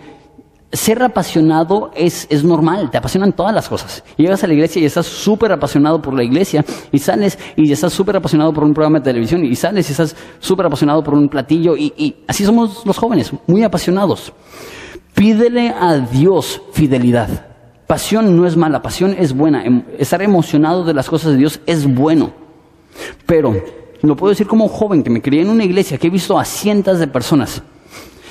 ser 0.72 1.02
apasionado 1.02 1.90
es, 1.94 2.26
es, 2.28 2.44
normal, 2.44 2.90
te 2.90 2.98
apasionan 2.98 3.32
todas 3.32 3.54
las 3.54 3.68
cosas. 3.68 4.04
Llegas 4.16 4.44
a 4.44 4.46
la 4.46 4.52
iglesia 4.52 4.82
y 4.82 4.84
estás 4.84 5.06
súper 5.06 5.52
apasionado 5.52 6.02
por 6.02 6.12
la 6.12 6.22
iglesia 6.22 6.64
y 6.92 6.98
sales 6.98 7.38
y 7.56 7.72
estás 7.72 7.92
súper 7.92 8.16
apasionado 8.16 8.52
por 8.52 8.64
un 8.64 8.74
programa 8.74 8.98
de 8.98 9.04
televisión 9.04 9.44
y 9.44 9.56
sales 9.56 9.88
y 9.88 9.92
estás 9.92 10.14
súper 10.40 10.66
apasionado 10.66 11.02
por 11.02 11.14
un 11.14 11.28
platillo 11.28 11.76
y, 11.76 12.16
así 12.26 12.44
somos 12.44 12.84
los 12.84 12.98
jóvenes, 12.98 13.32
muy 13.46 13.62
apasionados. 13.62 14.32
Pídele 15.14 15.70
a 15.70 15.98
Dios 15.98 16.60
fidelidad. 16.72 17.46
Pasión 17.86 18.36
no 18.36 18.46
es 18.46 18.56
mala, 18.56 18.82
pasión 18.82 19.16
es 19.18 19.32
buena. 19.32 19.64
Em, 19.64 19.82
estar 19.98 20.20
emocionado 20.20 20.84
de 20.84 20.92
las 20.92 21.08
cosas 21.08 21.32
de 21.32 21.38
Dios 21.38 21.60
es 21.64 21.86
bueno. 21.92 22.32
Pero 23.24 23.56
lo 24.02 24.16
puedo 24.16 24.30
decir 24.30 24.46
como 24.46 24.68
joven 24.68 25.02
que 25.02 25.08
me 25.08 25.22
crié 25.22 25.40
en 25.40 25.48
una 25.48 25.64
iglesia 25.64 25.96
que 25.96 26.08
he 26.08 26.10
visto 26.10 26.38
a 26.38 26.44
cientos 26.44 26.98
de 26.98 27.06
personas 27.06 27.62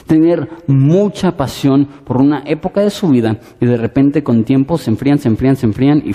tener 0.08 0.50
mucha 0.68 1.34
pasión 1.38 1.88
por 2.06 2.18
una 2.18 2.44
época 2.46 2.82
de 2.82 2.90
su 2.90 3.10
vida 3.10 3.38
y 3.60 3.66
de 3.66 3.78
repente 3.78 4.24
con 4.24 4.44
tiempo 4.44 4.78
se 4.78 4.90
enfrían, 4.90 5.20
se 5.20 5.28
enfrían, 5.28 5.56
se 5.56 5.66
enfrían 5.66 6.02
y 6.06 6.14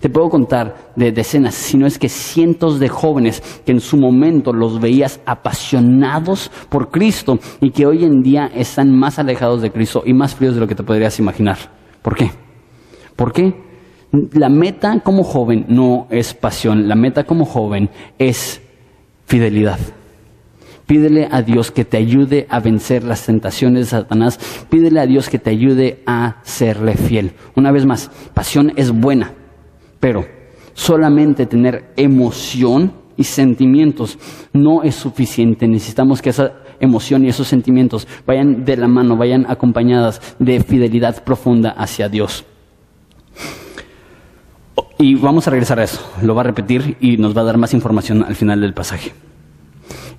te 0.00 0.08
puedo 0.08 0.28
contar 0.28 0.92
de 0.96 1.12
decenas, 1.12 1.54
si 1.54 1.76
no 1.76 1.86
es 1.86 1.98
que 1.98 2.08
cientos 2.08 2.80
de 2.80 2.88
jóvenes 2.88 3.42
que 3.64 3.72
en 3.72 3.80
su 3.80 3.96
momento 3.96 4.52
los 4.52 4.80
veías 4.80 5.20
apasionados 5.26 6.50
por 6.68 6.90
Cristo 6.90 7.38
y 7.60 7.70
que 7.70 7.86
hoy 7.86 8.04
en 8.04 8.22
día 8.22 8.50
están 8.54 8.90
más 8.96 9.18
alejados 9.18 9.62
de 9.62 9.70
Cristo 9.70 10.02
y 10.04 10.14
más 10.14 10.34
fríos 10.34 10.54
de 10.54 10.60
lo 10.60 10.66
que 10.66 10.74
te 10.74 10.82
podrías 10.82 11.18
imaginar. 11.18 11.58
¿Por 12.02 12.16
qué? 12.16 12.30
¿Por 13.14 13.32
qué? 13.32 13.54
La 14.32 14.48
meta 14.48 15.00
como 15.00 15.22
joven 15.24 15.66
no 15.68 16.06
es 16.10 16.34
pasión, 16.34 16.88
la 16.88 16.94
meta 16.94 17.24
como 17.24 17.44
joven 17.44 17.90
es 18.18 18.62
fidelidad. 19.26 19.78
Pídele 20.86 21.28
a 21.30 21.42
Dios 21.42 21.70
que 21.70 21.84
te 21.84 21.96
ayude 21.96 22.46
a 22.50 22.60
vencer 22.60 23.04
las 23.04 23.24
tentaciones 23.24 23.86
de 23.86 23.90
Satanás. 23.90 24.38
Pídele 24.68 25.00
a 25.00 25.06
Dios 25.06 25.30
que 25.30 25.38
te 25.38 25.50
ayude 25.50 26.02
a 26.06 26.40
serle 26.42 26.94
fiel. 26.94 27.32
Una 27.56 27.72
vez 27.72 27.86
más, 27.86 28.10
pasión 28.34 28.72
es 28.76 28.90
buena, 28.90 29.32
pero 29.98 30.26
solamente 30.74 31.46
tener 31.46 31.92
emoción 31.96 32.92
y 33.16 33.24
sentimientos 33.24 34.18
no 34.52 34.82
es 34.82 34.94
suficiente. 34.94 35.66
Necesitamos 35.66 36.20
que 36.20 36.30
esa 36.30 36.52
emoción 36.80 37.24
y 37.24 37.28
esos 37.28 37.48
sentimientos 37.48 38.06
vayan 38.26 38.64
de 38.64 38.76
la 38.76 38.88
mano, 38.88 39.16
vayan 39.16 39.46
acompañadas 39.48 40.36
de 40.38 40.60
fidelidad 40.60 41.24
profunda 41.24 41.70
hacia 41.70 42.08
Dios. 42.08 42.44
Y 44.98 45.14
vamos 45.16 45.46
a 45.48 45.50
regresar 45.50 45.80
a 45.80 45.84
eso. 45.84 46.00
Lo 46.22 46.34
va 46.34 46.42
a 46.42 46.44
repetir 46.44 46.96
y 47.00 47.16
nos 47.16 47.36
va 47.36 47.40
a 47.40 47.44
dar 47.44 47.58
más 47.58 47.74
información 47.74 48.22
al 48.22 48.34
final 48.34 48.60
del 48.60 48.74
pasaje. 48.74 49.12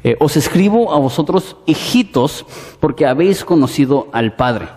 Eh, 0.06 0.16
os 0.20 0.38
escribo 0.38 0.94
a 0.94 1.00
vosotros, 1.00 1.58
hijitos, 1.66 2.46
porque 2.80 3.08
habéis 3.08 3.44
conocido 3.44 4.08
al 4.12 4.36
Padre. 4.36 4.68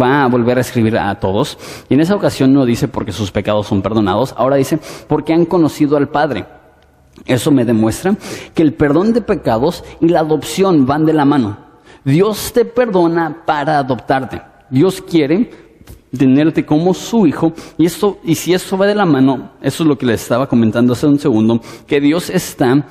Va 0.00 0.24
a 0.24 0.26
volver 0.26 0.56
a 0.56 0.62
escribir 0.62 0.96
a 0.96 1.14
todos. 1.20 1.58
Y 1.90 1.92
en 1.92 2.00
esa 2.00 2.14
ocasión 2.14 2.50
no 2.54 2.64
dice 2.64 2.88
porque 2.88 3.12
sus 3.12 3.30
pecados 3.30 3.66
son 3.66 3.82
perdonados, 3.82 4.32
ahora 4.38 4.56
dice 4.56 4.78
porque 5.06 5.34
han 5.34 5.44
conocido 5.44 5.98
al 5.98 6.08
Padre. 6.08 6.46
Eso 7.26 7.50
me 7.50 7.66
demuestra 7.66 8.16
que 8.54 8.62
el 8.62 8.72
perdón 8.72 9.12
de 9.12 9.20
pecados 9.20 9.84
y 10.00 10.08
la 10.08 10.20
adopción 10.20 10.86
van 10.86 11.04
de 11.04 11.12
la 11.12 11.26
mano. 11.26 11.58
Dios 12.02 12.54
te 12.54 12.64
perdona 12.64 13.42
para 13.44 13.78
adoptarte. 13.78 14.40
Dios 14.70 15.02
quiere 15.02 15.50
tenerte 16.16 16.64
como 16.64 16.94
su 16.94 17.26
hijo 17.26 17.52
y 17.76 17.86
esto 17.86 18.18
y 18.24 18.34
si 18.34 18.54
eso 18.54 18.76
va 18.78 18.86
de 18.86 18.94
la 18.94 19.06
mano, 19.06 19.52
eso 19.62 19.82
es 19.82 19.88
lo 19.88 19.96
que 19.96 20.06
les 20.06 20.22
estaba 20.22 20.48
comentando 20.48 20.92
hace 20.92 21.06
un 21.06 21.18
segundo, 21.18 21.60
que 21.86 22.00
Dios 22.00 22.30
está 22.30 22.86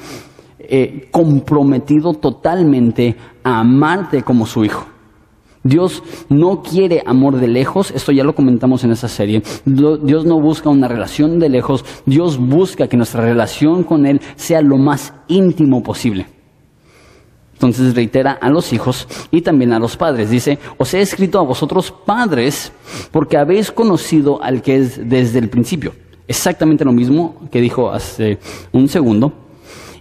eh, 0.70 1.08
comprometido 1.12 2.14
totalmente 2.14 3.16
a 3.44 3.60
amarte 3.60 4.24
como 4.24 4.46
su 4.46 4.66
hijo. 4.66 4.86
Dios 5.64 6.02
no 6.30 6.64
quiere 6.64 7.04
amor 7.06 7.38
de 7.38 7.48
lejos, 7.48 7.92
esto 7.92 8.12
ya 8.12 8.24
lo 8.24 8.34
comentamos 8.34 8.84
en 8.84 8.92
esa 8.92 9.08
serie. 9.08 9.44
Dios 9.66 10.26
no 10.26 10.40
busca 10.40 10.70
una 10.70 10.88
relación 10.88 11.40
de 11.40 11.50
lejos, 11.50 11.86
Dios 12.06 12.38
busca 12.40 12.88
que 12.88 12.98
nuestra 12.98 13.22
relación 13.22 13.84
con 13.84 14.08
Él 14.08 14.22
sea 14.36 14.62
lo 14.62 14.78
más 14.78 15.14
íntimo 15.28 15.84
posible. 15.84 16.26
Entonces 17.54 17.94
reitera 17.94 18.32
a 18.32 18.50
los 18.50 18.74
hijos 18.74 19.08
y 19.30 19.42
también 19.42 19.72
a 19.72 19.78
los 19.78 19.96
padres. 19.96 20.32
Dice, 20.32 20.58
os 20.80 20.96
he 20.96 21.02
escrito 21.02 21.38
a 21.38 21.44
vosotros 21.44 21.92
padres 21.92 22.72
porque 23.12 23.38
habéis 23.38 23.72
conocido 23.72 24.42
al 24.42 24.64
que 24.64 24.78
es 24.78 25.08
desde 25.08 25.38
el 25.38 25.50
principio. 25.50 25.94
Exactamente 26.28 26.84
lo 26.84 26.92
mismo 26.92 27.36
que 27.52 27.62
dijo 27.62 27.92
hace 27.92 28.40
un 28.72 28.88
segundo. 28.88 29.32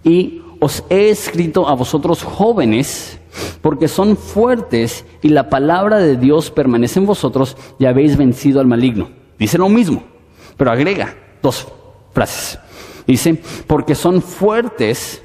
Y 0.03 0.41
os 0.61 0.85
he 0.91 1.11
escrito 1.11 1.69
a 1.69 1.75
vosotros 1.75 2.23
jóvenes, 2.23 3.19
porque 3.63 3.89
son 3.89 4.17
fuertes 4.17 5.05
y 5.23 5.31
la 5.31 5.49
palabra 5.49 5.99
de 5.99 6.17
Dios 6.17 6.51
permanece 6.51 7.01
en 7.01 7.07
vosotros 7.07 7.57
y 7.79 7.87
habéis 7.87 8.17
vencido 8.17 8.61
al 8.61 8.67
maligno. 8.67 9.09
Dice 9.39 9.59
lo 9.59 9.69
mismo, 9.69 10.03
pero 10.57 10.71
agrega 10.71 11.17
dos 11.43 11.67
frases. 12.13 12.59
Dice, 13.07 13.41
porque 13.67 13.95
son 13.95 14.21
fuertes 14.21 15.23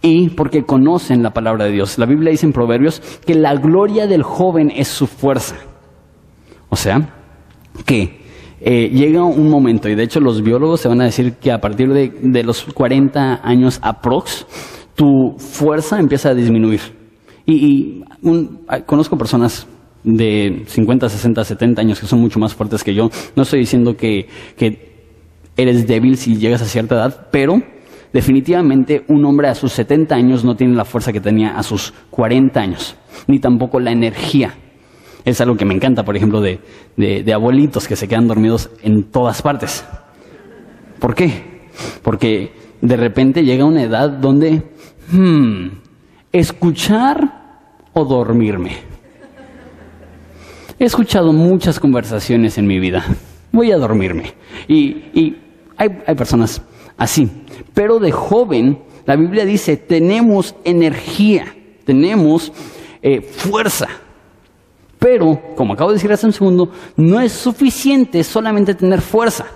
y 0.00 0.30
porque 0.30 0.64
conocen 0.64 1.22
la 1.22 1.32
palabra 1.32 1.66
de 1.66 1.72
Dios. 1.72 1.98
La 1.98 2.06
Biblia 2.06 2.30
dice 2.30 2.46
en 2.46 2.52
Proverbios 2.52 3.00
que 3.24 3.34
la 3.34 3.54
gloria 3.54 4.06
del 4.06 4.22
joven 4.22 4.72
es 4.74 4.88
su 4.88 5.06
fuerza. 5.06 5.56
O 6.70 6.76
sea, 6.76 7.14
que 7.84 8.21
eh, 8.64 8.90
llega 8.90 9.24
un 9.24 9.48
momento, 9.48 9.88
y 9.88 9.96
de 9.96 10.04
hecho 10.04 10.20
los 10.20 10.40
biólogos 10.40 10.80
se 10.80 10.88
van 10.88 11.00
a 11.00 11.04
decir 11.04 11.34
que 11.34 11.50
a 11.50 11.60
partir 11.60 11.92
de, 11.92 12.42
los 12.44 12.62
40 12.62 13.40
años 13.42 13.80
aprox, 13.82 14.46
tu 14.94 15.34
fuerza 15.36 15.98
empieza 15.98 16.30
a 16.30 16.34
disminuir. 16.34 16.80
Y, 17.44 18.04
conozco 18.86 19.18
personas 19.18 19.66
de 20.04 20.62
50, 20.66 21.08
60, 21.08 21.44
70 21.44 21.80
años 21.80 22.00
que 22.00 22.06
son 22.06 22.20
mucho 22.20 22.38
más 22.38 22.54
fuertes 22.54 22.84
que 22.84 22.94
yo. 22.94 23.10
No 23.34 23.42
estoy 23.42 23.58
diciendo 23.58 23.96
que, 23.96 24.28
que 24.56 24.92
eres 25.56 25.88
débil 25.88 26.16
si 26.16 26.36
llegas 26.36 26.62
a 26.62 26.66
cierta 26.66 26.94
edad, 26.94 27.28
pero 27.32 27.60
definitivamente 28.12 29.04
un 29.08 29.24
hombre 29.24 29.48
a 29.48 29.56
sus 29.56 29.72
70 29.72 30.14
años 30.14 30.44
no 30.44 30.54
tiene 30.54 30.76
la 30.76 30.84
fuerza 30.84 31.12
que 31.12 31.20
tenía 31.20 31.56
a 31.58 31.64
sus 31.64 31.92
40 32.10 32.60
años, 32.60 32.94
ni 33.26 33.40
tampoco 33.40 33.80
la 33.80 33.90
energía 33.90 34.54
es 35.24 35.40
algo 35.40 35.56
que 35.56 35.64
me 35.64 35.74
encanta, 35.74 36.04
por 36.04 36.16
ejemplo, 36.16 36.40
de, 36.40 36.60
de, 36.96 37.32
abuelitos 37.32 37.86
que 37.86 37.96
se 37.96 38.08
quedan 38.08 38.28
dormidos 38.28 38.70
en 38.82 39.04
todas 39.04 39.42
partes. 39.42 39.84
¿Por 40.98 41.14
qué? 41.14 41.70
Porque 42.02 42.52
de 42.80 42.96
repente 42.96 43.44
llega 43.44 43.64
una 43.64 43.82
edad 43.82 44.10
donde, 44.10 44.62
hmm, 45.10 45.68
escuchar 46.32 47.60
o 47.92 48.04
dormirme. 48.04 48.76
He 50.78 50.84
escuchado 50.84 51.32
muchas 51.32 51.78
conversaciones 51.78 52.58
en 52.58 52.66
mi 52.66 52.80
vida. 52.80 53.04
Voy 53.52 53.70
a 53.70 53.76
dormirme. 53.76 54.34
Y, 54.66 54.88
y 55.14 55.36
hay, 55.76 56.02
hay, 56.06 56.14
personas 56.16 56.62
así. 56.96 57.28
Pero 57.74 58.00
de 58.00 58.10
joven, 58.10 58.80
la 59.06 59.14
Biblia 59.14 59.44
dice, 59.44 59.76
tenemos 59.76 60.56
energía, 60.64 61.54
tenemos 61.84 62.52
eh, 63.02 63.20
fuerza. 63.20 63.88
Pero, 65.02 65.56
como 65.56 65.74
acabo 65.74 65.90
de 65.90 65.96
decir 65.96 66.12
hace 66.12 66.26
un 66.26 66.32
segundo, 66.32 66.70
no 66.96 67.20
es 67.20 67.32
suficiente 67.32 68.22
solamente 68.22 68.72
tener 68.76 69.00
fuerza. 69.00 69.46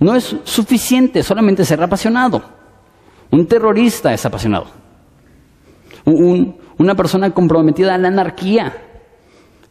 No 0.00 0.16
es 0.16 0.34
suficiente 0.42 1.22
solamente 1.22 1.64
ser 1.64 1.80
apasionado. 1.80 2.42
Un 3.30 3.46
terrorista 3.46 4.12
es 4.12 4.26
apasionado. 4.26 4.66
una 6.04 6.96
persona 6.96 7.30
comprometida 7.30 7.94
a 7.94 7.98
la 7.98 8.08
anarquía 8.08 8.82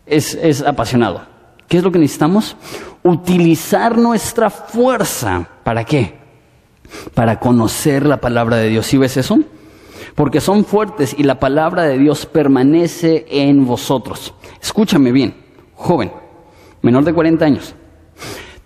es, 0.06 0.36
es 0.36 0.62
apasionado. 0.62 1.22
¿Qué 1.68 1.78
es 1.78 1.84
lo 1.84 1.92
que 1.92 2.00
necesitamos? 2.00 2.56
Utilizar 3.04 3.98
nuestra 3.98 4.50
fuerza. 4.50 5.50
¿Para 5.66 5.84
qué? 5.84 6.18
Para 7.14 7.42
conocer 7.42 8.06
la 8.06 8.22
palabra 8.22 8.56
de 8.56 8.70
Dios. 8.70 8.86
¿Sí 8.86 8.98
ves 8.98 9.18
eso? 9.18 9.38
Porque 10.16 10.42
son 10.42 10.66
fuertes 10.66 11.16
y 11.18 11.24
la 11.24 11.40
palabra 11.40 11.84
de 11.84 11.98
Dios 11.98 12.26
permanece 12.26 13.26
en 13.30 13.66
vosotros. 13.66 14.34
Escúchame 14.62 15.12
bien, 15.12 15.36
joven, 15.76 16.12
menor 16.82 17.04
de 17.04 17.14
40 17.14 17.46
años. 17.46 17.76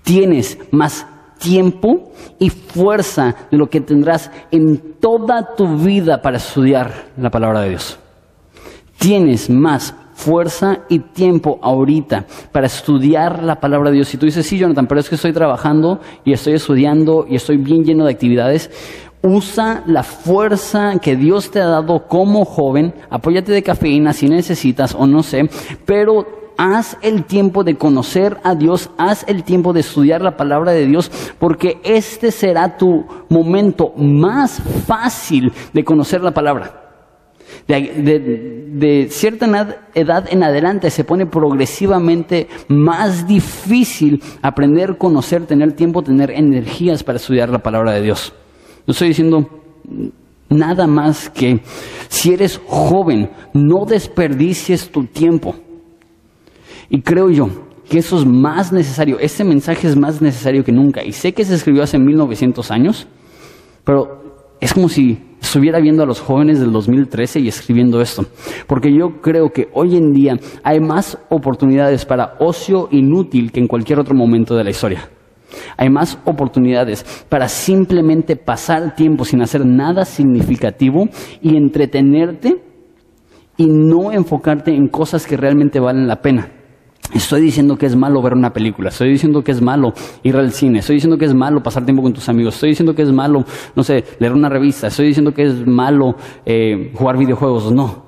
Tienes 0.03 0.57
más 0.71 1.05
tiempo 1.39 2.11
y 2.39 2.49
fuerza 2.49 3.35
de 3.51 3.57
lo 3.57 3.69
que 3.69 3.81
tendrás 3.81 4.31
en 4.51 4.95
toda 4.99 5.55
tu 5.55 5.77
vida 5.77 6.21
para 6.21 6.37
estudiar 6.37 7.11
la 7.17 7.29
palabra 7.29 7.61
de 7.61 7.69
Dios. 7.69 7.99
Tienes 8.97 9.49
más 9.49 9.93
fuerza 10.13 10.81
y 10.89 10.99
tiempo 10.99 11.59
ahorita 11.61 12.25
para 12.51 12.67
estudiar 12.67 13.43
la 13.43 13.59
palabra 13.59 13.89
de 13.89 13.97
Dios. 13.97 14.07
Si 14.07 14.17
tú 14.17 14.25
dices, 14.25 14.45
sí, 14.45 14.57
Jonathan, 14.57 14.87
pero 14.87 15.01
es 15.01 15.09
que 15.09 15.15
estoy 15.15 15.33
trabajando 15.33 15.99
y 16.23 16.33
estoy 16.33 16.53
estudiando 16.53 17.25
y 17.27 17.35
estoy 17.35 17.57
bien 17.57 17.83
lleno 17.83 18.05
de 18.05 18.13
actividades, 18.13 18.71
Usa 19.23 19.83
la 19.87 20.03
fuerza 20.03 20.99
que 20.99 21.15
Dios 21.15 21.49
te 21.49 21.61
ha 21.61 21.67
dado 21.67 22.07
como 22.07 22.43
joven. 22.43 22.93
Apóyate 23.09 23.53
de 23.53 23.63
cafeína 23.63 24.11
si 24.11 24.27
necesitas 24.27 24.93
o 24.93 25.07
no 25.07 25.23
sé. 25.23 25.49
Pero 25.85 26.43
haz 26.57 26.97
el 27.01 27.23
tiempo 27.23 27.63
de 27.63 27.75
conocer 27.75 28.37
a 28.43 28.55
Dios, 28.55 28.89
haz 28.97 29.25
el 29.27 29.43
tiempo 29.43 29.73
de 29.73 29.79
estudiar 29.81 30.21
la 30.21 30.37
palabra 30.37 30.71
de 30.71 30.85
Dios, 30.85 31.11
porque 31.39 31.79
este 31.83 32.31
será 32.31 32.77
tu 32.77 33.05
momento 33.29 33.93
más 33.97 34.61
fácil 34.85 35.51
de 35.73 35.83
conocer 35.83 36.21
la 36.21 36.31
palabra. 36.31 36.81
De, 37.67 39.07
cierta 39.09 39.45
edad 39.93 40.25
en 40.29 40.43
adelante 40.43 40.89
se 40.89 41.03
pone 41.03 41.25
progresivamente 41.25 42.47
más 42.67 43.27
difícil 43.27 44.21
aprender, 44.41 44.97
conocer, 44.97 45.45
tener 45.45 45.73
tiempo, 45.73 46.01
tener 46.01 46.31
energías 46.31 47.03
para 47.03 47.17
estudiar 47.17 47.49
la 47.49 47.59
palabra 47.59 47.91
de 47.93 48.01
Dios. 48.01 48.33
No 48.85 48.91
estoy 48.91 49.09
diciendo 49.09 49.47
nada 50.49 50.87
más 50.87 51.29
que 51.29 51.61
si 52.09 52.33
eres 52.33 52.61
joven, 52.67 53.29
no 53.53 53.85
desperdicies 53.85 54.91
tu 54.91 55.05
tiempo. 55.05 55.55
Y 56.89 57.01
creo 57.01 57.29
yo 57.29 57.49
que 57.89 57.99
eso 57.99 58.17
es 58.17 58.25
más 58.25 58.71
necesario, 58.71 59.19
este 59.19 59.43
mensaje 59.43 59.87
es 59.87 59.97
más 59.97 60.21
necesario 60.21 60.63
que 60.63 60.71
nunca. 60.71 61.03
Y 61.03 61.11
sé 61.11 61.33
que 61.33 61.45
se 61.45 61.55
escribió 61.55 61.83
hace 61.83 61.97
1900 61.97 62.71
años, 62.71 63.07
pero 63.83 64.23
es 64.59 64.73
como 64.73 64.89
si 64.89 65.17
estuviera 65.41 65.79
viendo 65.79 66.03
a 66.03 66.05
los 66.05 66.19
jóvenes 66.19 66.59
del 66.59 66.71
2013 66.71 67.39
y 67.39 67.47
escribiendo 67.47 68.01
esto. 68.01 68.25
Porque 68.67 68.93
yo 68.93 69.21
creo 69.21 69.49
que 69.49 69.69
hoy 69.73 69.97
en 69.97 70.11
día 70.13 70.39
hay 70.63 70.79
más 70.79 71.17
oportunidades 71.29 72.05
para 72.05 72.35
ocio 72.39 72.87
inútil 72.91 73.51
que 73.51 73.59
en 73.59 73.67
cualquier 73.67 73.99
otro 73.99 74.15
momento 74.15 74.55
de 74.55 74.63
la 74.63 74.69
historia. 74.69 75.09
Hay 75.77 75.89
más 75.89 76.17
oportunidades 76.25 77.25
para 77.29 77.47
simplemente 77.47 78.35
pasar 78.35 78.95
tiempo 78.95 79.25
sin 79.25 79.41
hacer 79.41 79.65
nada 79.65 80.05
significativo 80.05 81.07
y 81.41 81.55
entretenerte 81.55 82.61
y 83.57 83.67
no 83.67 84.11
enfocarte 84.11 84.73
en 84.73 84.87
cosas 84.87 85.25
que 85.25 85.37
realmente 85.37 85.79
valen 85.79 86.07
la 86.07 86.21
pena. 86.21 86.49
Estoy 87.13 87.41
diciendo 87.41 87.77
que 87.77 87.85
es 87.85 87.95
malo 87.95 88.21
ver 88.23 88.33
una 88.33 88.51
película, 88.51 88.89
estoy 88.89 89.09
diciendo 89.09 89.43
que 89.43 89.51
es 89.51 89.61
malo 89.61 89.93
ir 90.23 90.35
al 90.35 90.51
cine, 90.51 90.79
estoy 90.79 90.95
diciendo 90.95 91.17
que 91.17 91.25
es 91.25 91.33
malo 91.33 91.61
pasar 91.61 91.85
tiempo 91.85 92.01
con 92.01 92.13
tus 92.13 92.27
amigos, 92.27 92.55
estoy 92.55 92.69
diciendo 92.69 92.95
que 92.95 93.03
es 93.03 93.11
malo, 93.11 93.43
no 93.75 93.83
sé, 93.83 94.03
leer 94.19 94.33
una 94.33 94.49
revista, 94.49 94.87
estoy 94.87 95.07
diciendo 95.07 95.31
que 95.31 95.43
es 95.43 95.67
malo 95.67 96.15
eh, 96.43 96.91
jugar 96.95 97.17
videojuegos, 97.17 97.71
no. 97.71 98.03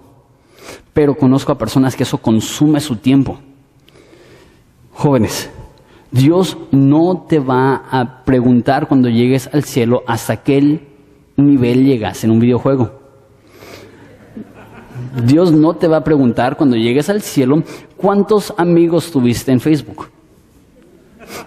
Pero 0.91 1.13
conozco 1.13 1.51
a 1.51 1.57
personas 1.57 1.95
que 1.95 2.01
eso 2.01 2.17
consume 2.17 2.79
su 2.79 2.95
tiempo. 2.95 3.37
Jóvenes, 4.93 5.51
Dios 6.11 6.57
no 6.71 7.25
te 7.27 7.39
va 7.39 7.83
a 7.91 8.23
preguntar 8.23 8.87
cuando 8.87 9.09
llegues 9.09 9.49
al 9.53 9.63
cielo 9.63 10.03
hasta 10.07 10.37
qué 10.37 10.87
nivel 11.35 11.85
llegas 11.85 12.23
en 12.23 12.31
un 12.31 12.39
videojuego. 12.39 12.91
Dios 15.25 15.51
no 15.51 15.75
te 15.75 15.87
va 15.87 15.97
a 15.97 16.03
preguntar 16.03 16.57
cuando 16.57 16.75
llegues 16.75 17.09
al 17.09 17.21
cielo 17.21 17.63
cuántos 17.97 18.53
amigos 18.57 19.11
tuviste 19.11 19.51
en 19.51 19.59
Facebook. 19.59 20.07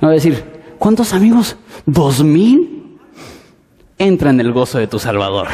No 0.00 0.08
va 0.08 0.12
a 0.12 0.14
decir, 0.14 0.42
¿cuántos 0.78 1.12
amigos? 1.12 1.56
¿Dos 1.86 2.22
mil? 2.22 2.98
Entra 3.98 4.30
en 4.30 4.40
el 4.40 4.52
gozo 4.52 4.78
de 4.78 4.86
tu 4.86 4.98
Salvador. 4.98 5.48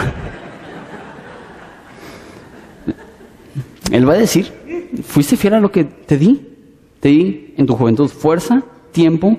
Él 3.90 4.09
va 4.09 4.14
a 4.14 4.18
decir, 4.18 4.52
fuiste 5.05 5.36
fiel 5.36 5.55
a 5.55 5.61
lo 5.61 5.70
que 5.70 5.84
te 5.84 6.16
di. 6.16 6.48
Te 7.00 7.09
di 7.11 7.55
en 7.57 7.66
tu 7.66 7.76
juventud 7.76 8.09
fuerza, 8.09 8.64
tiempo, 8.95 9.36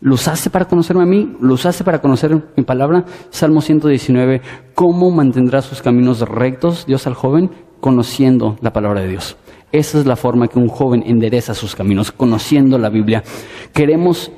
lo 0.00 0.14
usaste 0.14 0.48
para 0.48 0.66
conocerme 0.66 1.02
a 1.02 1.06
mí, 1.06 1.36
lo 1.40 1.54
usaste 1.54 1.84
para 1.84 2.00
conocer 2.00 2.30
mi 2.56 2.62
palabra. 2.62 3.04
Salmo 3.30 3.60
119, 3.60 4.40
¿cómo 4.74 5.10
mantendrá 5.10 5.60
sus 5.60 5.82
caminos 5.82 6.20
rectos 6.20 6.86
Dios 6.86 7.06
al 7.06 7.14
joven? 7.14 7.50
Conociendo 7.80 8.56
la 8.62 8.72
palabra 8.72 9.00
de 9.00 9.08
Dios. 9.08 9.36
Esa 9.72 9.98
es 9.98 10.06
la 10.06 10.16
forma 10.16 10.48
que 10.48 10.58
un 10.58 10.68
joven 10.68 11.02
endereza 11.04 11.52
sus 11.52 11.74
caminos, 11.74 12.12
conociendo 12.12 12.78
la 12.78 12.90
Biblia. 12.90 13.24
Queremos 13.72 14.30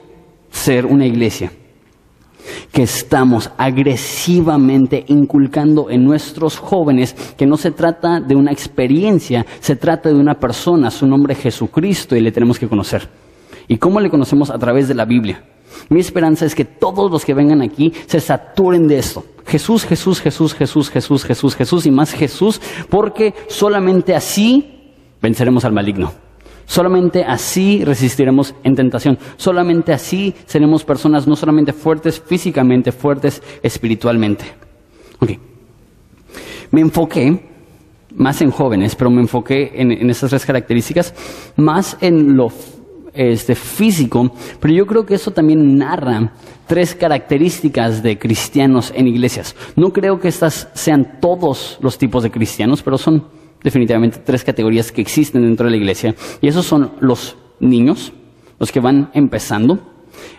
ser 0.51 0.87
una 0.87 1.05
iglesia 1.05 1.53
que 2.73 2.85
estamos 2.85 3.51
agresivamente 3.59 5.05
inculcando 5.09 5.91
en 5.91 6.05
nuestros 6.05 6.59
jóvenes 6.59 7.15
que 7.37 7.45
no 7.45 7.57
se 7.57 7.73
trata 7.73 8.21
de 8.21 8.37
una 8.37 8.53
experiencia, 8.53 9.45
se 9.61 9.77
trata 9.77 10.09
de 10.09 10.15
una 10.15 10.35
persona, 10.35 10.91
su 10.91 11.07
nombre 11.07 11.35
es 11.35 11.41
Jesucristo 11.41 12.17
y 12.17 12.21
le 12.21 12.33
tenemos 12.33 12.59
que 12.59 12.69
conocer. 12.69 13.26
¿Y 13.69 13.79
cómo 13.79 14.01
le 14.01 14.11
conocemos? 14.11 14.51
A 14.51 14.59
través 14.59 14.89
de 14.89 14.95
la 14.95 15.05
Biblia. 15.05 15.43
Mi 15.89 16.01
esperanza 16.01 16.45
es 16.45 16.55
que 16.55 16.65
todos 16.65 17.11
los 17.11 17.25
que 17.25 17.35
vengan 17.35 17.63
aquí 17.63 17.93
se 18.07 18.21
saturen 18.21 18.89
de 18.89 18.99
esto. 18.99 19.25
Jesús, 19.47 19.85
Jesús, 19.85 20.21
Jesús, 20.21 20.55
Jesús, 20.55 20.91
Jesús, 20.91 21.25
Jesús, 21.25 21.55
Jesús 21.55 21.87
y 21.87 21.91
más 21.91 22.13
Jesús, 22.13 22.61
porque 22.91 23.35
solamente 23.49 24.15
así 24.15 24.93
venceremos 25.23 25.65
al 25.65 25.73
maligno. 25.73 26.13
Solamente 26.67 27.25
así 27.25 27.85
resistiremos 27.85 28.55
en 28.65 28.75
tentación. 28.75 29.19
Solamente 29.37 29.93
así 29.93 30.35
seremos 30.47 30.85
personas 30.85 31.29
no 31.29 31.37
solamente 31.37 31.73
fuertes 31.73 32.21
físicamente, 32.21 32.91
fuertes 32.91 33.41
espiritualmente. 33.63 34.45
Ok. 35.21 35.31
Me 36.73 36.81
enfoqué 36.81 37.49
más 38.17 38.43
en 38.43 38.51
jóvenes, 38.51 38.97
pero 38.97 39.11
me 39.11 39.21
enfoqué 39.21 39.73
en, 39.77 39.93
en 39.93 40.11
esas 40.11 40.31
tres 40.31 40.45
características, 40.45 41.15
más 41.55 41.97
en 42.01 42.37
lo 42.37 42.51
este, 43.17 43.55
físico, 43.55 44.31
pero 44.61 44.75
yo 44.75 44.87
creo 44.87 45.05
que 45.05 45.15
eso 45.15 45.31
también 45.31 45.77
narra 45.77 46.33
tres 46.67 46.95
características 46.95 48.03
de 48.03 48.19
cristianos 48.19 48.93
en 48.95 49.09
iglesias. 49.09 49.57
No 49.77 49.93
creo 49.93 50.19
que 50.19 50.29
estas 50.29 50.69
sean 50.75 51.19
todos 51.21 51.79
los 51.81 51.99
tipos 51.99 52.23
de 52.23 52.31
cristianos, 52.31 52.83
pero 52.83 52.99
son 52.99 53.25
definitivamente 53.63 54.19
tres 54.25 54.45
categorías 54.45 54.93
que 54.93 55.01
existen 55.01 55.43
dentro 55.43 55.67
de 55.67 55.73
la 55.73 55.77
iglesia. 55.77 56.15
Y 56.41 56.49
esos 56.49 56.67
son 56.67 56.93
los 57.01 57.37
niños, 57.61 58.13
los 58.59 58.71
que 58.71 58.81
van 58.81 59.11
empezando. 59.15 59.79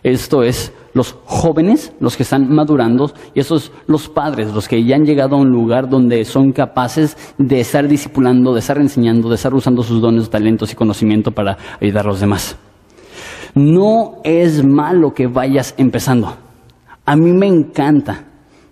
Esto 0.04 0.44
es 0.44 0.72
los 0.94 1.16
jóvenes, 1.26 1.94
los 2.00 2.18
que 2.18 2.24
están 2.24 2.54
madurando, 2.54 3.12
y 3.34 3.40
esos 3.40 3.72
los 3.88 4.10
padres, 4.10 4.54
los 4.54 4.68
que 4.68 4.84
ya 4.84 4.96
han 4.96 5.06
llegado 5.06 5.36
a 5.36 5.40
un 5.40 5.50
lugar 5.50 5.90
donde 5.90 6.26
son 6.26 6.52
capaces 6.52 7.18
de 7.38 7.60
estar 7.60 7.88
discipulando, 7.88 8.54
de 8.54 8.60
estar 8.60 8.78
enseñando, 8.78 9.30
de 9.30 9.36
estar 9.36 9.54
usando 9.54 9.84
sus 9.84 10.02
dones, 10.02 10.30
talentos 10.30 10.72
y 10.72 10.76
conocimiento 10.76 11.32
para 11.32 11.58
ayudar 11.82 12.06
a 12.06 12.10
los 12.10 12.20
demás. 12.20 12.58
No 13.56 14.18
es 14.24 14.64
malo 14.66 15.14
que 15.14 15.28
vayas 15.28 15.74
empezando. 15.78 16.36
A 17.06 17.16
mí 17.16 17.32
me 17.32 17.48
encanta 17.48 18.26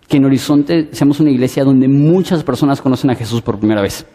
que 0.08 0.18
en 0.18 0.26
Horizonte 0.26 0.90
seamos 0.92 1.20
una 1.20 1.32
iglesia 1.32 1.64
donde 1.64 1.88
muchas 1.88 2.44
personas 2.44 2.82
conocen 2.82 3.10
a 3.10 3.16
Jesús 3.16 3.42
por 3.42 3.58
primera 3.58 3.82
vez. 3.82 4.06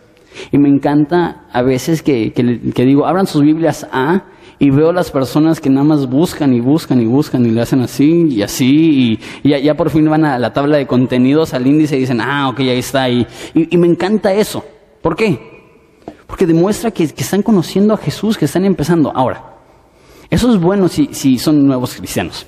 Y 0.53 0.59
me 0.59 0.69
encanta 0.69 1.47
a 1.53 1.63
veces 1.63 2.03
que, 2.03 2.33
digo, 2.77 3.07
abran 3.07 3.27
sus 3.27 3.43
Biblias 3.43 3.87
a 3.91 4.25
y 4.63 4.69
veo 4.69 4.93
las 4.93 5.11
personas 5.11 5.59
que 5.59 5.71
nada 5.71 5.85
más 5.85 6.07
buscan 6.07 6.53
y 6.53 6.61
buscan 6.61 7.01
y 7.01 7.07
buscan 7.07 7.47
y 7.47 7.51
le 7.51 7.63
hacen 7.63 7.81
así 7.81 8.27
y 8.29 8.43
así 8.43 9.19
y, 9.43 9.49
ya, 9.49 9.75
por 9.75 9.89
fin 9.89 10.09
van 10.09 10.27
a 10.27 10.39
la 10.39 10.53
tabla 10.53 10.77
de 10.77 10.87
contenidos, 10.87 11.55
al 11.55 11.67
índice 11.67 11.97
y 11.97 12.01
dicen, 12.01 12.21
ah, 12.21 12.51
ok, 12.51 12.61
ahí 12.61 12.79
está. 12.79 13.09
Y, 13.09 13.27
y, 13.55 13.77
me 13.79 13.87
encanta 13.87 14.35
eso. 14.35 14.63
¿Por 15.01 15.17
qué? 15.17 16.05
Porque 16.27 16.47
demuestra 16.47 16.91
que, 16.91 17.09
que 17.09 17.23
están 17.23 17.43
conociendo 17.43 17.95
a 17.95 17.97
Jesús, 17.97 18.37
que 18.37 18.45
están 18.45 18.67
empezando. 18.67 19.11
Ahora, 19.15 19.57
eso 20.29 20.53
es 20.55 20.61
bueno 20.61 20.89
si, 20.89 21.09
si 21.13 21.39
son 21.39 21.67
nuevos 21.67 21.95
cristianos. 21.95 22.47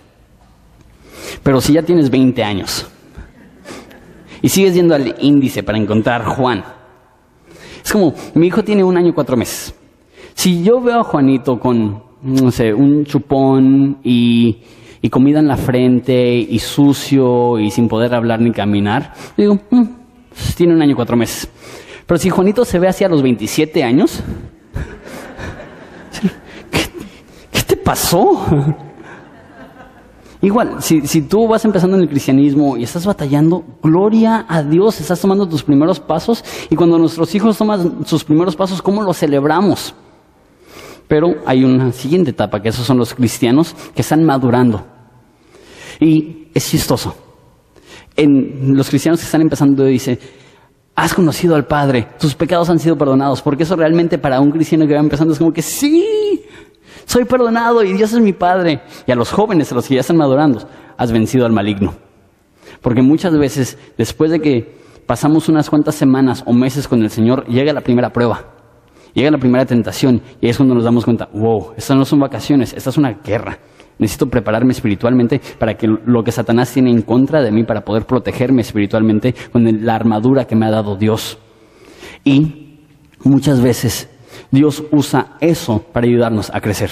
Pero 1.42 1.62
si 1.62 1.72
ya 1.72 1.82
tienes 1.82 2.10
20 2.10 2.44
años 2.44 2.86
y 4.42 4.50
sigues 4.50 4.74
yendo 4.74 4.94
al 4.94 5.16
índice 5.18 5.62
para 5.62 5.78
encontrar 5.78 6.26
Juan, 6.26 6.62
es 7.82 7.90
como, 7.90 8.12
mi 8.34 8.48
hijo 8.48 8.62
tiene 8.62 8.84
un 8.84 8.98
año 8.98 9.08
y 9.08 9.12
cuatro 9.14 9.34
meses. 9.34 9.74
Si 10.34 10.62
yo 10.62 10.80
veo 10.80 11.00
a 11.00 11.04
Juanito 11.04 11.58
con, 11.58 12.02
no 12.22 12.50
sé, 12.50 12.72
un 12.72 13.04
chupón 13.04 13.98
y, 14.02 14.58
y 15.00 15.08
comida 15.08 15.38
en 15.40 15.48
la 15.48 15.56
frente 15.56 16.34
y 16.36 16.58
sucio 16.58 17.58
y 17.58 17.70
sin 17.70 17.88
poder 17.88 18.14
hablar 18.14 18.40
ni 18.40 18.52
caminar, 18.52 19.14
digo, 19.36 19.58
mm, 19.70 19.82
tiene 20.56 20.74
un 20.74 20.82
año 20.82 20.92
y 20.92 20.96
cuatro 20.96 21.16
meses. 21.16 21.48
Pero 22.06 22.18
si 22.18 22.30
Juanito 22.30 22.64
se 22.64 22.78
ve 22.78 22.88
hacia 22.88 23.08
los 23.08 23.22
27 23.22 23.82
años, 23.84 24.22
pasó? 27.84 28.40
Igual, 30.40 30.82
si, 30.82 31.06
si, 31.06 31.22
tú 31.22 31.46
vas 31.46 31.64
empezando 31.64 31.96
en 31.96 32.02
el 32.02 32.08
cristianismo 32.08 32.76
y 32.76 32.82
estás 32.82 33.06
batallando, 33.06 33.64
gloria 33.80 34.44
a 34.48 34.62
Dios, 34.62 35.00
estás 35.00 35.20
tomando 35.20 35.48
tus 35.48 35.62
primeros 35.62 36.00
pasos 36.00 36.44
y 36.68 36.74
cuando 36.74 36.98
nuestros 36.98 37.32
hijos 37.34 37.56
toman 37.56 38.04
sus 38.06 38.24
primeros 38.24 38.56
pasos, 38.56 38.82
¿cómo 38.82 39.02
los 39.02 39.18
celebramos? 39.18 39.94
Pero 41.12 41.34
hay 41.44 41.62
una 41.62 41.92
siguiente 41.92 42.30
etapa, 42.30 42.62
que 42.62 42.70
esos 42.70 42.86
son 42.86 42.96
los 42.96 43.12
cristianos 43.12 43.76
que 43.94 44.00
están 44.00 44.24
madurando. 44.24 44.82
Y 46.00 46.48
es 46.54 46.70
chistoso. 46.70 47.14
En 48.16 48.74
los 48.74 48.88
cristianos 48.88 49.20
que 49.20 49.26
están 49.26 49.42
empezando 49.42 49.84
dice, 49.84 50.18
has 50.94 51.12
conocido 51.12 51.54
al 51.54 51.66
Padre, 51.66 52.08
tus 52.18 52.34
pecados 52.34 52.70
han 52.70 52.78
sido 52.78 52.96
perdonados, 52.96 53.42
porque 53.42 53.64
eso 53.64 53.76
realmente 53.76 54.16
para 54.16 54.40
un 54.40 54.50
cristiano 54.52 54.86
que 54.86 54.94
va 54.94 55.00
empezando 55.00 55.34
es 55.34 55.38
como 55.38 55.52
que 55.52 55.60
sí, 55.60 56.42
soy 57.04 57.26
perdonado 57.26 57.84
y 57.84 57.92
Dios 57.92 58.14
es 58.14 58.20
mi 58.20 58.32
Padre. 58.32 58.80
Y 59.06 59.12
a 59.12 59.14
los 59.14 59.30
jóvenes, 59.30 59.70
a 59.70 59.74
los 59.74 59.86
que 59.86 59.96
ya 59.96 60.00
están 60.00 60.16
madurando, 60.16 60.66
has 60.96 61.12
vencido 61.12 61.44
al 61.44 61.52
maligno. 61.52 61.92
Porque 62.80 63.02
muchas 63.02 63.36
veces, 63.36 63.76
después 63.98 64.30
de 64.30 64.40
que 64.40 64.78
pasamos 65.06 65.50
unas 65.50 65.68
cuantas 65.68 65.94
semanas 65.94 66.42
o 66.46 66.54
meses 66.54 66.88
con 66.88 67.02
el 67.02 67.10
Señor, 67.10 67.46
llega 67.48 67.74
la 67.74 67.82
primera 67.82 68.14
prueba. 68.14 68.61
Llega 69.14 69.30
la 69.30 69.38
primera 69.38 69.66
tentación 69.66 70.22
y 70.40 70.48
es 70.48 70.56
cuando 70.56 70.74
nos 70.74 70.84
damos 70.84 71.04
cuenta, 71.04 71.28
wow, 71.32 71.72
estas 71.76 71.96
no 71.96 72.04
son 72.04 72.20
vacaciones, 72.20 72.72
esta 72.72 72.90
es 72.90 72.96
una 72.96 73.12
guerra. 73.12 73.58
Necesito 73.98 74.26
prepararme 74.26 74.72
espiritualmente 74.72 75.40
para 75.58 75.74
que 75.74 75.86
lo 75.86 76.22
que 76.24 76.32
Satanás 76.32 76.72
tiene 76.72 76.90
en 76.90 77.02
contra 77.02 77.42
de 77.42 77.52
mí, 77.52 77.64
para 77.64 77.82
poder 77.82 78.04
protegerme 78.04 78.62
espiritualmente 78.62 79.34
con 79.52 79.64
la 79.84 79.94
armadura 79.94 80.46
que 80.46 80.56
me 80.56 80.66
ha 80.66 80.70
dado 80.70 80.96
Dios. 80.96 81.38
Y 82.24 82.78
muchas 83.22 83.60
veces 83.60 84.08
Dios 84.50 84.82
usa 84.90 85.36
eso 85.40 85.84
para 85.92 86.06
ayudarnos 86.06 86.50
a 86.54 86.60
crecer. 86.60 86.90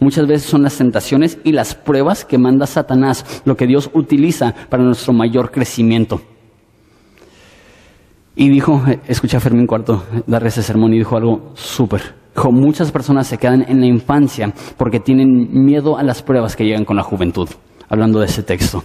Muchas 0.00 0.26
veces 0.26 0.48
son 0.48 0.62
las 0.62 0.76
tentaciones 0.76 1.38
y 1.42 1.52
las 1.52 1.74
pruebas 1.74 2.24
que 2.24 2.38
manda 2.38 2.66
Satanás 2.66 3.42
lo 3.44 3.56
que 3.56 3.66
Dios 3.66 3.90
utiliza 3.92 4.54
para 4.68 4.82
nuestro 4.82 5.12
mayor 5.12 5.50
crecimiento. 5.50 6.20
Y 8.36 8.48
dijo, 8.50 8.82
escucha 9.08 9.38
a 9.38 9.40
Fermín 9.40 9.66
Cuarto 9.66 10.04
dar 10.26 10.46
ese 10.46 10.62
sermón 10.62 10.92
y 10.94 10.98
dijo 10.98 11.16
algo 11.16 11.52
súper. 11.54 12.14
Dijo, 12.34 12.52
muchas 12.52 12.92
personas 12.92 13.26
se 13.26 13.38
quedan 13.38 13.64
en 13.66 13.80
la 13.80 13.86
infancia 13.86 14.52
porque 14.76 15.00
tienen 15.00 15.48
miedo 15.50 15.96
a 15.96 16.02
las 16.02 16.22
pruebas 16.22 16.54
que 16.54 16.64
llegan 16.64 16.84
con 16.84 16.96
la 16.96 17.02
juventud. 17.02 17.48
Hablando 17.88 18.20
de 18.20 18.26
ese 18.26 18.42
texto 18.42 18.84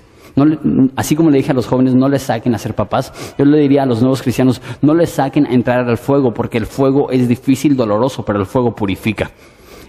así 0.95 1.16
como 1.16 1.30
le 1.30 1.38
dije 1.38 1.52
a 1.52 1.56
los 1.56 1.68
jóvenes, 1.68 1.95
no 1.95 2.08
les 2.08 2.24
saquen 2.24 2.56
a 2.56 2.58
ser 2.58 2.74
papás, 2.74 3.36
yo 3.38 3.45
le 3.45 3.60
diría 3.60 3.84
a 3.84 3.86
los 3.86 4.02
nuevos 4.02 4.22
cristianos, 4.22 4.62
no 4.82 4.93
les 4.93 5.10
saquen 5.10 5.45
a 5.45 5.54
entrar 5.54 5.88
al 5.88 5.97
fuego, 5.97 6.34
porque 6.34 6.58
el 6.58 6.66
fuego 6.66 7.12
es 7.12 7.28
difícil, 7.28 7.76
doloroso, 7.76 8.24
pero 8.24 8.39
el 8.39 8.45
fuego 8.45 8.74
purifica. 8.74 9.32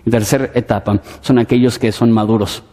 Y 0.05 0.11
tercera 0.11 0.51
etapa 0.55 1.01
son 1.21 1.39
aquellos 1.39 1.79
que 1.79 1.93
son 1.93 2.11
maduros. 2.11 2.65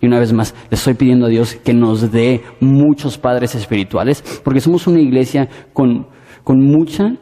Y 0.00 0.06
una 0.06 0.18
vez 0.18 0.32
más, 0.32 0.54
le 0.70 0.76
estoy 0.76 0.94
pidiendo 0.94 1.26
a 1.26 1.28
Dios 1.28 1.56
que 1.56 1.72
nos 1.72 2.12
dé 2.12 2.42
muchos 2.60 3.18
padres 3.18 3.54
espirituales, 3.54 4.22
porque 4.44 4.60
somos 4.60 4.86
una 4.86 5.00
iglesia 5.00 5.48
con, 5.72 6.06
con 6.46 6.60
mucha 6.60 7.16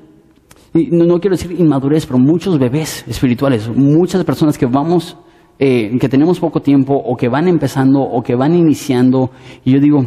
no 0.74 1.18
quiero 1.18 1.36
decir 1.36 1.58
inmadurez, 1.58 2.04
pero 2.04 2.18
muchos 2.18 2.58
bebés 2.58 3.04
espirituales, 3.06 3.70
muchas 3.74 4.22
personas 4.24 4.58
que 4.58 4.66
vamos, 4.66 5.16
eh, 5.58 5.96
que 5.98 6.08
tenemos 6.10 6.38
poco 6.40 6.60
tiempo 6.60 6.94
o 6.94 7.16
que 7.16 7.28
van 7.28 7.48
empezando 7.48 8.00
o 8.00 8.22
que 8.22 8.34
van 8.34 8.54
iniciando. 8.54 9.30
Y 9.64 9.72
yo 9.72 9.80
digo, 9.80 10.04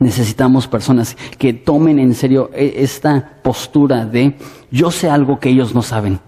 necesitamos 0.00 0.66
personas 0.66 1.16
que 1.38 1.52
tomen 1.52 2.00
en 2.00 2.14
serio 2.14 2.50
e, 2.52 2.82
esta 2.82 3.38
postura 3.44 4.06
de 4.06 4.34
yo 4.72 4.90
sé 4.90 5.08
algo 5.08 5.38
que 5.38 5.50
ellos 5.50 5.72
no 5.72 5.82
saben. 5.82 6.18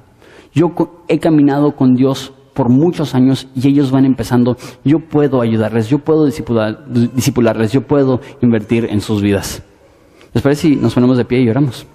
Yo 0.52 0.74
he 1.08 1.18
caminado 1.18 1.74
con 1.74 1.94
Dios 1.94 2.32
por 2.54 2.68
muchos 2.68 3.14
años 3.16 3.48
y 3.56 3.66
ellos 3.66 3.90
van 3.90 4.04
empezando, 4.04 4.56
yo 4.84 5.00
puedo 5.00 5.40
ayudarles, 5.40 5.88
yo 5.88 5.98
puedo 5.98 6.26
disipularles, 6.26 7.72
yo 7.72 7.80
puedo 7.80 8.20
invertir 8.40 8.86
en 8.90 9.00
sus 9.00 9.20
vidas. 9.20 9.64
¿Les 10.34 10.42
parece 10.42 10.68
si 10.68 10.76
nos 10.76 10.94
ponemos 10.94 11.16
de 11.16 11.24
pie 11.24 11.40
y 11.40 11.48
oramos? 11.48 11.86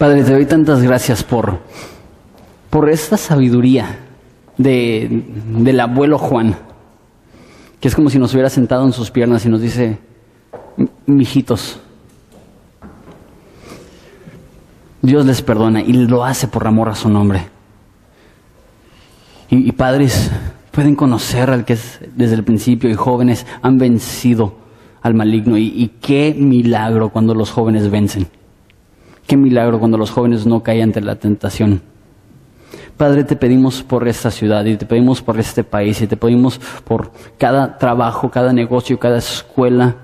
Padre, 0.00 0.24
te 0.24 0.32
doy 0.32 0.46
tantas 0.46 0.80
gracias 0.82 1.22
por, 1.22 1.58
por 2.70 2.88
esta 2.88 3.18
sabiduría 3.18 3.98
de, 4.56 5.24
del 5.58 5.78
abuelo 5.78 6.16
Juan, 6.16 6.56
que 7.80 7.88
es 7.88 7.94
como 7.94 8.10
si 8.10 8.18
nos 8.18 8.32
hubiera 8.34 8.50
sentado 8.50 8.84
en 8.84 8.92
sus 8.92 9.10
piernas 9.10 9.44
y 9.46 9.48
nos 9.48 9.60
dice, 9.60 9.98
mijitos, 11.06 11.80
Dios 15.02 15.24
les 15.24 15.40
perdona 15.40 15.80
y 15.80 15.94
lo 15.94 16.24
hace 16.24 16.46
por 16.46 16.66
amor 16.66 16.90
a 16.90 16.94
su 16.94 17.08
nombre. 17.08 17.48
Y, 19.48 19.72
padres 19.72 20.30
pueden 20.70 20.94
conocer 20.94 21.50
al 21.50 21.64
que 21.64 21.72
es 21.72 21.98
desde 22.14 22.36
el 22.36 22.44
principio 22.44 22.88
y 22.88 22.94
jóvenes 22.94 23.46
han 23.62 23.78
vencido 23.78 24.54
al 25.02 25.14
maligno. 25.14 25.58
y 25.58 25.90
qué 26.00 26.36
milagro 26.38 27.08
cuando 27.08 27.34
los 27.34 27.50
jóvenes 27.50 27.90
vencen. 27.90 28.28
Qué 29.26 29.36
milagro 29.36 29.78
cuando 29.80 29.96
los 29.96 30.10
jóvenes 30.10 30.46
no 30.46 30.62
caen 30.62 30.82
ante 30.82 31.00
la 31.00 31.16
tentación. 31.16 31.82
Padre, 33.00 33.24
te 33.24 33.34
pedimos 33.34 33.82
por 33.82 34.06
esta 34.08 34.30
ciudad 34.30 34.62
y 34.66 34.76
te 34.76 34.84
pedimos 34.84 35.22
por 35.22 35.40
este 35.40 35.64
país 35.64 36.02
y 36.02 36.06
te 36.06 36.18
pedimos 36.18 36.60
por 36.84 37.12
cada 37.38 37.78
trabajo, 37.78 38.30
cada 38.30 38.52
negocio, 38.52 38.98
cada 38.98 39.16
escuela, 39.16 39.96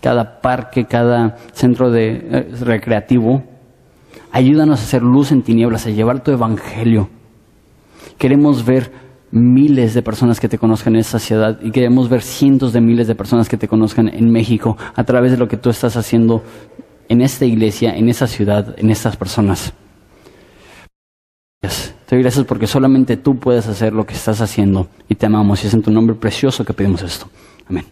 cada 0.00 0.40
parque, 0.40 0.84
cada 0.84 1.34
centro 1.52 1.90
de, 1.90 2.12
eh, 2.12 2.48
recreativo. 2.60 3.42
Ayúdanos 4.30 4.78
a 4.78 4.84
hacer 4.84 5.02
luz 5.02 5.32
en 5.32 5.42
tinieblas, 5.42 5.84
a 5.88 5.90
llevar 5.90 6.22
tu 6.22 6.30
evangelio. 6.30 7.08
Queremos 8.18 8.64
ver 8.64 8.92
miles 9.32 9.92
de 9.92 10.02
personas 10.02 10.38
que 10.38 10.48
te 10.48 10.56
conozcan 10.56 10.94
en 10.94 11.00
esta 11.00 11.18
ciudad 11.18 11.58
y 11.60 11.72
queremos 11.72 12.08
ver 12.08 12.22
cientos 12.22 12.72
de 12.72 12.80
miles 12.80 13.08
de 13.08 13.16
personas 13.16 13.48
que 13.48 13.56
te 13.56 13.66
conozcan 13.66 14.06
en 14.06 14.30
México 14.30 14.76
a 14.94 15.02
través 15.02 15.32
de 15.32 15.38
lo 15.38 15.48
que 15.48 15.56
tú 15.56 15.70
estás 15.70 15.96
haciendo 15.96 16.44
en 17.08 17.20
esta 17.20 17.46
iglesia, 17.46 17.96
en 17.96 18.08
esta 18.08 18.28
ciudad, 18.28 18.76
en 18.78 18.90
estas 18.90 19.16
personas. 19.16 19.74
Te 22.06 22.16
doy 22.16 22.22
gracias 22.22 22.44
porque 22.46 22.66
solamente 22.66 23.16
tú 23.16 23.38
puedes 23.38 23.66
hacer 23.66 23.92
lo 23.92 24.06
que 24.06 24.14
estás 24.14 24.40
haciendo 24.40 24.88
y 25.08 25.14
te 25.14 25.26
amamos 25.26 25.64
y 25.64 25.68
es 25.68 25.74
en 25.74 25.82
tu 25.82 25.90
nombre 25.90 26.14
precioso 26.14 26.64
que 26.64 26.72
pedimos 26.72 27.02
esto. 27.02 27.28
Amén. 27.68 27.84